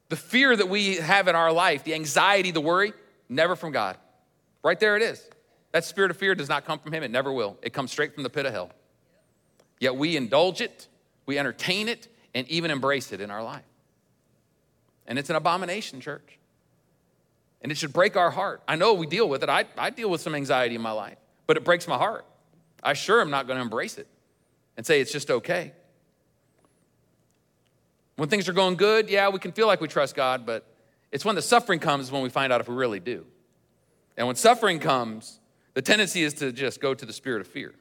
The 0.09 0.15
fear 0.15 0.55
that 0.55 0.69
we 0.69 0.95
have 0.95 1.27
in 1.27 1.35
our 1.35 1.51
life, 1.51 1.83
the 1.83 1.93
anxiety, 1.93 2.51
the 2.51 2.61
worry, 2.61 2.93
never 3.27 3.55
from 3.55 3.71
God. 3.71 3.97
Right 4.63 4.79
there 4.79 4.95
it 4.95 5.03
is. 5.03 5.27
That 5.71 5.85
spirit 5.85 6.11
of 6.11 6.17
fear 6.17 6.35
does 6.35 6.49
not 6.49 6.65
come 6.65 6.79
from 6.79 6.93
him, 6.93 7.03
it 7.03 7.11
never 7.11 7.31
will. 7.31 7.57
It 7.61 7.73
comes 7.73 7.91
straight 7.91 8.13
from 8.13 8.23
the 8.23 8.29
pit 8.29 8.45
of 8.45 8.53
hell. 8.53 8.71
Yet 9.79 9.95
we 9.95 10.17
indulge 10.17 10.61
it, 10.61 10.87
we 11.25 11.37
entertain 11.37 11.87
it, 11.87 12.07
and 12.33 12.47
even 12.47 12.71
embrace 12.71 13.11
it 13.11 13.21
in 13.21 13.31
our 13.31 13.43
life. 13.43 13.63
And 15.07 15.17
it's 15.17 15.29
an 15.29 15.35
abomination, 15.35 16.01
church. 16.01 16.37
And 17.61 17.71
it 17.71 17.77
should 17.77 17.93
break 17.93 18.15
our 18.15 18.31
heart. 18.31 18.61
I 18.67 18.75
know 18.75 18.93
we 18.93 19.07
deal 19.07 19.27
with 19.27 19.43
it. 19.43 19.49
I, 19.49 19.65
I 19.77 19.89
deal 19.89 20.09
with 20.09 20.21
some 20.21 20.35
anxiety 20.35 20.75
in 20.75 20.81
my 20.81 20.91
life, 20.91 21.17
but 21.45 21.57
it 21.57 21.63
breaks 21.63 21.87
my 21.87 21.97
heart. 21.97 22.25
I 22.81 22.93
sure 22.93 23.21
am 23.21 23.29
not 23.29 23.47
going 23.47 23.57
to 23.57 23.61
embrace 23.61 23.97
it 23.97 24.07
and 24.77 24.85
say 24.85 25.01
it's 25.01 25.11
just 25.11 25.29
okay. 25.29 25.73
When 28.15 28.29
things 28.29 28.47
are 28.47 28.53
going 28.53 28.75
good, 28.75 29.09
yeah, 29.09 29.29
we 29.29 29.39
can 29.39 29.51
feel 29.51 29.67
like 29.67 29.81
we 29.81 29.87
trust 29.87 30.15
God, 30.15 30.45
but 30.45 30.65
it's 31.11 31.25
when 31.25 31.35
the 31.35 31.41
suffering 31.41 31.79
comes 31.79 32.11
when 32.11 32.21
we 32.21 32.29
find 32.29 32.53
out 32.53 32.61
if 32.61 32.67
we 32.67 32.75
really 32.75 32.99
do. 32.99 33.25
And 34.15 34.27
when 34.27 34.35
suffering 34.35 34.79
comes, 34.79 35.39
the 35.73 35.81
tendency 35.81 36.23
is 36.23 36.33
to 36.35 36.51
just 36.51 36.81
go 36.81 36.93
to 36.93 37.05
the 37.05 37.13
spirit 37.13 37.41
of 37.41 37.47
fear. 37.47 37.73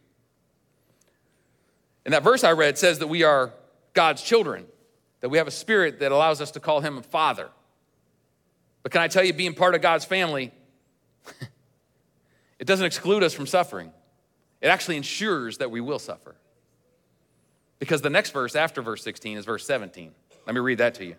And 2.04 2.14
that 2.14 2.22
verse 2.22 2.44
I 2.44 2.52
read 2.52 2.78
says 2.78 2.98
that 3.00 3.08
we 3.08 3.22
are 3.22 3.52
God's 3.92 4.22
children, 4.22 4.66
that 5.20 5.28
we 5.28 5.38
have 5.38 5.46
a 5.46 5.52
spirit 5.52 6.00
that 6.00 6.12
allows 6.12 6.40
us 6.40 6.50
to 6.52 6.60
call 6.60 6.80
him 6.80 6.98
a 6.98 7.02
father. 7.02 7.50
But 8.82 8.92
can 8.92 9.00
I 9.00 9.08
tell 9.08 9.24
you, 9.24 9.32
being 9.32 9.54
part 9.54 9.74
of 9.74 9.82
God's 9.82 10.04
family, 10.04 10.52
it 12.58 12.66
doesn't 12.66 12.86
exclude 12.86 13.22
us 13.22 13.34
from 13.34 13.46
suffering. 13.46 13.92
It 14.60 14.68
actually 14.68 14.96
ensures 14.96 15.58
that 15.58 15.70
we 15.70 15.80
will 15.80 15.98
suffer. 15.98 16.36
Because 17.78 18.02
the 18.02 18.10
next 18.10 18.30
verse 18.30 18.56
after 18.56 18.82
verse 18.82 19.02
16 19.04 19.38
is 19.38 19.44
verse 19.44 19.66
17. 19.66 20.12
Let 20.46 20.54
me 20.54 20.60
read 20.60 20.78
that 20.78 20.94
to 20.94 21.04
you. 21.04 21.16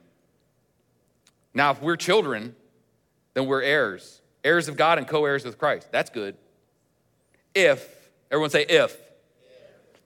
Now, 1.54 1.72
if 1.72 1.82
we're 1.82 1.96
children, 1.96 2.56
then 3.34 3.46
we're 3.46 3.62
heirs, 3.62 4.22
heirs 4.44 4.68
of 4.68 4.76
God 4.76 4.98
and 4.98 5.08
co 5.08 5.26
heirs 5.26 5.46
with 5.46 5.58
Christ. 5.58 5.90
That's 5.92 6.10
good 6.10 6.36
if, 7.64 8.10
everyone 8.32 8.50
say 8.50 8.66
if, 8.68 8.98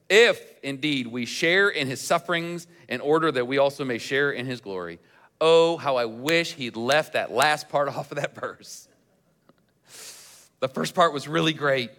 if 0.10 0.40
indeed 0.62 1.08
we 1.08 1.26
share 1.26 1.70
in 1.70 1.88
his 1.88 2.02
sufferings 2.02 2.68
in 2.88 3.02
order 3.02 3.32
that 3.32 3.46
we 3.46 3.58
also 3.58 3.84
may 3.84 3.98
share 3.98 4.32
in 4.32 4.46
his 4.46 4.62
glory. 4.62 5.00
Oh, 5.42 5.78
how 5.78 5.98
I 5.98 6.06
wish 6.06 6.54
he'd 6.54 6.76
left 6.76 7.14
that 7.14 7.32
last 7.32 7.70
part 7.70 7.88
off 7.96 8.12
of 8.12 8.18
that 8.18 8.36
verse. 8.36 8.88
The 10.60 10.68
first 10.70 10.96
part 10.96 11.14
was 11.14 11.28
really 11.28 11.54
great. 11.54 11.92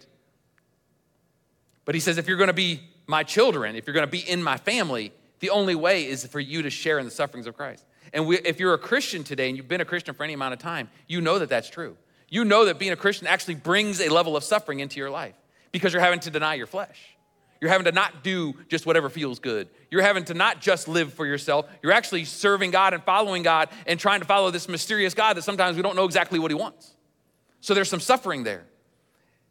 But 1.83 1.93
he 1.93 2.01
says, 2.01 2.17
if 2.17 2.27
you're 2.27 2.37
going 2.37 2.47
to 2.47 2.53
be 2.53 2.81
my 3.05 3.23
children, 3.23 3.75
if 3.75 3.85
you're 3.85 3.93
going 3.93 4.07
to 4.07 4.11
be 4.11 4.27
in 4.27 4.41
my 4.41 4.57
family, 4.57 5.11
the 5.39 5.51
only 5.51 5.75
way 5.75 6.07
is 6.07 6.25
for 6.25 6.39
you 6.39 6.63
to 6.63 6.71
share 6.71 6.97
in 6.97 7.05
the 7.05 7.11
sufferings 7.11 7.45
of 7.45 7.55
Christ. 7.55 7.85
And 8.13 8.25
we, 8.25 8.39
if 8.39 8.59
you're 8.59 8.73
a 8.73 8.79
Christian 8.79 9.23
today 9.23 9.49
and 9.49 9.57
you've 9.57 9.67
been 9.67 9.81
a 9.81 9.85
Christian 9.85 10.15
for 10.15 10.23
any 10.23 10.33
amount 10.33 10.53
of 10.53 10.59
time, 10.59 10.89
you 11.07 11.21
know 11.21 11.37
that 11.37 11.49
that's 11.49 11.69
true. 11.69 11.95
You 12.29 12.43
know 12.43 12.65
that 12.65 12.79
being 12.79 12.91
a 12.91 12.95
Christian 12.95 13.27
actually 13.27 13.55
brings 13.55 14.01
a 14.01 14.09
level 14.09 14.35
of 14.35 14.43
suffering 14.43 14.79
into 14.79 14.99
your 14.99 15.11
life 15.11 15.35
because 15.75 15.91
you're 15.91 16.01
having 16.01 16.21
to 16.21 16.31
deny 16.31 16.53
your 16.53 16.67
flesh. 16.67 16.97
You're 17.59 17.69
having 17.69 17.83
to 17.83 17.91
not 17.91 18.23
do 18.23 18.53
just 18.69 18.85
whatever 18.85 19.09
feels 19.09 19.39
good. 19.39 19.67
You're 19.91 20.03
having 20.03 20.23
to 20.25 20.33
not 20.33 20.61
just 20.61 20.87
live 20.87 21.13
for 21.13 21.25
yourself. 21.25 21.65
You're 21.83 21.91
actually 21.91 22.23
serving 22.23 22.71
God 22.71 22.93
and 22.93 23.03
following 23.03 23.43
God 23.43 23.67
and 23.85 23.99
trying 23.99 24.21
to 24.21 24.25
follow 24.25 24.51
this 24.51 24.69
mysterious 24.69 25.13
God 25.13 25.35
that 25.35 25.41
sometimes 25.41 25.75
we 25.75 25.83
don't 25.83 25.97
know 25.97 26.05
exactly 26.05 26.39
what 26.39 26.49
He 26.49 26.55
wants. 26.55 26.95
So 27.59 27.73
there's 27.73 27.89
some 27.89 27.99
suffering 27.99 28.45
there. 28.45 28.63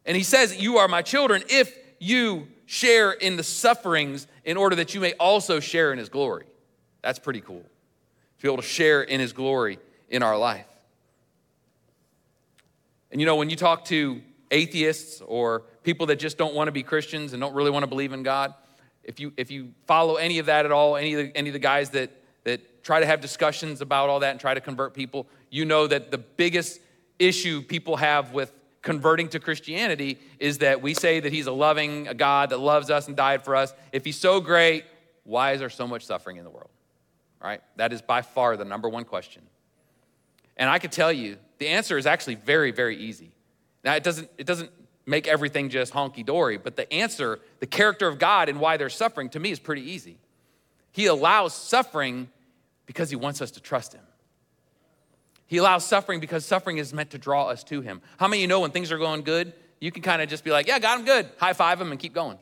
And 0.03 0.17
He 0.17 0.23
says, 0.23 0.59
You 0.59 0.77
are 0.77 0.87
my 0.87 1.03
children 1.03 1.43
if 1.47 1.77
you 1.99 2.47
share 2.65 3.11
in 3.11 3.35
the 3.37 3.43
sufferings 3.43 4.25
in 4.45 4.57
order 4.57 4.77
that 4.77 4.95
you 4.95 4.99
may 4.99 5.13
also 5.13 5.59
share 5.59 5.93
in 5.93 5.99
his 5.99 6.09
glory. 6.09 6.47
That's 7.03 7.19
pretty 7.19 7.41
cool. 7.41 7.61
To 7.61 8.41
be 8.41 8.47
able 8.47 8.57
to 8.57 8.67
share 8.67 9.03
in 9.03 9.19
his 9.19 9.31
glory 9.31 9.77
in 10.09 10.23
our 10.23 10.37
life. 10.39 10.65
And 13.11 13.21
you 13.21 13.27
know, 13.27 13.35
when 13.35 13.51
you 13.51 13.55
talk 13.55 13.85
to 13.85 14.23
atheists 14.51 15.21
or 15.21 15.63
people 15.85 16.07
that 16.07 16.17
just 16.17 16.37
don't 16.37 16.53
want 16.53 16.67
to 16.67 16.71
be 16.71 16.83
Christians 16.83 17.33
and 17.33 17.39
don't 17.39 17.53
really 17.53 17.71
want 17.71 17.83
to 17.83 17.87
believe 17.87 18.11
in 18.11 18.23
God, 18.23 18.53
if 19.03 19.19
you, 19.19 19.31
if 19.37 19.51
you 19.51 19.71
follow 19.85 20.15
any 20.15 20.39
of 20.39 20.47
that 20.47 20.65
at 20.65 20.71
all, 20.71 20.97
any 20.97 21.13
of 21.13 21.19
the, 21.19 21.37
any 21.37 21.49
of 21.49 21.53
the 21.53 21.59
guys 21.59 21.91
that, 21.91 22.11
that 22.43 22.83
try 22.83 22.99
to 22.99 23.05
have 23.05 23.21
discussions 23.21 23.81
about 23.81 24.09
all 24.09 24.19
that 24.19 24.31
and 24.31 24.39
try 24.39 24.53
to 24.53 24.61
convert 24.61 24.93
people, 24.93 25.27
you 25.49 25.63
know 25.63 25.87
that 25.87 26.11
the 26.11 26.17
biggest 26.17 26.81
issue 27.19 27.61
people 27.61 27.95
have 27.97 28.31
with 28.31 28.51
converting 28.81 29.29
to 29.29 29.39
Christianity 29.39 30.19
is 30.39 30.59
that 30.59 30.81
we 30.81 30.93
say 30.93 31.19
that 31.19 31.31
he's 31.31 31.47
a 31.47 31.51
loving 31.51 32.07
a 32.07 32.13
God 32.13 32.49
that 32.49 32.59
loves 32.59 32.89
us 32.89 33.07
and 33.07 33.15
died 33.15 33.43
for 33.43 33.55
us. 33.55 33.73
If 33.91 34.05
he's 34.05 34.17
so 34.17 34.41
great, 34.41 34.85
why 35.23 35.53
is 35.53 35.59
there 35.59 35.69
so 35.69 35.87
much 35.87 36.05
suffering 36.05 36.37
in 36.37 36.43
the 36.43 36.49
world? 36.49 36.69
All 37.41 37.49
right? 37.49 37.61
That 37.77 37.93
is 37.93 38.01
by 38.01 38.21
far 38.21 38.57
the 38.57 38.65
number 38.65 38.89
one 38.89 39.03
question. 39.03 39.43
And 40.57 40.69
I 40.69 40.79
could 40.79 40.91
tell 40.91 41.11
you, 41.11 41.37
the 41.57 41.67
answer 41.67 41.97
is 41.97 42.05
actually 42.05 42.35
very, 42.35 42.71
very 42.71 42.97
easy. 42.97 43.31
Now, 43.83 43.95
it 43.95 44.03
doesn't, 44.03 44.29
it 44.37 44.45
doesn't 44.45 44.71
make 45.05 45.27
everything 45.27 45.69
just 45.69 45.93
honky 45.93 46.25
dory, 46.25 46.57
but 46.57 46.75
the 46.75 46.91
answer, 46.91 47.39
the 47.59 47.67
character 47.67 48.07
of 48.07 48.17
God 48.19 48.49
and 48.49 48.59
why 48.59 48.77
they're 48.77 48.89
suffering, 48.89 49.29
to 49.29 49.39
me 49.39 49.51
is 49.51 49.59
pretty 49.59 49.89
easy. 49.91 50.17
He 50.91 51.05
allows 51.05 51.53
suffering 51.53 52.29
because 52.85 53.09
he 53.09 53.15
wants 53.15 53.41
us 53.41 53.51
to 53.51 53.61
trust 53.61 53.93
him. 53.93 54.01
He 55.47 55.57
allows 55.57 55.85
suffering 55.85 56.19
because 56.19 56.45
suffering 56.45 56.77
is 56.77 56.93
meant 56.93 57.11
to 57.11 57.17
draw 57.17 57.47
us 57.47 57.63
to 57.65 57.81
Him. 57.81 58.01
How 58.17 58.27
many 58.27 58.39
of 58.39 58.41
you 58.41 58.47
know 58.47 58.61
when 58.61 58.71
things 58.71 58.91
are 58.91 58.97
going 58.97 59.21
good, 59.21 59.53
you 59.79 59.91
can 59.91 60.01
kind 60.01 60.21
of 60.21 60.29
just 60.29 60.43
be 60.43 60.51
like, 60.51 60.67
yeah, 60.67 60.79
God, 60.79 60.99
I'm 60.99 61.05
good. 61.05 61.29
High 61.37 61.53
five 61.53 61.79
Him 61.79 61.91
and 61.91 61.99
keep 61.99 62.13
going. 62.13 62.39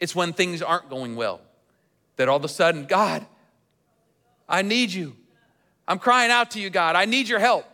It's 0.00 0.14
when 0.14 0.32
things 0.32 0.60
aren't 0.60 0.90
going 0.90 1.16
well 1.16 1.40
that 2.16 2.28
all 2.28 2.36
of 2.36 2.44
a 2.44 2.48
sudden, 2.48 2.84
God, 2.84 3.24
I 4.48 4.62
need 4.62 4.92
you. 4.92 5.16
I'm 5.88 5.98
crying 5.98 6.30
out 6.30 6.52
to 6.52 6.60
you, 6.60 6.70
God. 6.70 6.96
I 6.96 7.06
need 7.06 7.28
your 7.28 7.38
help. 7.38 7.64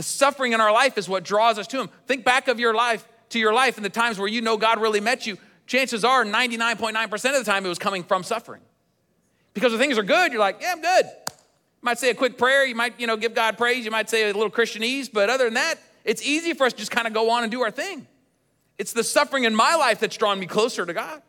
The 0.00 0.04
suffering 0.04 0.54
in 0.54 0.62
our 0.62 0.72
life 0.72 0.96
is 0.96 1.10
what 1.10 1.24
draws 1.24 1.58
us 1.58 1.66
to 1.66 1.78
Him. 1.78 1.90
Think 2.06 2.24
back 2.24 2.48
of 2.48 2.58
your 2.58 2.72
life 2.72 3.06
to 3.28 3.38
your 3.38 3.52
life 3.52 3.76
and 3.76 3.84
the 3.84 3.90
times 3.90 4.18
where 4.18 4.28
you 4.28 4.40
know 4.40 4.56
God 4.56 4.80
really 4.80 4.98
met 4.98 5.26
you. 5.26 5.36
Chances 5.66 6.06
are 6.06 6.24
99.9% 6.24 7.12
of 7.12 7.20
the 7.20 7.44
time 7.44 7.66
it 7.66 7.68
was 7.68 7.78
coming 7.78 8.02
from 8.02 8.22
suffering. 8.22 8.62
Because 9.52 9.72
when 9.72 9.78
things 9.78 9.98
are 9.98 10.02
good, 10.02 10.32
you're 10.32 10.40
like, 10.40 10.62
yeah, 10.62 10.72
I'm 10.72 10.80
good. 10.80 11.04
You 11.04 11.82
might 11.82 11.98
say 11.98 12.08
a 12.08 12.14
quick 12.14 12.38
prayer. 12.38 12.64
You 12.64 12.74
might, 12.74 12.98
you 12.98 13.06
know, 13.06 13.18
give 13.18 13.34
God 13.34 13.58
praise. 13.58 13.84
You 13.84 13.90
might 13.90 14.08
say 14.08 14.30
a 14.30 14.32
little 14.32 14.50
Christianese. 14.50 15.12
But 15.12 15.28
other 15.28 15.44
than 15.44 15.52
that, 15.52 15.74
it's 16.06 16.22
easy 16.22 16.54
for 16.54 16.64
us 16.64 16.72
to 16.72 16.78
just 16.78 16.90
kind 16.90 17.06
of 17.06 17.12
go 17.12 17.28
on 17.28 17.42
and 17.42 17.52
do 17.52 17.60
our 17.60 17.70
thing. 17.70 18.06
It's 18.78 18.94
the 18.94 19.04
suffering 19.04 19.44
in 19.44 19.54
my 19.54 19.74
life 19.74 20.00
that's 20.00 20.16
drawn 20.16 20.40
me 20.40 20.46
closer 20.46 20.86
to 20.86 20.94
God. 20.94 21.20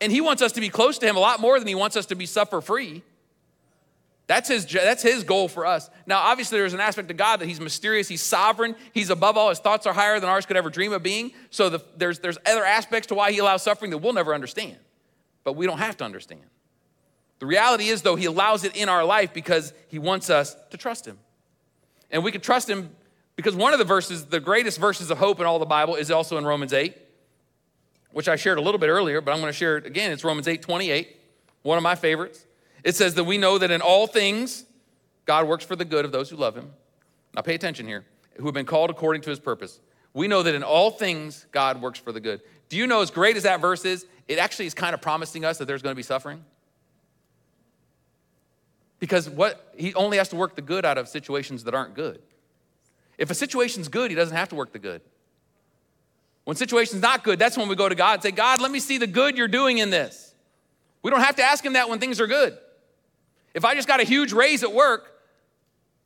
And 0.00 0.10
He 0.10 0.20
wants 0.20 0.42
us 0.42 0.50
to 0.50 0.60
be 0.60 0.68
close 0.68 0.98
to 0.98 1.06
Him 1.06 1.14
a 1.14 1.20
lot 1.20 1.38
more 1.38 1.60
than 1.60 1.68
He 1.68 1.76
wants 1.76 1.96
us 1.96 2.06
to 2.06 2.16
be 2.16 2.26
suffer 2.26 2.60
free. 2.60 3.04
That's 4.26 4.48
his, 4.48 4.64
that's 4.66 5.02
his 5.02 5.22
goal 5.22 5.48
for 5.48 5.66
us. 5.66 5.90
Now, 6.06 6.18
obviously, 6.18 6.58
there's 6.58 6.72
an 6.72 6.80
aspect 6.80 7.10
of 7.10 7.16
God 7.16 7.40
that 7.40 7.46
He's 7.46 7.60
mysterious, 7.60 8.08
He's 8.08 8.22
sovereign, 8.22 8.74
He's 8.92 9.10
above 9.10 9.36
all, 9.36 9.50
His 9.50 9.58
thoughts 9.58 9.86
are 9.86 9.92
higher 9.92 10.18
than 10.18 10.30
ours 10.30 10.46
could 10.46 10.56
ever 10.56 10.70
dream 10.70 10.92
of 10.92 11.02
being. 11.02 11.32
So 11.50 11.68
the, 11.68 11.84
there's, 11.96 12.20
there's 12.20 12.38
other 12.46 12.64
aspects 12.64 13.08
to 13.08 13.14
why 13.14 13.32
He 13.32 13.38
allows 13.38 13.62
suffering 13.62 13.90
that 13.90 13.98
we'll 13.98 14.14
never 14.14 14.34
understand. 14.34 14.76
But 15.42 15.56
we 15.56 15.66
don't 15.66 15.78
have 15.78 15.98
to 15.98 16.04
understand. 16.04 16.40
The 17.38 17.46
reality 17.46 17.88
is, 17.88 18.00
though, 18.00 18.16
He 18.16 18.24
allows 18.24 18.64
it 18.64 18.74
in 18.76 18.88
our 18.88 19.04
life 19.04 19.34
because 19.34 19.74
He 19.88 19.98
wants 19.98 20.30
us 20.30 20.56
to 20.70 20.78
trust 20.78 21.06
Him. 21.06 21.18
And 22.10 22.24
we 22.24 22.32
can 22.32 22.40
trust 22.40 22.68
Him 22.68 22.90
because 23.36 23.54
one 23.54 23.74
of 23.74 23.78
the 23.78 23.84
verses, 23.84 24.24
the 24.26 24.40
greatest 24.40 24.78
verses 24.78 25.10
of 25.10 25.18
hope 25.18 25.38
in 25.38 25.44
all 25.44 25.58
the 25.58 25.66
Bible, 25.66 25.96
is 25.96 26.10
also 26.10 26.38
in 26.38 26.46
Romans 26.46 26.72
8, 26.72 26.96
which 28.12 28.28
I 28.28 28.36
shared 28.36 28.56
a 28.56 28.62
little 28.62 28.78
bit 28.78 28.88
earlier, 28.88 29.20
but 29.20 29.32
I'm 29.32 29.40
going 29.40 29.52
to 29.52 29.56
share 29.56 29.76
it 29.76 29.84
again. 29.84 30.12
It's 30.12 30.24
Romans 30.24 30.48
8 30.48 30.62
28, 30.62 31.14
one 31.62 31.76
of 31.76 31.82
my 31.82 31.94
favorites. 31.94 32.46
It 32.84 32.94
says 32.94 33.14
that 33.14 33.24
we 33.24 33.38
know 33.38 33.58
that 33.58 33.70
in 33.70 33.80
all 33.80 34.06
things, 34.06 34.64
God 35.24 35.48
works 35.48 35.64
for 35.64 35.74
the 35.74 35.86
good 35.86 36.04
of 36.04 36.12
those 36.12 36.30
who 36.30 36.36
love 36.36 36.54
Him. 36.54 36.70
Now, 37.34 37.42
pay 37.42 37.54
attention 37.54 37.88
here, 37.88 38.04
who 38.36 38.44
have 38.44 38.54
been 38.54 38.66
called 38.66 38.90
according 38.90 39.22
to 39.22 39.30
His 39.30 39.40
purpose. 39.40 39.80
We 40.12 40.28
know 40.28 40.42
that 40.42 40.54
in 40.54 40.62
all 40.62 40.90
things, 40.90 41.46
God 41.50 41.80
works 41.80 41.98
for 41.98 42.12
the 42.12 42.20
good. 42.20 42.42
Do 42.68 42.76
you 42.76 42.86
know, 42.86 43.00
as 43.00 43.10
great 43.10 43.36
as 43.36 43.42
that 43.42 43.60
verse 43.60 43.84
is, 43.84 44.06
it 44.28 44.38
actually 44.38 44.66
is 44.66 44.74
kind 44.74 44.94
of 44.94 45.00
promising 45.00 45.44
us 45.44 45.58
that 45.58 45.64
there's 45.64 45.82
going 45.82 45.92
to 45.92 45.96
be 45.96 46.02
suffering? 46.02 46.44
Because 49.00 49.28
what 49.28 49.72
he 49.76 49.92
only 49.94 50.18
has 50.18 50.28
to 50.28 50.36
work 50.36 50.54
the 50.54 50.62
good 50.62 50.84
out 50.84 50.98
of 50.98 51.08
situations 51.08 51.64
that 51.64 51.74
aren't 51.74 51.94
good. 51.94 52.22
If 53.18 53.30
a 53.30 53.34
situation's 53.34 53.88
good, 53.88 54.10
he 54.10 54.14
doesn't 54.14 54.36
have 54.36 54.50
to 54.50 54.54
work 54.54 54.72
the 54.72 54.78
good. 54.78 55.00
When 56.44 56.56
situation's 56.56 57.02
not 57.02 57.24
good, 57.24 57.38
that's 57.38 57.56
when 57.56 57.68
we 57.68 57.74
go 57.74 57.88
to 57.88 57.94
God 57.94 58.14
and 58.14 58.22
say, 58.22 58.30
God, 58.30 58.60
let 58.60 58.70
me 58.70 58.80
see 58.80 58.98
the 58.98 59.06
good 59.06 59.36
you're 59.36 59.48
doing 59.48 59.78
in 59.78 59.90
this. 59.90 60.34
We 61.02 61.10
don't 61.10 61.20
have 61.20 61.36
to 61.36 61.42
ask 61.42 61.64
him 61.64 61.74
that 61.74 61.88
when 61.88 61.98
things 61.98 62.20
are 62.20 62.26
good. 62.26 62.56
If 63.54 63.64
I 63.64 63.74
just 63.74 63.88
got 63.88 64.00
a 64.00 64.04
huge 64.04 64.32
raise 64.32 64.62
at 64.62 64.72
work, 64.72 65.10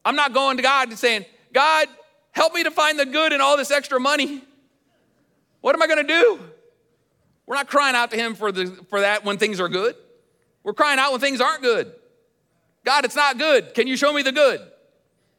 I'm 0.05 0.17
not 0.17 0.33
going 0.33 0.59
to 0.59 0.63
God 0.63 0.91
and 0.91 0.99
saying, 0.99 1.25
God, 1.53 1.89
help 2.31 2.55
me 2.55 2.63
to 2.65 2.71
find 2.71 2.99
the 2.99 3.07
good 3.07 3.33
in 3.33 3.41
all 3.41 3.57
this 3.57 3.71
extra 3.71 3.99
money. 3.99 4.43
What 5.61 5.75
am 5.75 5.83
I 5.83 5.87
going 5.87 6.07
to 6.07 6.13
do? 6.13 6.41
We're 7.47 7.57
not 7.57 7.69
crying 7.69 7.97
out 7.97 8.11
to 8.11 8.17
him 8.17 8.35
for, 8.35 8.53
the, 8.53 8.67
for 8.91 9.01
that 9.01 9.25
when 9.25 9.39
things 9.39 9.59
are 9.59 9.69
good. 9.69 9.97
We're 10.63 10.75
crying 10.75 10.99
out 10.99 11.13
when 11.13 11.21
things 11.21 11.41
aren't 11.41 11.63
good. 11.63 11.91
God, 12.85 13.07
it's 13.07 13.17
not 13.17 13.39
good. 13.39 13.73
Can 13.75 13.87
you 13.87 13.97
show 13.97 14.13
me 14.13 14.23
the 14.23 14.33
good? 14.33 14.61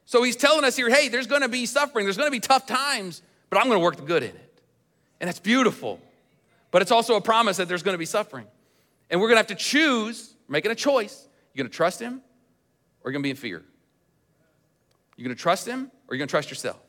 So 0.06 0.24
he's 0.24 0.36
telling 0.36 0.66
us 0.66 0.76
here, 0.76 0.90
hey, 0.90 1.08
there's 1.08 1.28
gonna 1.28 1.48
be 1.48 1.68
suffering, 1.68 2.06
there's 2.06 2.18
gonna 2.18 2.32
be 2.32 2.40
tough 2.40 2.66
times, 2.66 3.22
but 3.52 3.60
I'm 3.60 3.68
gonna 3.68 3.80
work 3.80 3.96
the 3.96 4.02
good 4.02 4.24
in 4.24 4.30
it. 4.30 4.62
And 5.22 5.28
that's 5.28 5.40
beautiful. 5.40 6.00
But 6.72 6.82
it's 6.82 6.90
also 6.90 7.16
a 7.16 7.22
promise 7.22 7.58
that 7.58 7.68
there's 7.68 7.84
gonna 7.84 8.00
be 8.00 8.08
suffering. 8.08 8.48
And 9.12 9.22
we're 9.22 9.28
gonna 9.28 9.38
have 9.38 9.48
to 9.48 9.56
choose, 9.56 10.34
making 10.48 10.72
a 10.72 10.76
choice. 10.76 11.28
You're 11.54 11.64
gonna 11.64 11.74
trust 11.74 12.00
him 12.00 12.22
or 13.02 13.12
you're 13.12 13.14
gonna 13.14 13.24
be 13.24 13.32
in 13.32 13.36
fear. 13.36 13.64
You're 15.16 15.26
gonna 15.26 15.36
trust 15.36 15.68
him 15.68 15.92
or 16.08 16.16
you're 16.16 16.20
gonna 16.20 16.28
trust 16.28 16.50
yourself. 16.50 16.80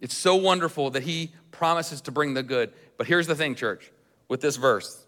It's 0.00 0.16
so 0.16 0.36
wonderful 0.36 0.90
that 0.90 1.02
he 1.02 1.32
promises 1.50 2.00
to 2.02 2.10
bring 2.10 2.34
the 2.34 2.42
good. 2.42 2.72
But 2.96 3.06
here's 3.06 3.26
the 3.26 3.34
thing, 3.34 3.54
church, 3.54 3.90
with 4.28 4.40
this 4.40 4.56
verse 4.56 5.00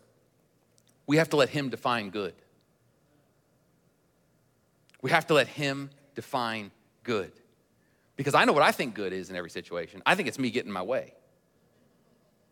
we 1.07 1.19
have 1.19 1.31
to 1.31 1.37
let 1.37 1.51
him 1.51 1.69
define 1.71 2.11
good. 2.11 2.35
We 5.07 5.13
have 5.13 5.29
to 5.29 5.35
let 5.35 5.47
Him 5.47 5.91
define 6.17 6.73
good. 7.05 7.31
Because 8.17 8.35
I 8.35 8.45
know 8.45 8.53
what 8.53 8.65
I 8.65 8.73
think 8.73 8.95
good 8.95 9.13
is 9.13 9.31
in 9.31 9.37
every 9.37 9.51
situation. 9.51 10.03
I 10.05 10.17
think 10.17 10.27
it's 10.27 10.39
me 10.39 10.51
getting 10.51 10.73
my 10.73 10.83
way. 10.83 11.13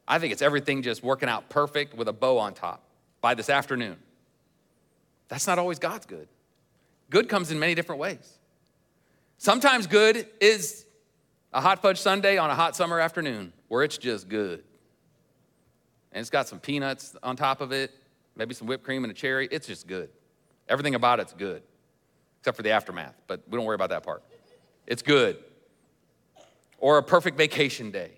I 0.06 0.20
think 0.20 0.32
it's 0.32 0.40
everything 0.40 0.82
just 0.82 1.02
working 1.02 1.28
out 1.28 1.48
perfect 1.48 1.94
with 1.94 2.06
a 2.06 2.12
bow 2.12 2.38
on 2.38 2.54
top 2.54 2.84
by 3.20 3.34
this 3.34 3.50
afternoon. 3.50 3.96
That's 5.34 5.48
not 5.48 5.58
always 5.58 5.80
God's 5.80 6.06
good. 6.06 6.28
Good 7.10 7.28
comes 7.28 7.50
in 7.50 7.58
many 7.58 7.74
different 7.74 8.00
ways. 8.00 8.38
Sometimes 9.36 9.88
good 9.88 10.28
is 10.40 10.86
a 11.52 11.60
hot 11.60 11.82
fudge 11.82 12.00
sundae 12.00 12.36
on 12.36 12.50
a 12.50 12.54
hot 12.54 12.76
summer 12.76 13.00
afternoon 13.00 13.52
where 13.66 13.82
it's 13.82 13.98
just 13.98 14.28
good. 14.28 14.62
And 16.12 16.20
it's 16.20 16.30
got 16.30 16.46
some 16.46 16.60
peanuts 16.60 17.16
on 17.20 17.34
top 17.34 17.60
of 17.60 17.72
it, 17.72 17.90
maybe 18.36 18.54
some 18.54 18.68
whipped 18.68 18.84
cream 18.84 19.02
and 19.02 19.10
a 19.10 19.14
cherry. 19.14 19.48
It's 19.50 19.66
just 19.66 19.88
good. 19.88 20.08
Everything 20.68 20.94
about 20.94 21.18
it's 21.18 21.32
good 21.32 21.64
except 22.38 22.56
for 22.56 22.62
the 22.62 22.70
aftermath, 22.70 23.20
but 23.26 23.42
we 23.48 23.56
don't 23.56 23.66
worry 23.66 23.74
about 23.74 23.90
that 23.90 24.04
part. 24.04 24.22
It's 24.86 25.02
good. 25.02 25.38
Or 26.78 26.98
a 26.98 27.02
perfect 27.02 27.36
vacation 27.36 27.90
day, 27.90 28.12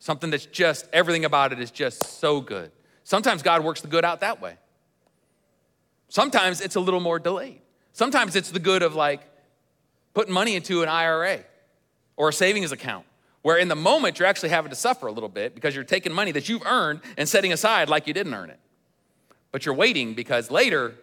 something 0.00 0.30
that's 0.30 0.46
just, 0.46 0.88
everything 0.92 1.26
about 1.26 1.52
it 1.52 1.60
is 1.60 1.70
just 1.70 2.02
so 2.18 2.40
good. 2.40 2.72
Sometimes 3.04 3.44
God 3.44 3.62
works 3.62 3.82
the 3.82 3.88
good 3.88 4.04
out 4.04 4.18
that 4.18 4.42
way. 4.42 4.56
Sometimes 6.08 6.60
it's 6.60 6.76
a 6.76 6.80
little 6.80 7.00
more 7.00 7.18
delayed. 7.18 7.60
Sometimes 7.92 8.36
it's 8.36 8.50
the 8.50 8.60
good 8.60 8.82
of 8.82 8.94
like 8.94 9.20
putting 10.14 10.32
money 10.32 10.54
into 10.54 10.82
an 10.82 10.88
IRA 10.88 11.40
or 12.16 12.28
a 12.28 12.32
savings 12.32 12.72
account, 12.72 13.04
where 13.42 13.56
in 13.56 13.68
the 13.68 13.76
moment 13.76 14.18
you're 14.18 14.28
actually 14.28 14.50
having 14.50 14.70
to 14.70 14.76
suffer 14.76 15.06
a 15.06 15.12
little 15.12 15.28
bit 15.28 15.54
because 15.54 15.74
you're 15.74 15.84
taking 15.84 16.12
money 16.12 16.32
that 16.32 16.48
you've 16.48 16.64
earned 16.66 17.00
and 17.16 17.28
setting 17.28 17.52
aside 17.52 17.88
like 17.88 18.06
you 18.06 18.14
didn't 18.14 18.34
earn 18.34 18.50
it. 18.50 18.60
But 19.52 19.66
you're 19.66 19.74
waiting 19.74 20.14
because 20.14 20.50
later, 20.50 20.94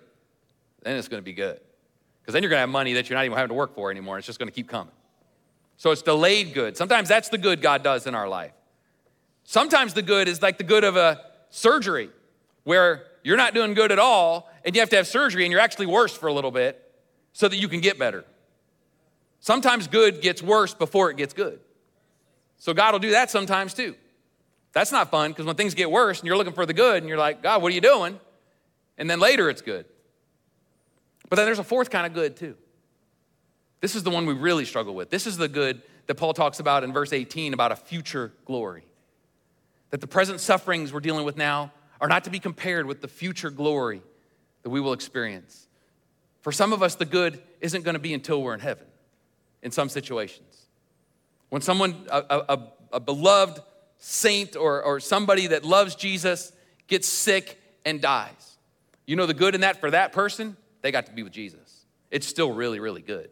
then 0.83 0.97
it's 0.97 1.07
gonna 1.07 1.21
be 1.21 1.33
good. 1.33 1.59
Because 2.23 2.33
then 2.33 2.41
you're 2.41 2.49
going 2.49 2.58
to 2.58 2.62
have 2.62 2.69
money 2.69 2.93
that 2.93 3.10
you're 3.10 3.17
not 3.17 3.25
even 3.25 3.35
having 3.35 3.49
to 3.49 3.54
work 3.54 3.75
for 3.75 3.91
anymore. 3.91 4.17
It's 4.17 4.25
just 4.25 4.39
going 4.39 4.47
to 4.47 4.56
keep 4.56 4.69
coming. 4.69 4.93
So 5.75 5.91
it's 5.91 6.01
delayed 6.01 6.54
good. 6.54 6.77
Sometimes 6.77 7.10
that's 7.10 7.27
the 7.27 7.37
good 7.37 7.62
God 7.62 7.83
does 7.83 8.08
in 8.08 8.15
our 8.15 8.29
life. 8.29 8.54
Sometimes 9.43 9.93
the 9.93 10.01
good 10.01 10.29
is 10.29 10.41
like 10.41 10.58
the 10.58 10.63
good 10.63 10.85
of 10.85 10.95
a 10.95 11.19
surgery 11.49 12.10
where 12.63 13.04
you're 13.24 13.38
not 13.38 13.54
doing 13.54 13.74
good 13.74 13.92
at 13.92 14.00
all 14.00 14.50
and 14.63 14.76
you 14.76 14.82
have 14.82 14.90
to 14.90 14.96
have 14.96 15.08
surgery 15.08 15.44
and 15.46 15.52
you're 15.52 15.62
actually 15.62 15.86
worse 15.86 16.15
for 16.15 16.28
a 16.28 16.34
little 16.34 16.52
bit 16.52 16.80
so 17.32 17.48
that 17.48 17.58
you 17.58 17.67
can 17.67 17.80
get 17.80 17.98
better. 17.98 18.26
Sometimes 19.40 19.88
good 19.88 20.21
gets 20.21 20.42
worse 20.42 20.74
before 20.74 21.10
it 21.10 21.17
gets 21.17 21.34
good. 21.34 21.60
So 22.58 22.74
God 22.74 22.94
will 22.94 23.00
do 23.00 23.12
that 23.12 23.30
sometimes 23.30 23.74
too. 23.74 23.96
That's 24.74 24.92
not 24.92 25.12
fun 25.12 25.32
because 25.32 25.46
when 25.46 25.56
things 25.56 25.74
get 25.74 25.92
worse 25.92 26.19
and 26.19 26.28
you're 26.28 26.38
looking 26.38 26.54
for 26.54 26.65
the 26.65 26.74
good 26.74 26.98
and 26.98 27.08
you're 27.08 27.17
like, 27.17 27.44
God, 27.44 27.62
what 27.62 27.71
are 27.71 27.76
you 27.76 27.82
doing? 27.82 28.19
And 28.98 29.10
then 29.10 29.19
later 29.19 29.50
it's 29.50 29.62
good. 29.62 29.86
But 31.30 31.38
then 31.38 31.46
there's 31.46 31.60
a 31.60 31.63
fourth 31.63 31.90
kind 31.90 32.06
of 32.06 32.13
good 32.13 32.36
too. 32.36 32.56
This 33.82 33.96
is 33.96 34.04
the 34.04 34.10
one 34.10 34.26
we 34.26 34.34
really 34.34 34.65
struggle 34.65 34.96
with. 34.96 35.10
This 35.10 35.28
is 35.28 35.36
the 35.38 35.48
good 35.48 35.82
that 36.08 36.15
Paul 36.15 36.34
talks 36.34 36.60
about 36.60 36.84
in 36.84 36.94
verse 36.94 37.12
18 37.12 37.54
about 37.54 37.71
a 37.71 37.76
future 37.76 38.32
glory. 38.46 38.86
that 39.90 40.02
the 40.02 40.08
present 40.08 40.40
sufferings 40.40 40.92
we're 40.92 41.00
dealing 41.00 41.26
with 41.26 41.38
now 41.38 41.71
are 42.04 42.10
not 42.10 42.25
to 42.25 42.29
be 42.29 42.37
compared 42.37 42.85
with 42.85 42.99
the 42.99 43.08
future 43.08 43.49
glory 43.49 44.01
that 44.63 44.69
we 44.69 44.81
will 44.81 44.91
experience. 44.91 45.67
For 46.41 46.51
some 46.51 46.73
of 46.73 46.83
us, 46.83 46.95
the 46.95 47.06
good 47.06 47.41
isn't 47.62 47.83
going 47.83 47.93
to 47.93 47.99
be 47.99 48.13
until 48.13 48.43
we're 48.43 48.54
in 48.54 48.60
heaven 48.60 48.85
in 49.62 49.71
some 49.71 49.87
situations. 49.87 50.65
When 51.47 51.62
someone, 51.62 52.06
a, 52.12 52.43
a, 52.49 52.67
a 52.91 52.99
beloved 52.99 53.62
saint 53.99 54.58
or, 54.58 54.83
or 54.83 54.99
somebody 54.99 55.47
that 55.47 55.63
loves 55.63 55.95
Jesus 55.95 56.51
gets 56.87 57.08
sick 57.08 57.58
and 57.85 58.01
dies, 58.01 58.58
you 59.06 59.15
know 59.15 59.25
the 59.25 59.33
good 59.33 59.56
in 59.56 59.62
that 59.62 59.79
for 59.79 59.89
that 59.91 60.12
person? 60.12 60.58
They 60.81 60.91
got 60.91 61.06
to 61.06 61.13
be 61.13 61.23
with 61.23 61.31
Jesus. 61.31 61.85
It's 62.12 62.27
still 62.27 62.51
really, 62.51 62.81
really 62.81 63.01
good. 63.01 63.29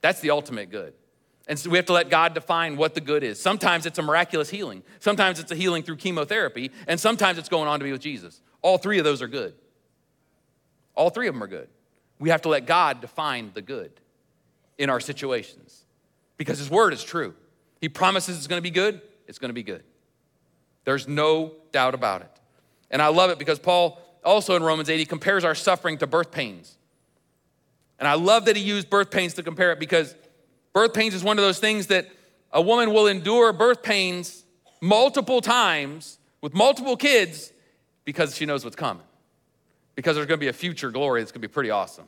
That's 0.00 0.20
the 0.20 0.30
ultimate 0.30 0.70
good. 0.70 0.94
And 1.50 1.58
so 1.58 1.68
we 1.68 1.78
have 1.78 1.86
to 1.86 1.92
let 1.92 2.08
God 2.10 2.32
define 2.32 2.76
what 2.76 2.94
the 2.94 3.00
good 3.00 3.24
is. 3.24 3.42
Sometimes 3.42 3.84
it's 3.84 3.98
a 3.98 4.02
miraculous 4.02 4.48
healing, 4.48 4.84
sometimes 5.00 5.40
it's 5.40 5.50
a 5.50 5.56
healing 5.56 5.82
through 5.82 5.96
chemotherapy, 5.96 6.70
and 6.86 6.98
sometimes 6.98 7.38
it's 7.38 7.48
going 7.48 7.66
on 7.66 7.80
to 7.80 7.84
be 7.84 7.90
with 7.90 8.00
Jesus. 8.00 8.40
All 8.62 8.78
three 8.78 8.98
of 8.98 9.04
those 9.04 9.20
are 9.20 9.26
good. 9.26 9.54
All 10.94 11.10
three 11.10 11.26
of 11.26 11.34
them 11.34 11.42
are 11.42 11.48
good. 11.48 11.68
We 12.20 12.30
have 12.30 12.42
to 12.42 12.48
let 12.48 12.66
God 12.66 13.00
define 13.00 13.50
the 13.52 13.62
good 13.62 13.90
in 14.78 14.90
our 14.90 15.00
situations 15.00 15.84
because 16.36 16.58
His 16.58 16.70
word 16.70 16.92
is 16.92 17.02
true. 17.02 17.34
He 17.80 17.88
promises 17.88 18.38
it's 18.38 18.46
going 18.46 18.58
to 18.58 18.62
be 18.62 18.70
good, 18.70 19.02
it's 19.26 19.40
going 19.40 19.48
to 19.48 19.54
be 19.54 19.64
good. 19.64 19.82
There's 20.84 21.08
no 21.08 21.54
doubt 21.72 21.94
about 21.94 22.20
it. 22.20 22.30
And 22.92 23.02
I 23.02 23.08
love 23.08 23.28
it 23.30 23.40
because 23.40 23.58
Paul 23.58 24.00
also 24.24 24.54
in 24.54 24.62
Romans 24.62 24.88
8, 24.88 24.98
he 24.98 25.04
compares 25.04 25.44
our 25.44 25.56
suffering 25.56 25.98
to 25.98 26.06
birth 26.06 26.30
pains. 26.30 26.76
And 27.98 28.06
I 28.06 28.14
love 28.14 28.44
that 28.44 28.54
he 28.54 28.62
used 28.62 28.88
birth 28.88 29.10
pains 29.10 29.34
to 29.34 29.42
compare 29.42 29.72
it 29.72 29.80
because 29.80 30.14
birth 30.72 30.94
pains 30.94 31.14
is 31.14 31.24
one 31.24 31.38
of 31.38 31.44
those 31.44 31.58
things 31.58 31.88
that 31.88 32.08
a 32.52 32.60
woman 32.60 32.92
will 32.92 33.06
endure 33.06 33.52
birth 33.52 33.82
pains 33.82 34.44
multiple 34.80 35.40
times 35.40 36.18
with 36.40 36.54
multiple 36.54 36.96
kids 36.96 37.52
because 38.04 38.36
she 38.36 38.46
knows 38.46 38.64
what's 38.64 38.76
coming. 38.76 39.04
Because 39.94 40.16
there's 40.16 40.26
gonna 40.26 40.38
be 40.38 40.48
a 40.48 40.52
future 40.52 40.90
glory 40.90 41.20
that's 41.20 41.32
gonna 41.32 41.40
be 41.40 41.48
pretty 41.48 41.70
awesome. 41.70 42.06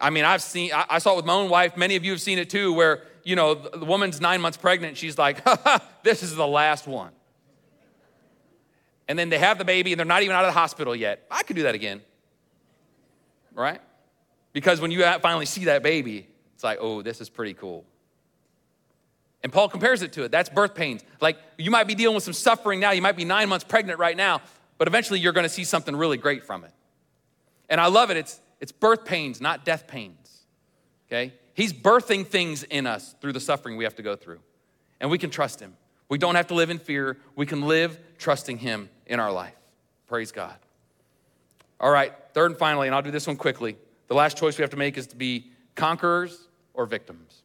I 0.00 0.10
mean, 0.10 0.24
I've 0.24 0.42
seen, 0.42 0.70
I 0.72 0.98
saw 0.98 1.12
it 1.12 1.16
with 1.16 1.26
my 1.26 1.34
own 1.34 1.50
wife. 1.50 1.76
Many 1.76 1.94
of 1.96 2.04
you 2.04 2.12
have 2.12 2.22
seen 2.22 2.38
it 2.38 2.48
too, 2.48 2.72
where, 2.72 3.02
you 3.22 3.36
know, 3.36 3.54
the 3.54 3.84
woman's 3.84 4.18
nine 4.18 4.40
months 4.40 4.56
pregnant. 4.56 4.96
She's 4.96 5.18
like, 5.18 5.44
this 6.02 6.22
is 6.22 6.34
the 6.34 6.46
last 6.46 6.86
one. 6.86 7.10
And 9.06 9.18
then 9.18 9.28
they 9.28 9.38
have 9.38 9.58
the 9.58 9.64
baby 9.64 9.92
and 9.92 9.98
they're 9.98 10.06
not 10.06 10.22
even 10.22 10.34
out 10.34 10.44
of 10.44 10.48
the 10.48 10.58
hospital 10.58 10.96
yet. 10.96 11.26
I 11.30 11.42
could 11.42 11.56
do 11.56 11.64
that 11.64 11.74
again. 11.74 12.00
Right? 13.54 13.80
Because 14.54 14.80
when 14.80 14.90
you 14.90 15.02
finally 15.20 15.46
see 15.46 15.66
that 15.66 15.82
baby, 15.82 16.28
it's 16.60 16.64
like, 16.64 16.76
oh, 16.82 17.00
this 17.00 17.22
is 17.22 17.30
pretty 17.30 17.54
cool. 17.54 17.86
And 19.42 19.50
Paul 19.50 19.70
compares 19.70 20.02
it 20.02 20.12
to 20.12 20.24
it. 20.24 20.30
That's 20.30 20.50
birth 20.50 20.74
pains. 20.74 21.02
Like 21.18 21.38
you 21.56 21.70
might 21.70 21.86
be 21.86 21.94
dealing 21.94 22.14
with 22.14 22.22
some 22.22 22.34
suffering 22.34 22.80
now. 22.80 22.90
You 22.90 23.00
might 23.00 23.16
be 23.16 23.24
nine 23.24 23.48
months 23.48 23.64
pregnant 23.64 23.98
right 23.98 24.14
now, 24.14 24.42
but 24.76 24.86
eventually 24.86 25.20
you're 25.20 25.32
going 25.32 25.46
to 25.46 25.48
see 25.48 25.64
something 25.64 25.96
really 25.96 26.18
great 26.18 26.44
from 26.44 26.64
it. 26.64 26.72
And 27.70 27.80
I 27.80 27.86
love 27.86 28.10
it. 28.10 28.18
It's, 28.18 28.42
it's 28.60 28.72
birth 28.72 29.06
pains, 29.06 29.40
not 29.40 29.64
death 29.64 29.86
pains. 29.86 30.42
Okay? 31.08 31.32
He's 31.54 31.72
birthing 31.72 32.26
things 32.26 32.62
in 32.64 32.86
us 32.86 33.14
through 33.22 33.32
the 33.32 33.40
suffering 33.40 33.78
we 33.78 33.84
have 33.84 33.96
to 33.96 34.02
go 34.02 34.14
through. 34.14 34.40
And 35.00 35.10
we 35.10 35.16
can 35.16 35.30
trust 35.30 35.60
Him. 35.60 35.72
We 36.10 36.18
don't 36.18 36.34
have 36.34 36.48
to 36.48 36.54
live 36.54 36.68
in 36.68 36.78
fear. 36.78 37.16
We 37.36 37.46
can 37.46 37.62
live 37.62 37.98
trusting 38.18 38.58
Him 38.58 38.90
in 39.06 39.18
our 39.18 39.32
life. 39.32 39.56
Praise 40.08 40.30
God. 40.30 40.56
All 41.80 41.90
right, 41.90 42.12
third 42.34 42.50
and 42.50 42.58
finally, 42.58 42.86
and 42.86 42.94
I'll 42.94 43.00
do 43.00 43.10
this 43.10 43.26
one 43.26 43.36
quickly. 43.36 43.78
The 44.08 44.14
last 44.14 44.36
choice 44.36 44.58
we 44.58 44.62
have 44.62 44.72
to 44.72 44.76
make 44.76 44.98
is 44.98 45.06
to 45.06 45.16
be 45.16 45.46
conquerors 45.74 46.48
or 46.80 46.86
victims. 46.86 47.42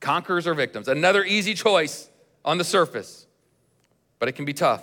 Conquerors 0.00 0.46
or 0.46 0.54
victims. 0.54 0.88
Another 0.88 1.22
easy 1.22 1.52
choice 1.52 2.08
on 2.42 2.56
the 2.56 2.64
surface, 2.64 3.26
but 4.18 4.30
it 4.30 4.32
can 4.32 4.46
be 4.46 4.54
tough 4.54 4.82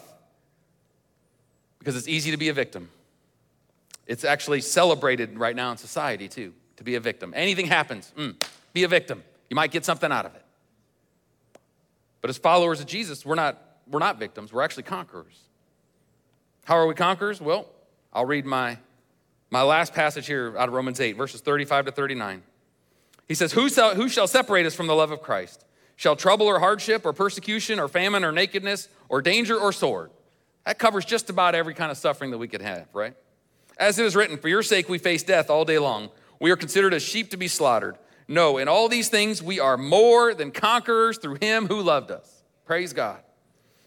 because 1.80 1.96
it's 1.96 2.08
easy 2.08 2.30
to 2.30 2.38
be 2.38 2.50
a 2.50 2.54
victim. 2.54 2.90
It's 4.06 4.24
actually 4.24 4.62
celebrated 4.62 5.40
right 5.40 5.56
now 5.56 5.72
in 5.72 5.78
society, 5.78 6.28
too, 6.28 6.54
to 6.76 6.84
be 6.84 6.94
a 6.94 7.00
victim. 7.00 7.34
Anything 7.36 7.66
happens, 7.66 8.14
mm, 8.16 8.36
be 8.74 8.84
a 8.84 8.88
victim. 8.88 9.24
You 9.50 9.56
might 9.56 9.72
get 9.72 9.84
something 9.84 10.12
out 10.12 10.28
of 10.28 10.36
it. 10.36 10.44
But 12.22 12.30
as 12.30 12.38
followers 12.38 12.80
of 12.80 12.86
Jesus, 12.86 13.26
we're 13.26 13.36
not, 13.36 13.60
we're 13.90 14.00
not 14.00 14.20
victims, 14.20 14.54
we're 14.54 14.62
actually 14.62 14.84
conquerors. 14.84 15.40
How 16.66 16.76
are 16.76 16.86
we 16.86 16.94
conquerors? 16.94 17.42
Well, 17.42 17.68
I'll 18.14 18.26
read 18.26 18.46
my, 18.46 18.78
my 19.50 19.64
last 19.64 19.96
passage 19.96 20.28
here 20.28 20.56
out 20.60 20.68
of 20.68 20.76
Romans 20.76 21.00
8, 21.00 21.14
verses 21.14 21.42
35 21.42 21.86
to 21.86 21.92
39. 21.92 22.44
He 23.28 23.34
says, 23.34 23.52
who 23.52 23.70
shall, 23.70 23.96
who 23.96 24.08
shall 24.08 24.28
separate 24.28 24.66
us 24.66 24.74
from 24.74 24.88
the 24.88 24.96
love 24.96 25.12
of 25.12 25.22
Christ? 25.22 25.66
Shall 25.96 26.16
trouble 26.16 26.46
or 26.46 26.60
hardship 26.60 27.06
or 27.06 27.14
persecution 27.14 27.80
or 27.80 27.88
famine 27.88 28.24
or 28.24 28.32
nakedness 28.32 28.88
or 29.10 29.22
danger 29.22 29.58
or 29.58 29.74
sword? 29.74 30.12
That 30.66 30.80
covers 30.80 31.06
just 31.06 31.30
about 31.30 31.56
every 31.56 31.74
kind 31.74 31.92
of 31.92 31.98
suffering 31.98 32.32
that 32.32 32.38
we 32.38 32.48
could 32.48 32.62
have, 32.62 32.88
right? 32.94 33.16
As 33.78 34.00
it 34.00 34.06
is 34.06 34.16
written, 34.16 34.38
for 34.38 34.48
your 34.48 34.64
sake 34.64 34.90
we 34.90 34.98
face 34.98 35.24
death 35.24 35.50
all 35.50 35.66
day 35.66 35.80
long. 35.80 36.10
We 36.40 36.52
are 36.52 36.56
considered 36.56 36.94
as 36.94 37.04
sheep 37.04 37.32
to 37.32 37.38
be 37.38 37.48
slaughtered. 37.48 37.98
No, 38.28 38.58
in 38.58 38.68
all 38.68 38.90
these 38.90 39.10
things 39.10 39.42
we 39.42 39.60
are 39.60 39.78
more 39.78 40.34
than 40.34 40.52
conquerors 40.52 41.18
through 41.18 41.38
him 41.42 41.68
who 41.68 41.82
loved 41.82 42.12
us. 42.12 42.44
Praise 42.66 42.94
God. 42.94 43.20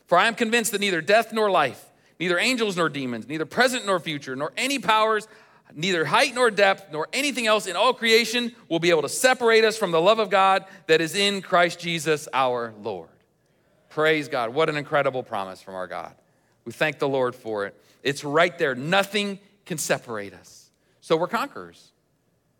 For 0.06 0.18
I 0.18 0.26
am 0.26 0.34
convinced 0.34 0.72
that 0.72 0.80
neither 0.80 1.00
death 1.00 1.32
nor 1.32 1.50
life, 1.50 1.84
neither 2.18 2.38
angels 2.38 2.76
nor 2.76 2.88
demons, 2.88 3.28
neither 3.28 3.46
present 3.46 3.86
nor 3.86 4.00
future, 4.00 4.34
nor 4.34 4.52
any 4.56 4.78
powers, 4.78 5.28
neither 5.74 6.04
height 6.04 6.34
nor 6.34 6.50
depth, 6.50 6.92
nor 6.92 7.08
anything 7.12 7.46
else 7.46 7.66
in 7.66 7.76
all 7.76 7.92
creation 7.92 8.54
will 8.68 8.78
be 8.78 8.90
able 8.90 9.02
to 9.02 9.08
separate 9.08 9.64
us 9.64 9.76
from 9.76 9.90
the 9.90 10.00
love 10.00 10.18
of 10.18 10.30
God 10.30 10.64
that 10.86 11.00
is 11.00 11.14
in 11.14 11.42
Christ 11.42 11.78
Jesus 11.78 12.28
our 12.32 12.72
Lord. 12.82 13.08
Praise 13.88 14.28
God. 14.28 14.54
What 14.54 14.68
an 14.68 14.76
incredible 14.76 15.22
promise 15.22 15.60
from 15.60 15.74
our 15.74 15.86
God. 15.86 16.14
We 16.64 16.72
thank 16.72 16.98
the 16.98 17.08
Lord 17.08 17.34
for 17.34 17.66
it. 17.66 17.74
It's 18.02 18.24
right 18.24 18.56
there. 18.58 18.74
Nothing 18.74 19.38
can 19.66 19.78
separate 19.78 20.34
us. 20.34 20.70
So 21.00 21.16
we're 21.16 21.28
conquerors 21.28 21.92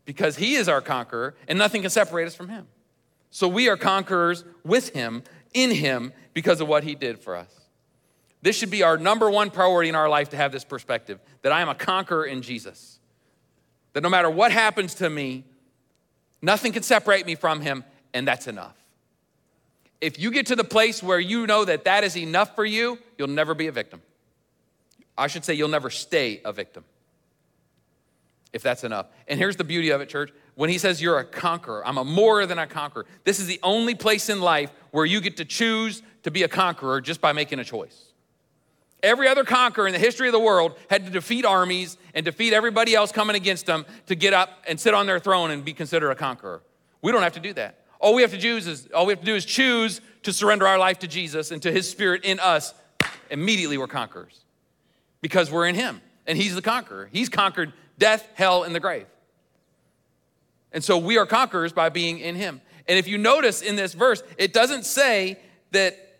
because 0.05 0.37
he 0.37 0.55
is 0.55 0.69
our 0.69 0.81
conqueror 0.81 1.35
and 1.49 1.59
nothing 1.59 1.83
can 1.83 1.91
separate 1.91 2.27
us 2.27 2.35
from 2.35 2.49
him. 2.49 2.67
So 3.31 3.47
we 3.49 3.69
are 3.69 3.77
conquerors 3.77 4.45
with 4.65 4.91
him, 4.91 5.23
in 5.55 5.71
him, 5.71 6.13
because 6.35 6.61
of 6.61 6.69
what 6.69 6.85
he 6.85 6.95
did 6.95 7.19
for 7.19 7.37
us. 7.37 7.53
This 8.43 8.57
should 8.57 8.71
be 8.71 8.83
our 8.83 8.97
number 8.97 9.31
one 9.31 9.51
priority 9.51 9.89
in 9.89 9.95
our 9.95 10.09
life 10.09 10.31
to 10.31 10.37
have 10.37 10.53
this 10.53 10.65
perspective 10.65 11.21
that 11.43 11.53
I 11.53 11.61
am 11.61 11.69
a 11.69 11.75
conqueror 11.75 12.25
in 12.25 12.43
Jesus. 12.43 13.00
That 13.93 14.03
no 14.03 14.09
matter 14.09 14.31
what 14.31 14.53
happens 14.53 14.95
to 14.97 15.11
me, 15.11 15.45
nothing 16.43 16.73
can 16.73 16.83
separate 16.83 17.27
me 17.27 17.35
from 17.35 17.61
him, 17.61 17.85
and 18.15 18.27
that's 18.27 18.47
enough. 18.47 18.77
If 20.01 20.19
you 20.19 20.31
get 20.31 20.47
to 20.47 20.57
the 20.57 20.65
place 20.65 21.03
where 21.03 21.21
you 21.21 21.47
know 21.47 21.65
that 21.65 21.85
that 21.85 22.05
is 22.05 22.17
enough 22.17 22.55
for 22.55 22.65
you, 22.65 22.99
you'll 23.19 23.29
never 23.29 23.55
be 23.55 23.67
a 23.67 23.73
victim. 23.73 24.01
I 25.19 25.27
should 25.27 25.45
say, 25.45 25.55
you'll 25.55 25.69
never 25.69 25.91
stay 25.91 26.41
a 26.45 26.53
victim 26.53 26.85
if 28.53 28.63
that's 28.63 28.85
enough. 28.85 29.07
And 29.29 29.39
here's 29.39 29.57
the 29.57 29.65
beauty 29.65 29.91
of 29.91 30.01
it, 30.01 30.09
church. 30.09 30.33
When 30.55 30.71
he 30.71 30.79
says 30.79 31.01
you're 31.01 31.19
a 31.19 31.25
conqueror, 31.25 31.87
I'm 31.87 31.99
a 31.99 32.05
more 32.05 32.47
than 32.47 32.59
a 32.59 32.67
conqueror. 32.67 33.07
This 33.25 33.39
is 33.39 33.47
the 33.47 33.61
only 33.63 33.95
place 33.95 34.29
in 34.29 34.41
life 34.41 34.73
where 34.91 35.05
you 35.05 35.21
get 35.21 35.37
to 35.39 35.45
choose 35.45 36.03
to 36.23 36.31
be 36.31 36.43
a 36.43 36.49
conqueror 36.49 37.01
just 37.01 37.21
by 37.21 37.33
making 37.33 37.59
a 37.61 37.65
choice. 37.65 38.10
Every 39.03 39.29
other 39.29 39.45
conqueror 39.45 39.87
in 39.87 39.93
the 39.93 39.99
history 39.99 40.29
of 40.29 40.33
the 40.33 40.41
world 40.41 40.77
had 40.91 41.07
to 41.07 41.11
defeat 41.11 41.45
armies 41.45 41.97
and 42.15 42.25
defeat 42.25 42.53
everybody 42.53 42.95
else 42.95 43.13
coming 43.13 43.37
against 43.37 43.67
them 43.67 43.87
to 44.07 44.15
get 44.15 44.35
up 44.35 44.63
and 44.69 44.79
sit 44.79 44.95
on 44.95 45.07
their 45.07 45.19
throne 45.19 45.51
and 45.51 45.65
be 45.65 45.73
considered 45.73 46.11
a 46.11 46.15
conqueror. 46.15 46.63
We 47.03 47.13
don't 47.13 47.23
have 47.23 47.33
to 47.35 47.41
do 47.41 47.53
that. 47.55 47.85
All 47.99 48.15
we 48.15 48.23
have 48.23 48.31
to 48.33 48.39
do 48.39 48.57
is 48.57 48.89
all 48.95 49.07
we 49.07 49.13
have 49.13 49.21
to 49.21 49.27
do 49.27 49.35
is 49.35 49.45
choose 49.45 50.01
to 50.23 50.33
surrender 50.33 50.67
our 50.67 50.79
life 50.79 50.99
to 51.01 51.09
Jesus 51.09 51.51
and 51.51 51.63
to 51.63 51.73
his 51.73 51.89
spirit 51.89 52.25
in 52.25 52.39
us. 52.41 52.75
Immediately 53.31 53.79
we're 53.79 53.87
conquerors. 53.87 54.45
Because 55.21 55.51
we're 55.51 55.67
in 55.67 55.75
him 55.75 56.01
and 56.27 56.37
he's 56.37 56.55
the 56.55 56.63
conqueror. 56.63 57.09
He's 57.13 57.29
conquered 57.29 57.73
death, 57.99 58.27
hell, 58.35 58.65
and 58.65 58.75
the 58.75 58.81
grave. 58.81 59.07
And 60.73 60.83
so 60.83 60.99
we 60.99 61.19
are 61.19 61.27
conquerors 61.27 61.73
by 61.73 61.89
being 61.89 62.19
in 62.19 62.37
him. 62.37 62.61
And 62.87 62.99
if 62.99 63.07
you 63.07 63.19
notice 63.19 63.63
in 63.63 63.77
this 63.77 63.95
verse, 63.95 64.23
it 64.39 64.53
doesn't 64.53 64.85
say 64.85 65.39
that 65.73 66.19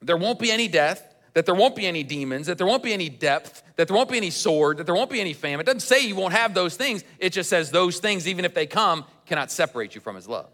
there 0.00 0.16
won't 0.16 0.38
be 0.38 0.50
any 0.50 0.68
death, 0.68 1.11
that 1.34 1.46
there 1.46 1.54
won't 1.54 1.74
be 1.74 1.86
any 1.86 2.02
demons, 2.02 2.46
that 2.46 2.58
there 2.58 2.66
won't 2.66 2.82
be 2.82 2.92
any 2.92 3.08
depth, 3.08 3.62
that 3.76 3.88
there 3.88 3.96
won't 3.96 4.10
be 4.10 4.16
any 4.16 4.30
sword, 4.30 4.76
that 4.76 4.84
there 4.84 4.94
won't 4.94 5.10
be 5.10 5.20
any 5.20 5.32
famine. 5.32 5.60
It 5.60 5.66
doesn't 5.66 5.80
say 5.80 6.06
you 6.06 6.14
won't 6.14 6.34
have 6.34 6.54
those 6.54 6.76
things. 6.76 7.04
It 7.18 7.30
just 7.30 7.48
says 7.48 7.70
those 7.70 7.98
things, 7.98 8.28
even 8.28 8.44
if 8.44 8.54
they 8.54 8.66
come, 8.66 9.04
cannot 9.26 9.50
separate 9.50 9.94
you 9.94 10.00
from 10.00 10.16
his 10.16 10.28
love. 10.28 10.48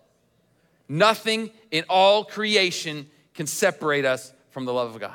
Nothing 0.88 1.50
in 1.70 1.84
all 1.88 2.24
creation 2.24 3.10
can 3.34 3.46
separate 3.46 4.04
us 4.04 4.32
from 4.50 4.64
the 4.64 4.72
love 4.72 4.94
of 4.94 5.00
God. 5.00 5.14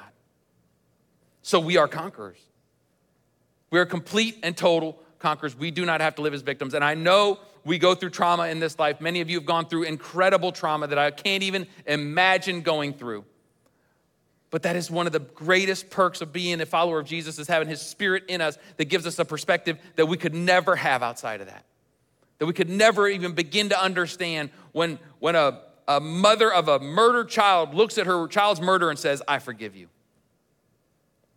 So 1.41 1.59
we 1.59 1.77
are 1.77 1.87
conquerors. 1.87 2.39
We 3.69 3.79
are 3.79 3.85
complete 3.85 4.37
and 4.43 4.55
total 4.55 4.99
conquerors. 5.19 5.57
We 5.57 5.71
do 5.71 5.85
not 5.85 6.01
have 6.01 6.15
to 6.15 6.21
live 6.21 6.33
as 6.33 6.41
victims. 6.41 6.73
And 6.73 6.83
I 6.83 6.93
know 6.93 7.39
we 7.65 7.77
go 7.77 7.95
through 7.95 8.11
trauma 8.11 8.47
in 8.47 8.59
this 8.59 8.77
life. 8.77 9.01
Many 9.01 9.21
of 9.21 9.29
you 9.29 9.37
have 9.37 9.45
gone 9.45 9.65
through 9.65 9.83
incredible 9.83 10.51
trauma 10.51 10.87
that 10.87 10.99
I 10.99 11.11
can't 11.11 11.43
even 11.43 11.67
imagine 11.87 12.61
going 12.61 12.93
through. 12.93 13.25
But 14.53 14.61
that 14.61 14.75
is 14.75 14.91
one 14.91 15.07
of 15.07 15.13
the 15.13 15.19
greatest 15.19 15.89
perks 15.89 16.21
of 16.21 16.31
being 16.31 16.61
a 16.61 16.67
follower 16.67 16.99
of 16.99 17.07
Jesus 17.07 17.39
is 17.39 17.47
having 17.47 17.67
his 17.67 17.81
spirit 17.81 18.25
in 18.27 18.39
us 18.39 18.55
that 18.77 18.85
gives 18.85 19.07
us 19.07 19.17
a 19.17 19.25
perspective 19.25 19.79
that 19.95 20.05
we 20.05 20.15
could 20.15 20.35
never 20.35 20.75
have 20.75 21.01
outside 21.01 21.41
of 21.41 21.47
that. 21.47 21.65
That 22.37 22.45
we 22.45 22.53
could 22.53 22.69
never 22.69 23.07
even 23.07 23.33
begin 23.33 23.69
to 23.69 23.81
understand 23.81 24.51
when, 24.71 24.99
when 25.17 25.35
a 25.35 25.61
a 25.87 25.99
mother 25.99 26.51
of 26.51 26.67
a 26.67 26.79
murdered 26.79 27.29
child 27.29 27.73
looks 27.73 27.97
at 27.97 28.05
her 28.05 28.27
child's 28.27 28.61
murder 28.61 28.89
and 28.89 28.97
says, 28.97 29.21
I 29.27 29.39
forgive 29.39 29.75
you. 29.75 29.87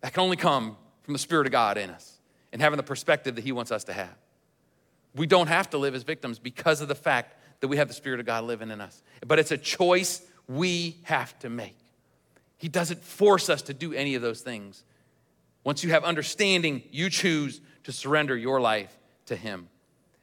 That 0.00 0.12
can 0.12 0.22
only 0.22 0.36
come 0.36 0.76
from 1.02 1.12
the 1.12 1.18
Spirit 1.18 1.46
of 1.46 1.52
God 1.52 1.78
in 1.78 1.90
us 1.90 2.18
and 2.52 2.62
having 2.62 2.76
the 2.76 2.82
perspective 2.82 3.34
that 3.36 3.44
He 3.44 3.52
wants 3.52 3.72
us 3.72 3.84
to 3.84 3.92
have. 3.92 4.14
We 5.14 5.26
don't 5.26 5.48
have 5.48 5.70
to 5.70 5.78
live 5.78 5.94
as 5.94 6.02
victims 6.02 6.38
because 6.38 6.80
of 6.80 6.88
the 6.88 6.94
fact 6.94 7.36
that 7.60 7.68
we 7.68 7.78
have 7.78 7.88
the 7.88 7.94
Spirit 7.94 8.20
of 8.20 8.26
God 8.26 8.44
living 8.44 8.70
in 8.70 8.80
us. 8.80 9.02
But 9.26 9.38
it's 9.38 9.50
a 9.50 9.58
choice 9.58 10.22
we 10.46 10.98
have 11.04 11.36
to 11.40 11.48
make. 11.48 11.76
He 12.58 12.68
doesn't 12.68 13.02
force 13.02 13.48
us 13.48 13.62
to 13.62 13.74
do 13.74 13.92
any 13.92 14.14
of 14.14 14.22
those 14.22 14.40
things. 14.40 14.84
Once 15.64 15.82
you 15.84 15.90
have 15.90 16.04
understanding, 16.04 16.82
you 16.90 17.10
choose 17.10 17.60
to 17.84 17.92
surrender 17.92 18.36
your 18.36 18.60
life 18.60 18.96
to 19.26 19.36
Him. 19.36 19.68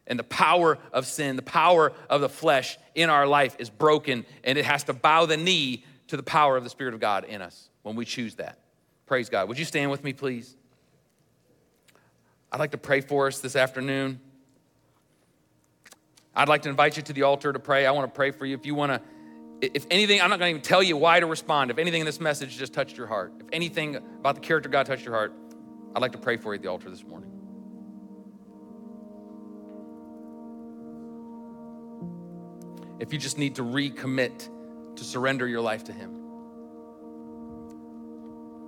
And 0.08 0.20
the 0.20 0.24
power 0.24 0.78
of 0.92 1.06
sin, 1.06 1.36
the 1.36 1.42
power 1.42 1.94
of 2.10 2.22
the 2.22 2.30
flesh 2.30 2.78
in 2.96 3.10
our 3.10 3.26
life 3.26 3.56
is 3.60 3.70
broken, 3.70 4.26
and 4.44 4.58
it 4.58 4.66
has 4.66 4.84
to 4.86 4.94
bow 4.94 5.26
the 5.26 5.38
knee 5.38 5.86
to 6.08 6.18
the 6.18 6.24
power 6.24 6.58
of 6.58 6.64
the 6.64 6.70
Spirit 6.70 6.94
of 6.94 7.00
God 7.00 7.26
in 7.26 7.42
us 7.42 7.70
when 7.84 7.96
we 7.96 8.06
choose 8.06 8.36
that. 8.36 8.60
Praise 9.06 9.30
God. 9.30 9.48
Would 9.48 9.60
you 9.60 9.66
stand 9.66 9.92
with 9.92 10.04
me, 10.04 10.14
please? 10.14 10.56
I'd 12.52 12.60
like 12.60 12.72
to 12.72 12.78
pray 12.78 13.02
for 13.02 13.28
us 13.28 13.40
this 13.40 13.56
afternoon. 13.56 14.20
I'd 16.36 16.50
like 16.50 16.64
to 16.64 16.70
invite 16.70 16.98
you 16.98 17.04
to 17.04 17.14
the 17.14 17.24
altar 17.24 17.54
to 17.54 17.60
pray. 17.60 17.86
I 17.86 17.92
want 17.92 18.12
to 18.12 18.16
pray 18.16 18.32
for 18.32 18.46
you. 18.46 18.56
If 18.56 18.66
you 18.66 18.76
want 18.76 18.92
to, 18.92 19.02
if 19.64 19.86
anything, 19.90 20.22
I'm 20.22 20.30
not 20.30 20.40
going 20.40 20.54
to 20.54 20.58
even 20.58 20.62
tell 20.62 20.84
you 20.84 20.98
why 20.98 21.22
to 21.22 21.26
respond. 21.26 21.72
If 21.72 21.78
anything 21.78 22.02
in 22.02 22.06
this 22.06 22.20
message 22.20 22.58
just 22.58 22.74
touched 22.74 22.98
your 22.98 23.08
heart, 23.08 23.32
if 23.40 23.48
anything 23.54 23.96
about 23.96 24.36
the 24.36 24.42
character 24.42 24.68
God 24.68 24.86
touched 24.86 25.06
your 25.06 25.14
heart, 25.14 25.34
I'd 25.96 26.02
like 26.02 26.12
to 26.12 26.18
pray 26.18 26.36
for 26.38 26.54
you 26.54 26.58
at 26.58 26.62
the 26.62 26.70
altar 26.70 26.90
this 26.90 27.06
morning. 27.06 27.30
If 33.00 33.14
you 33.14 33.20
just 33.20 33.38
need 33.38 33.56
to 33.56 33.64
recommit 33.64 34.50
to 34.98 35.04
surrender 35.04 35.48
your 35.48 35.62
life 35.62 35.86
to 35.86 35.94
Him, 35.94 36.20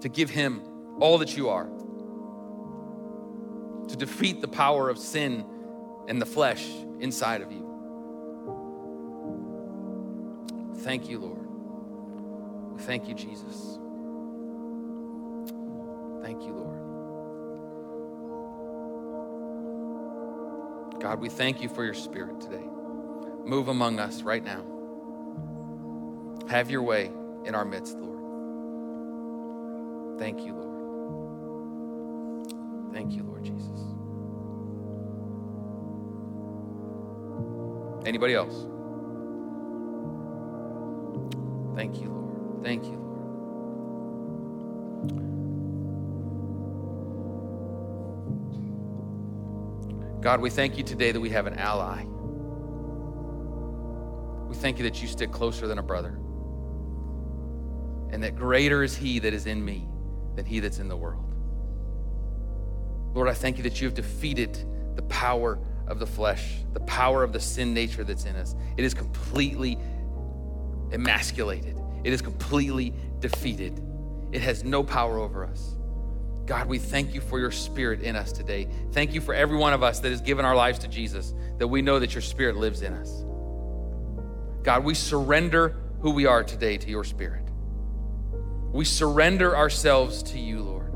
to 0.01 0.09
give 0.09 0.29
Him 0.29 0.61
all 0.99 1.17
that 1.17 1.35
you 1.35 1.49
are, 1.49 1.67
to 3.89 3.95
defeat 3.97 4.39
the 4.41 4.47
power 4.47 4.89
of 4.89 4.97
sin 4.97 5.45
and 6.07 6.21
the 6.21 6.25
flesh 6.25 6.65
inside 6.99 7.41
of 7.41 7.51
you. 7.51 7.64
Thank 10.85 11.09
you, 11.09 11.17
Lord. 11.17 12.75
We 12.75 12.81
thank 12.83 13.07
you, 13.07 13.15
Jesus. 13.15 13.79
Thank 16.21 16.43
you, 16.43 16.53
Lord. 16.53 16.77
God, 21.01 21.19
we 21.19 21.29
thank 21.29 21.63
you 21.63 21.69
for 21.69 21.83
your 21.83 21.95
spirit 21.95 22.39
today. 22.39 22.67
Move 23.45 23.69
among 23.69 23.99
us 23.99 24.21
right 24.21 24.43
now. 24.43 24.61
Have 26.49 26.69
your 26.69 26.83
way 26.83 27.09
in 27.45 27.55
our 27.55 27.65
midst, 27.65 27.97
Lord. 27.97 28.19
Thank 30.19 30.41
you, 30.41 30.53
Lord. 30.53 30.65
Thank 32.93 33.13
you, 33.13 33.23
Lord 33.23 33.43
Jesus. 33.43 33.81
Anybody 38.07 38.35
else? 38.35 38.67
Thank 41.75 42.01
you, 42.01 42.09
Lord. 42.09 42.63
Thank 42.63 42.85
you, 42.85 42.91
Lord. 42.91 43.05
God, 50.21 50.41
we 50.41 50.49
thank 50.49 50.77
you 50.77 50.83
today 50.83 51.11
that 51.11 51.19
we 51.19 51.29
have 51.29 51.45
an 51.45 51.55
ally. 51.55 52.03
We 54.47 54.55
thank 54.55 54.77
you 54.77 54.83
that 54.85 55.01
you 55.01 55.07
stick 55.07 55.31
closer 55.31 55.67
than 55.67 55.77
a 55.77 55.83
brother. 55.83 56.17
And 58.11 58.23
that 58.23 58.35
greater 58.35 58.81
is 58.81 58.95
he 58.95 59.19
that 59.19 59.33
is 59.33 59.45
in 59.45 59.63
me 59.63 59.87
than 60.35 60.45
he 60.45 60.61
that's 60.61 60.79
in 60.79 60.87
the 60.87 60.95
world. 60.95 61.33
Lord, 63.13 63.27
I 63.27 63.33
thank 63.33 63.57
you 63.57 63.63
that 63.63 63.81
you 63.81 63.87
have 63.87 63.93
defeated 63.93 64.57
the 64.95 65.03
power 65.03 65.59
of 65.87 65.99
the 65.99 66.07
flesh, 66.07 66.63
the 66.73 66.79
power 66.81 67.21
of 67.23 67.33
the 67.33 67.39
sin 67.39 67.73
nature 67.73 68.03
that's 68.03 68.25
in 68.25 68.35
us. 68.35 68.55
It 68.77 68.83
is 68.83 68.93
completely 68.93 69.77
emasculated, 70.95 71.79
it 72.03 72.13
is 72.13 72.21
completely 72.21 72.93
defeated. 73.19 73.81
It 74.31 74.41
has 74.41 74.63
no 74.63 74.83
power 74.83 75.19
over 75.19 75.45
us. 75.45 75.75
God, 76.45 76.67
we 76.67 76.77
thank 76.77 77.13
you 77.13 77.21
for 77.21 77.39
your 77.39 77.51
spirit 77.51 78.01
in 78.01 78.15
us 78.15 78.31
today. 78.31 78.67
Thank 78.91 79.13
you 79.13 79.21
for 79.21 79.33
every 79.33 79.57
one 79.57 79.73
of 79.73 79.81
us 79.81 79.99
that 79.99 80.09
has 80.09 80.21
given 80.21 80.45
our 80.45 80.55
lives 80.55 80.79
to 80.79 80.87
Jesus, 80.87 81.33
that 81.57 81.67
we 81.67 81.81
know 81.81 81.99
that 81.99 82.13
your 82.13 82.21
spirit 82.21 82.55
lives 82.55 82.81
in 82.81 82.93
us. 82.93 83.23
God, 84.63 84.83
we 84.83 84.93
surrender 84.93 85.75
who 86.01 86.11
we 86.11 86.25
are 86.25 86.43
today 86.43 86.77
to 86.77 86.89
your 86.89 87.03
spirit. 87.03 87.43
We 88.71 88.85
surrender 88.85 89.55
ourselves 89.55 90.21
to 90.23 90.39
you, 90.39 90.61
Lord. 90.61 90.91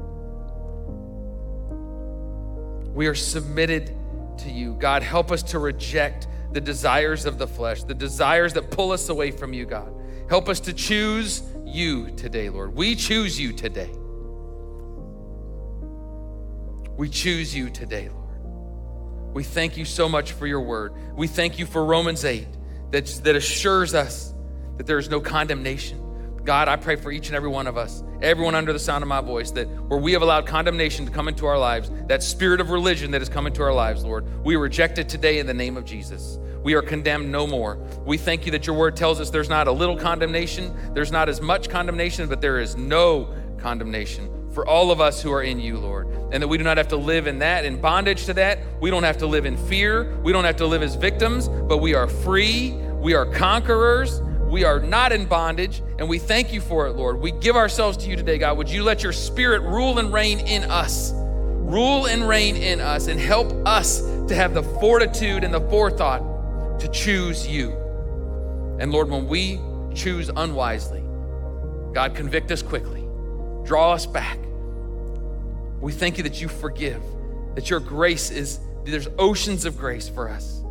We 2.93 3.07
are 3.07 3.15
submitted 3.15 3.95
to 4.39 4.49
you. 4.49 4.73
God, 4.73 5.01
help 5.01 5.31
us 5.31 5.43
to 5.43 5.59
reject 5.59 6.27
the 6.51 6.61
desires 6.61 7.25
of 7.25 7.37
the 7.37 7.47
flesh, 7.47 7.83
the 7.83 7.93
desires 7.93 8.53
that 8.53 8.71
pull 8.71 8.91
us 8.91 9.09
away 9.09 9.31
from 9.31 9.53
you, 9.53 9.65
God. 9.65 9.93
Help 10.29 10.49
us 10.49 10.59
to 10.61 10.73
choose 10.73 11.43
you 11.65 12.11
today, 12.11 12.49
Lord. 12.49 12.75
We 12.75 12.95
choose 12.95 13.39
you 13.39 13.53
today. 13.53 13.89
We 16.97 17.09
choose 17.09 17.55
you 17.55 17.69
today, 17.69 18.09
Lord. 18.09 19.33
We 19.33 19.43
thank 19.43 19.77
you 19.77 19.85
so 19.85 20.09
much 20.09 20.31
for 20.31 20.47
your 20.47 20.61
word. 20.61 20.93
We 21.15 21.27
thank 21.27 21.59
you 21.59 21.65
for 21.65 21.85
Romans 21.85 22.25
8 22.25 22.47
that, 22.91 23.05
that 23.23 23.35
assures 23.35 23.93
us 23.93 24.33
that 24.77 24.87
there 24.87 24.97
is 24.97 25.09
no 25.09 25.21
condemnation 25.21 26.08
God, 26.49 26.67
I 26.67 26.77
pray 26.77 26.95
for 26.95 27.11
each 27.11 27.27
and 27.27 27.35
every 27.35 27.47
one 27.47 27.67
of 27.67 27.77
us, 27.77 28.03
everyone 28.23 28.55
under 28.55 28.73
the 28.73 28.79
sound 28.79 29.03
of 29.03 29.07
my 29.07 29.21
voice, 29.21 29.51
that 29.51 29.67
where 29.87 29.99
we 29.99 30.13
have 30.13 30.23
allowed 30.23 30.47
condemnation 30.47 31.05
to 31.05 31.11
come 31.11 31.27
into 31.27 31.45
our 31.45 31.59
lives, 31.59 31.91
that 32.07 32.23
spirit 32.23 32.59
of 32.59 32.71
religion 32.71 33.11
that 33.11 33.21
has 33.21 33.29
come 33.29 33.45
into 33.45 33.61
our 33.61 33.71
lives, 33.71 34.03
Lord, 34.03 34.25
we 34.43 34.55
reject 34.55 34.97
it 34.97 35.07
today 35.07 35.37
in 35.37 35.45
the 35.45 35.53
name 35.53 35.77
of 35.77 35.85
Jesus. 35.85 36.39
We 36.63 36.73
are 36.73 36.81
condemned 36.81 37.31
no 37.31 37.45
more. 37.45 37.75
We 38.03 38.17
thank 38.17 38.47
you 38.47 38.51
that 38.53 38.65
your 38.65 38.75
word 38.75 38.95
tells 38.95 39.19
us 39.19 39.29
there's 39.29 39.47
not 39.47 39.67
a 39.67 39.71
little 39.71 39.95
condemnation, 39.95 40.75
there's 40.95 41.11
not 41.11 41.29
as 41.29 41.39
much 41.39 41.69
condemnation, 41.69 42.27
but 42.27 42.41
there 42.41 42.59
is 42.59 42.75
no 42.75 43.31
condemnation 43.59 44.49
for 44.51 44.65
all 44.65 44.89
of 44.89 44.99
us 44.99 45.21
who 45.21 45.31
are 45.31 45.43
in 45.43 45.59
you, 45.59 45.77
Lord. 45.77 46.07
And 46.31 46.41
that 46.41 46.47
we 46.47 46.57
do 46.57 46.63
not 46.63 46.77
have 46.77 46.87
to 46.87 46.97
live 46.97 47.27
in 47.27 47.37
that, 47.37 47.63
in 47.63 47.79
bondage 47.79 48.25
to 48.25 48.33
that. 48.33 48.57
We 48.81 48.89
don't 48.89 49.03
have 49.03 49.19
to 49.19 49.27
live 49.27 49.45
in 49.45 49.55
fear. 49.55 50.17
We 50.23 50.31
don't 50.31 50.45
have 50.45 50.55
to 50.55 50.65
live 50.65 50.81
as 50.81 50.95
victims, 50.95 51.47
but 51.47 51.77
we 51.77 51.93
are 51.93 52.07
free. 52.07 52.71
We 52.71 53.13
are 53.13 53.27
conquerors. 53.27 54.19
We 54.49 54.63
are 54.63 54.79
not 54.79 55.11
in 55.11 55.27
bondage, 55.27 55.83
and 55.99 56.09
we 56.09 56.17
thank 56.17 56.51
you 56.51 56.59
for 56.59 56.87
it, 56.87 56.93
Lord. 56.93 57.19
We 57.19 57.31
give 57.31 57.55
ourselves 57.55 57.97
to 57.97 58.09
you 58.09 58.15
today, 58.15 58.39
God. 58.39 58.57
Would 58.57 58.67
you 58.67 58.81
let 58.81 59.03
your 59.03 59.13
spirit 59.13 59.61
rule 59.61 59.99
and 59.99 60.11
reign 60.11 60.39
in 60.39 60.63
us? 60.63 61.11
Rule 61.13 62.07
and 62.07 62.27
reign 62.27 62.55
in 62.55 62.81
us 62.81 63.05
and 63.07 63.19
help 63.19 63.51
us 63.67 64.01
to 64.01 64.33
have 64.33 64.55
the 64.55 64.63
fortitude 64.63 65.43
and 65.43 65.53
the 65.53 65.61
forethought 65.69 66.79
to 66.79 66.87
choose 66.87 67.47
you. 67.47 67.69
And 68.79 68.91
Lord, 68.91 69.11
when 69.11 69.27
we 69.27 69.59
choose 69.93 70.31
unwisely, 70.35 71.03
God, 71.93 72.15
convict 72.15 72.49
us 72.49 72.63
quickly, 72.63 73.07
draw 73.65 73.93
us 73.93 74.07
back. 74.07 74.39
We 75.79 75.91
thank 75.91 76.17
you 76.17 76.23
that 76.23 76.41
you 76.41 76.47
forgive, 76.47 77.03
that 77.53 77.69
your 77.69 77.79
grace 77.79 78.31
is, 78.31 78.59
there's 78.83 79.09
oceans 79.19 79.65
of 79.65 79.77
grace 79.77 80.09
for 80.09 80.27
us. 80.27 80.63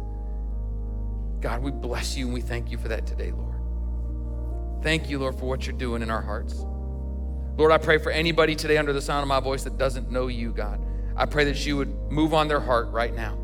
God, 1.40 1.62
we 1.62 1.70
bless 1.70 2.16
you 2.16 2.24
and 2.24 2.34
we 2.34 2.40
thank 2.40 2.72
you 2.72 2.78
for 2.78 2.88
that 2.88 3.06
today, 3.06 3.30
Lord. 3.30 3.47
Thank 4.82 5.10
you, 5.10 5.18
Lord, 5.18 5.38
for 5.38 5.46
what 5.46 5.66
you're 5.66 5.76
doing 5.76 6.02
in 6.02 6.10
our 6.10 6.22
hearts. 6.22 6.54
Lord, 7.56 7.72
I 7.72 7.78
pray 7.78 7.98
for 7.98 8.12
anybody 8.12 8.54
today 8.54 8.78
under 8.78 8.92
the 8.92 9.02
sound 9.02 9.22
of 9.22 9.28
my 9.28 9.40
voice 9.40 9.64
that 9.64 9.76
doesn't 9.76 10.10
know 10.10 10.28
you, 10.28 10.52
God. 10.52 10.80
I 11.16 11.26
pray 11.26 11.44
that 11.44 11.66
you 11.66 11.76
would 11.76 11.92
move 12.10 12.32
on 12.32 12.46
their 12.46 12.60
heart 12.60 12.88
right 12.90 13.14
now. 13.14 13.36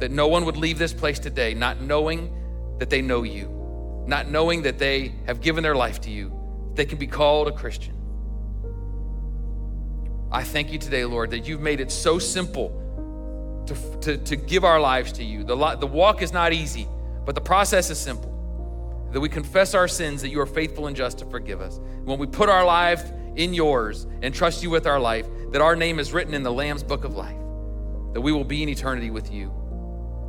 That 0.00 0.10
no 0.10 0.26
one 0.26 0.44
would 0.44 0.56
leave 0.56 0.78
this 0.78 0.92
place 0.92 1.20
today 1.20 1.54
not 1.54 1.80
knowing 1.80 2.32
that 2.78 2.90
they 2.90 3.00
know 3.00 3.22
you, 3.22 4.04
not 4.06 4.28
knowing 4.28 4.62
that 4.62 4.78
they 4.78 5.14
have 5.26 5.40
given 5.40 5.62
their 5.62 5.76
life 5.76 6.00
to 6.02 6.10
you, 6.10 6.32
they 6.74 6.84
can 6.84 6.98
be 6.98 7.06
called 7.06 7.46
a 7.46 7.52
Christian. 7.52 7.94
I 10.32 10.42
thank 10.42 10.72
you 10.72 10.78
today, 10.78 11.04
Lord, 11.04 11.30
that 11.30 11.46
you've 11.46 11.60
made 11.60 11.80
it 11.80 11.92
so 11.92 12.18
simple 12.18 12.82
to, 13.66 14.00
to, 14.00 14.18
to 14.18 14.36
give 14.36 14.64
our 14.64 14.80
lives 14.80 15.12
to 15.12 15.24
you. 15.24 15.44
The, 15.44 15.76
the 15.76 15.86
walk 15.86 16.20
is 16.20 16.32
not 16.32 16.52
easy, 16.52 16.88
but 17.24 17.36
the 17.36 17.40
process 17.40 17.88
is 17.88 17.98
simple 17.98 18.35
that 19.16 19.20
we 19.20 19.30
confess 19.30 19.72
our 19.72 19.88
sins, 19.88 20.20
that 20.20 20.28
you 20.28 20.38
are 20.38 20.44
faithful 20.44 20.88
and 20.88 20.94
just 20.94 21.16
to 21.16 21.24
forgive 21.24 21.62
us. 21.62 21.80
When 22.04 22.18
we 22.18 22.26
put 22.26 22.50
our 22.50 22.66
life 22.66 23.02
in 23.34 23.54
yours 23.54 24.06
and 24.20 24.34
trust 24.34 24.62
you 24.62 24.68
with 24.68 24.86
our 24.86 25.00
life, 25.00 25.26
that 25.52 25.62
our 25.62 25.74
name 25.74 25.98
is 25.98 26.12
written 26.12 26.34
in 26.34 26.42
the 26.42 26.52
Lamb's 26.52 26.82
book 26.82 27.02
of 27.02 27.16
life, 27.16 27.38
that 28.12 28.20
we 28.20 28.30
will 28.30 28.44
be 28.44 28.62
in 28.62 28.68
eternity 28.68 29.08
with 29.08 29.32
you. 29.32 29.50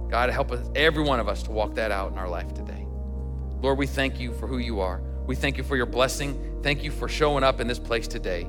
God, 0.09 0.29
help 0.29 0.53
us, 0.53 0.65
every 0.73 1.03
one 1.03 1.19
of 1.19 1.27
us, 1.27 1.43
to 1.43 1.51
walk 1.51 1.75
that 1.75 1.91
out 1.91 2.13
in 2.13 2.17
our 2.17 2.29
life 2.29 2.53
today. 2.53 2.87
Lord, 3.61 3.77
we 3.77 3.87
thank 3.87 4.21
you 4.21 4.31
for 4.31 4.47
who 4.47 4.57
you 4.57 4.79
are. 4.79 5.01
We 5.25 5.35
thank 5.35 5.57
you 5.57 5.65
for 5.65 5.75
your 5.75 5.85
blessing. 5.85 6.61
Thank 6.63 6.81
you 6.81 6.91
for 6.91 7.09
showing 7.09 7.43
up 7.43 7.59
in 7.59 7.67
this 7.67 7.79
place 7.79 8.07
today. 8.07 8.47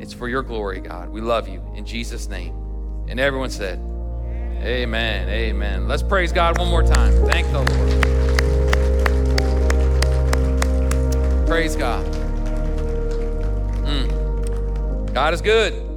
It's 0.00 0.14
for 0.14 0.26
your 0.26 0.42
glory, 0.42 0.80
God. 0.80 1.10
We 1.10 1.20
love 1.20 1.50
you 1.50 1.62
in 1.74 1.84
Jesus' 1.84 2.30
name. 2.30 2.54
And 3.08 3.20
everyone 3.20 3.50
said, 3.50 3.78
Amen. 4.62 5.28
Amen. 5.28 5.86
Let's 5.86 6.02
praise 6.02 6.32
God 6.32 6.56
one 6.56 6.68
more 6.68 6.82
time. 6.82 7.12
Thank 7.26 7.46
the 7.48 7.60
Lord. 7.60 8.23
Praise 11.54 11.76
God. 11.76 12.04
Mm. 13.86 15.14
God 15.14 15.34
is 15.34 15.40
good. 15.40 15.93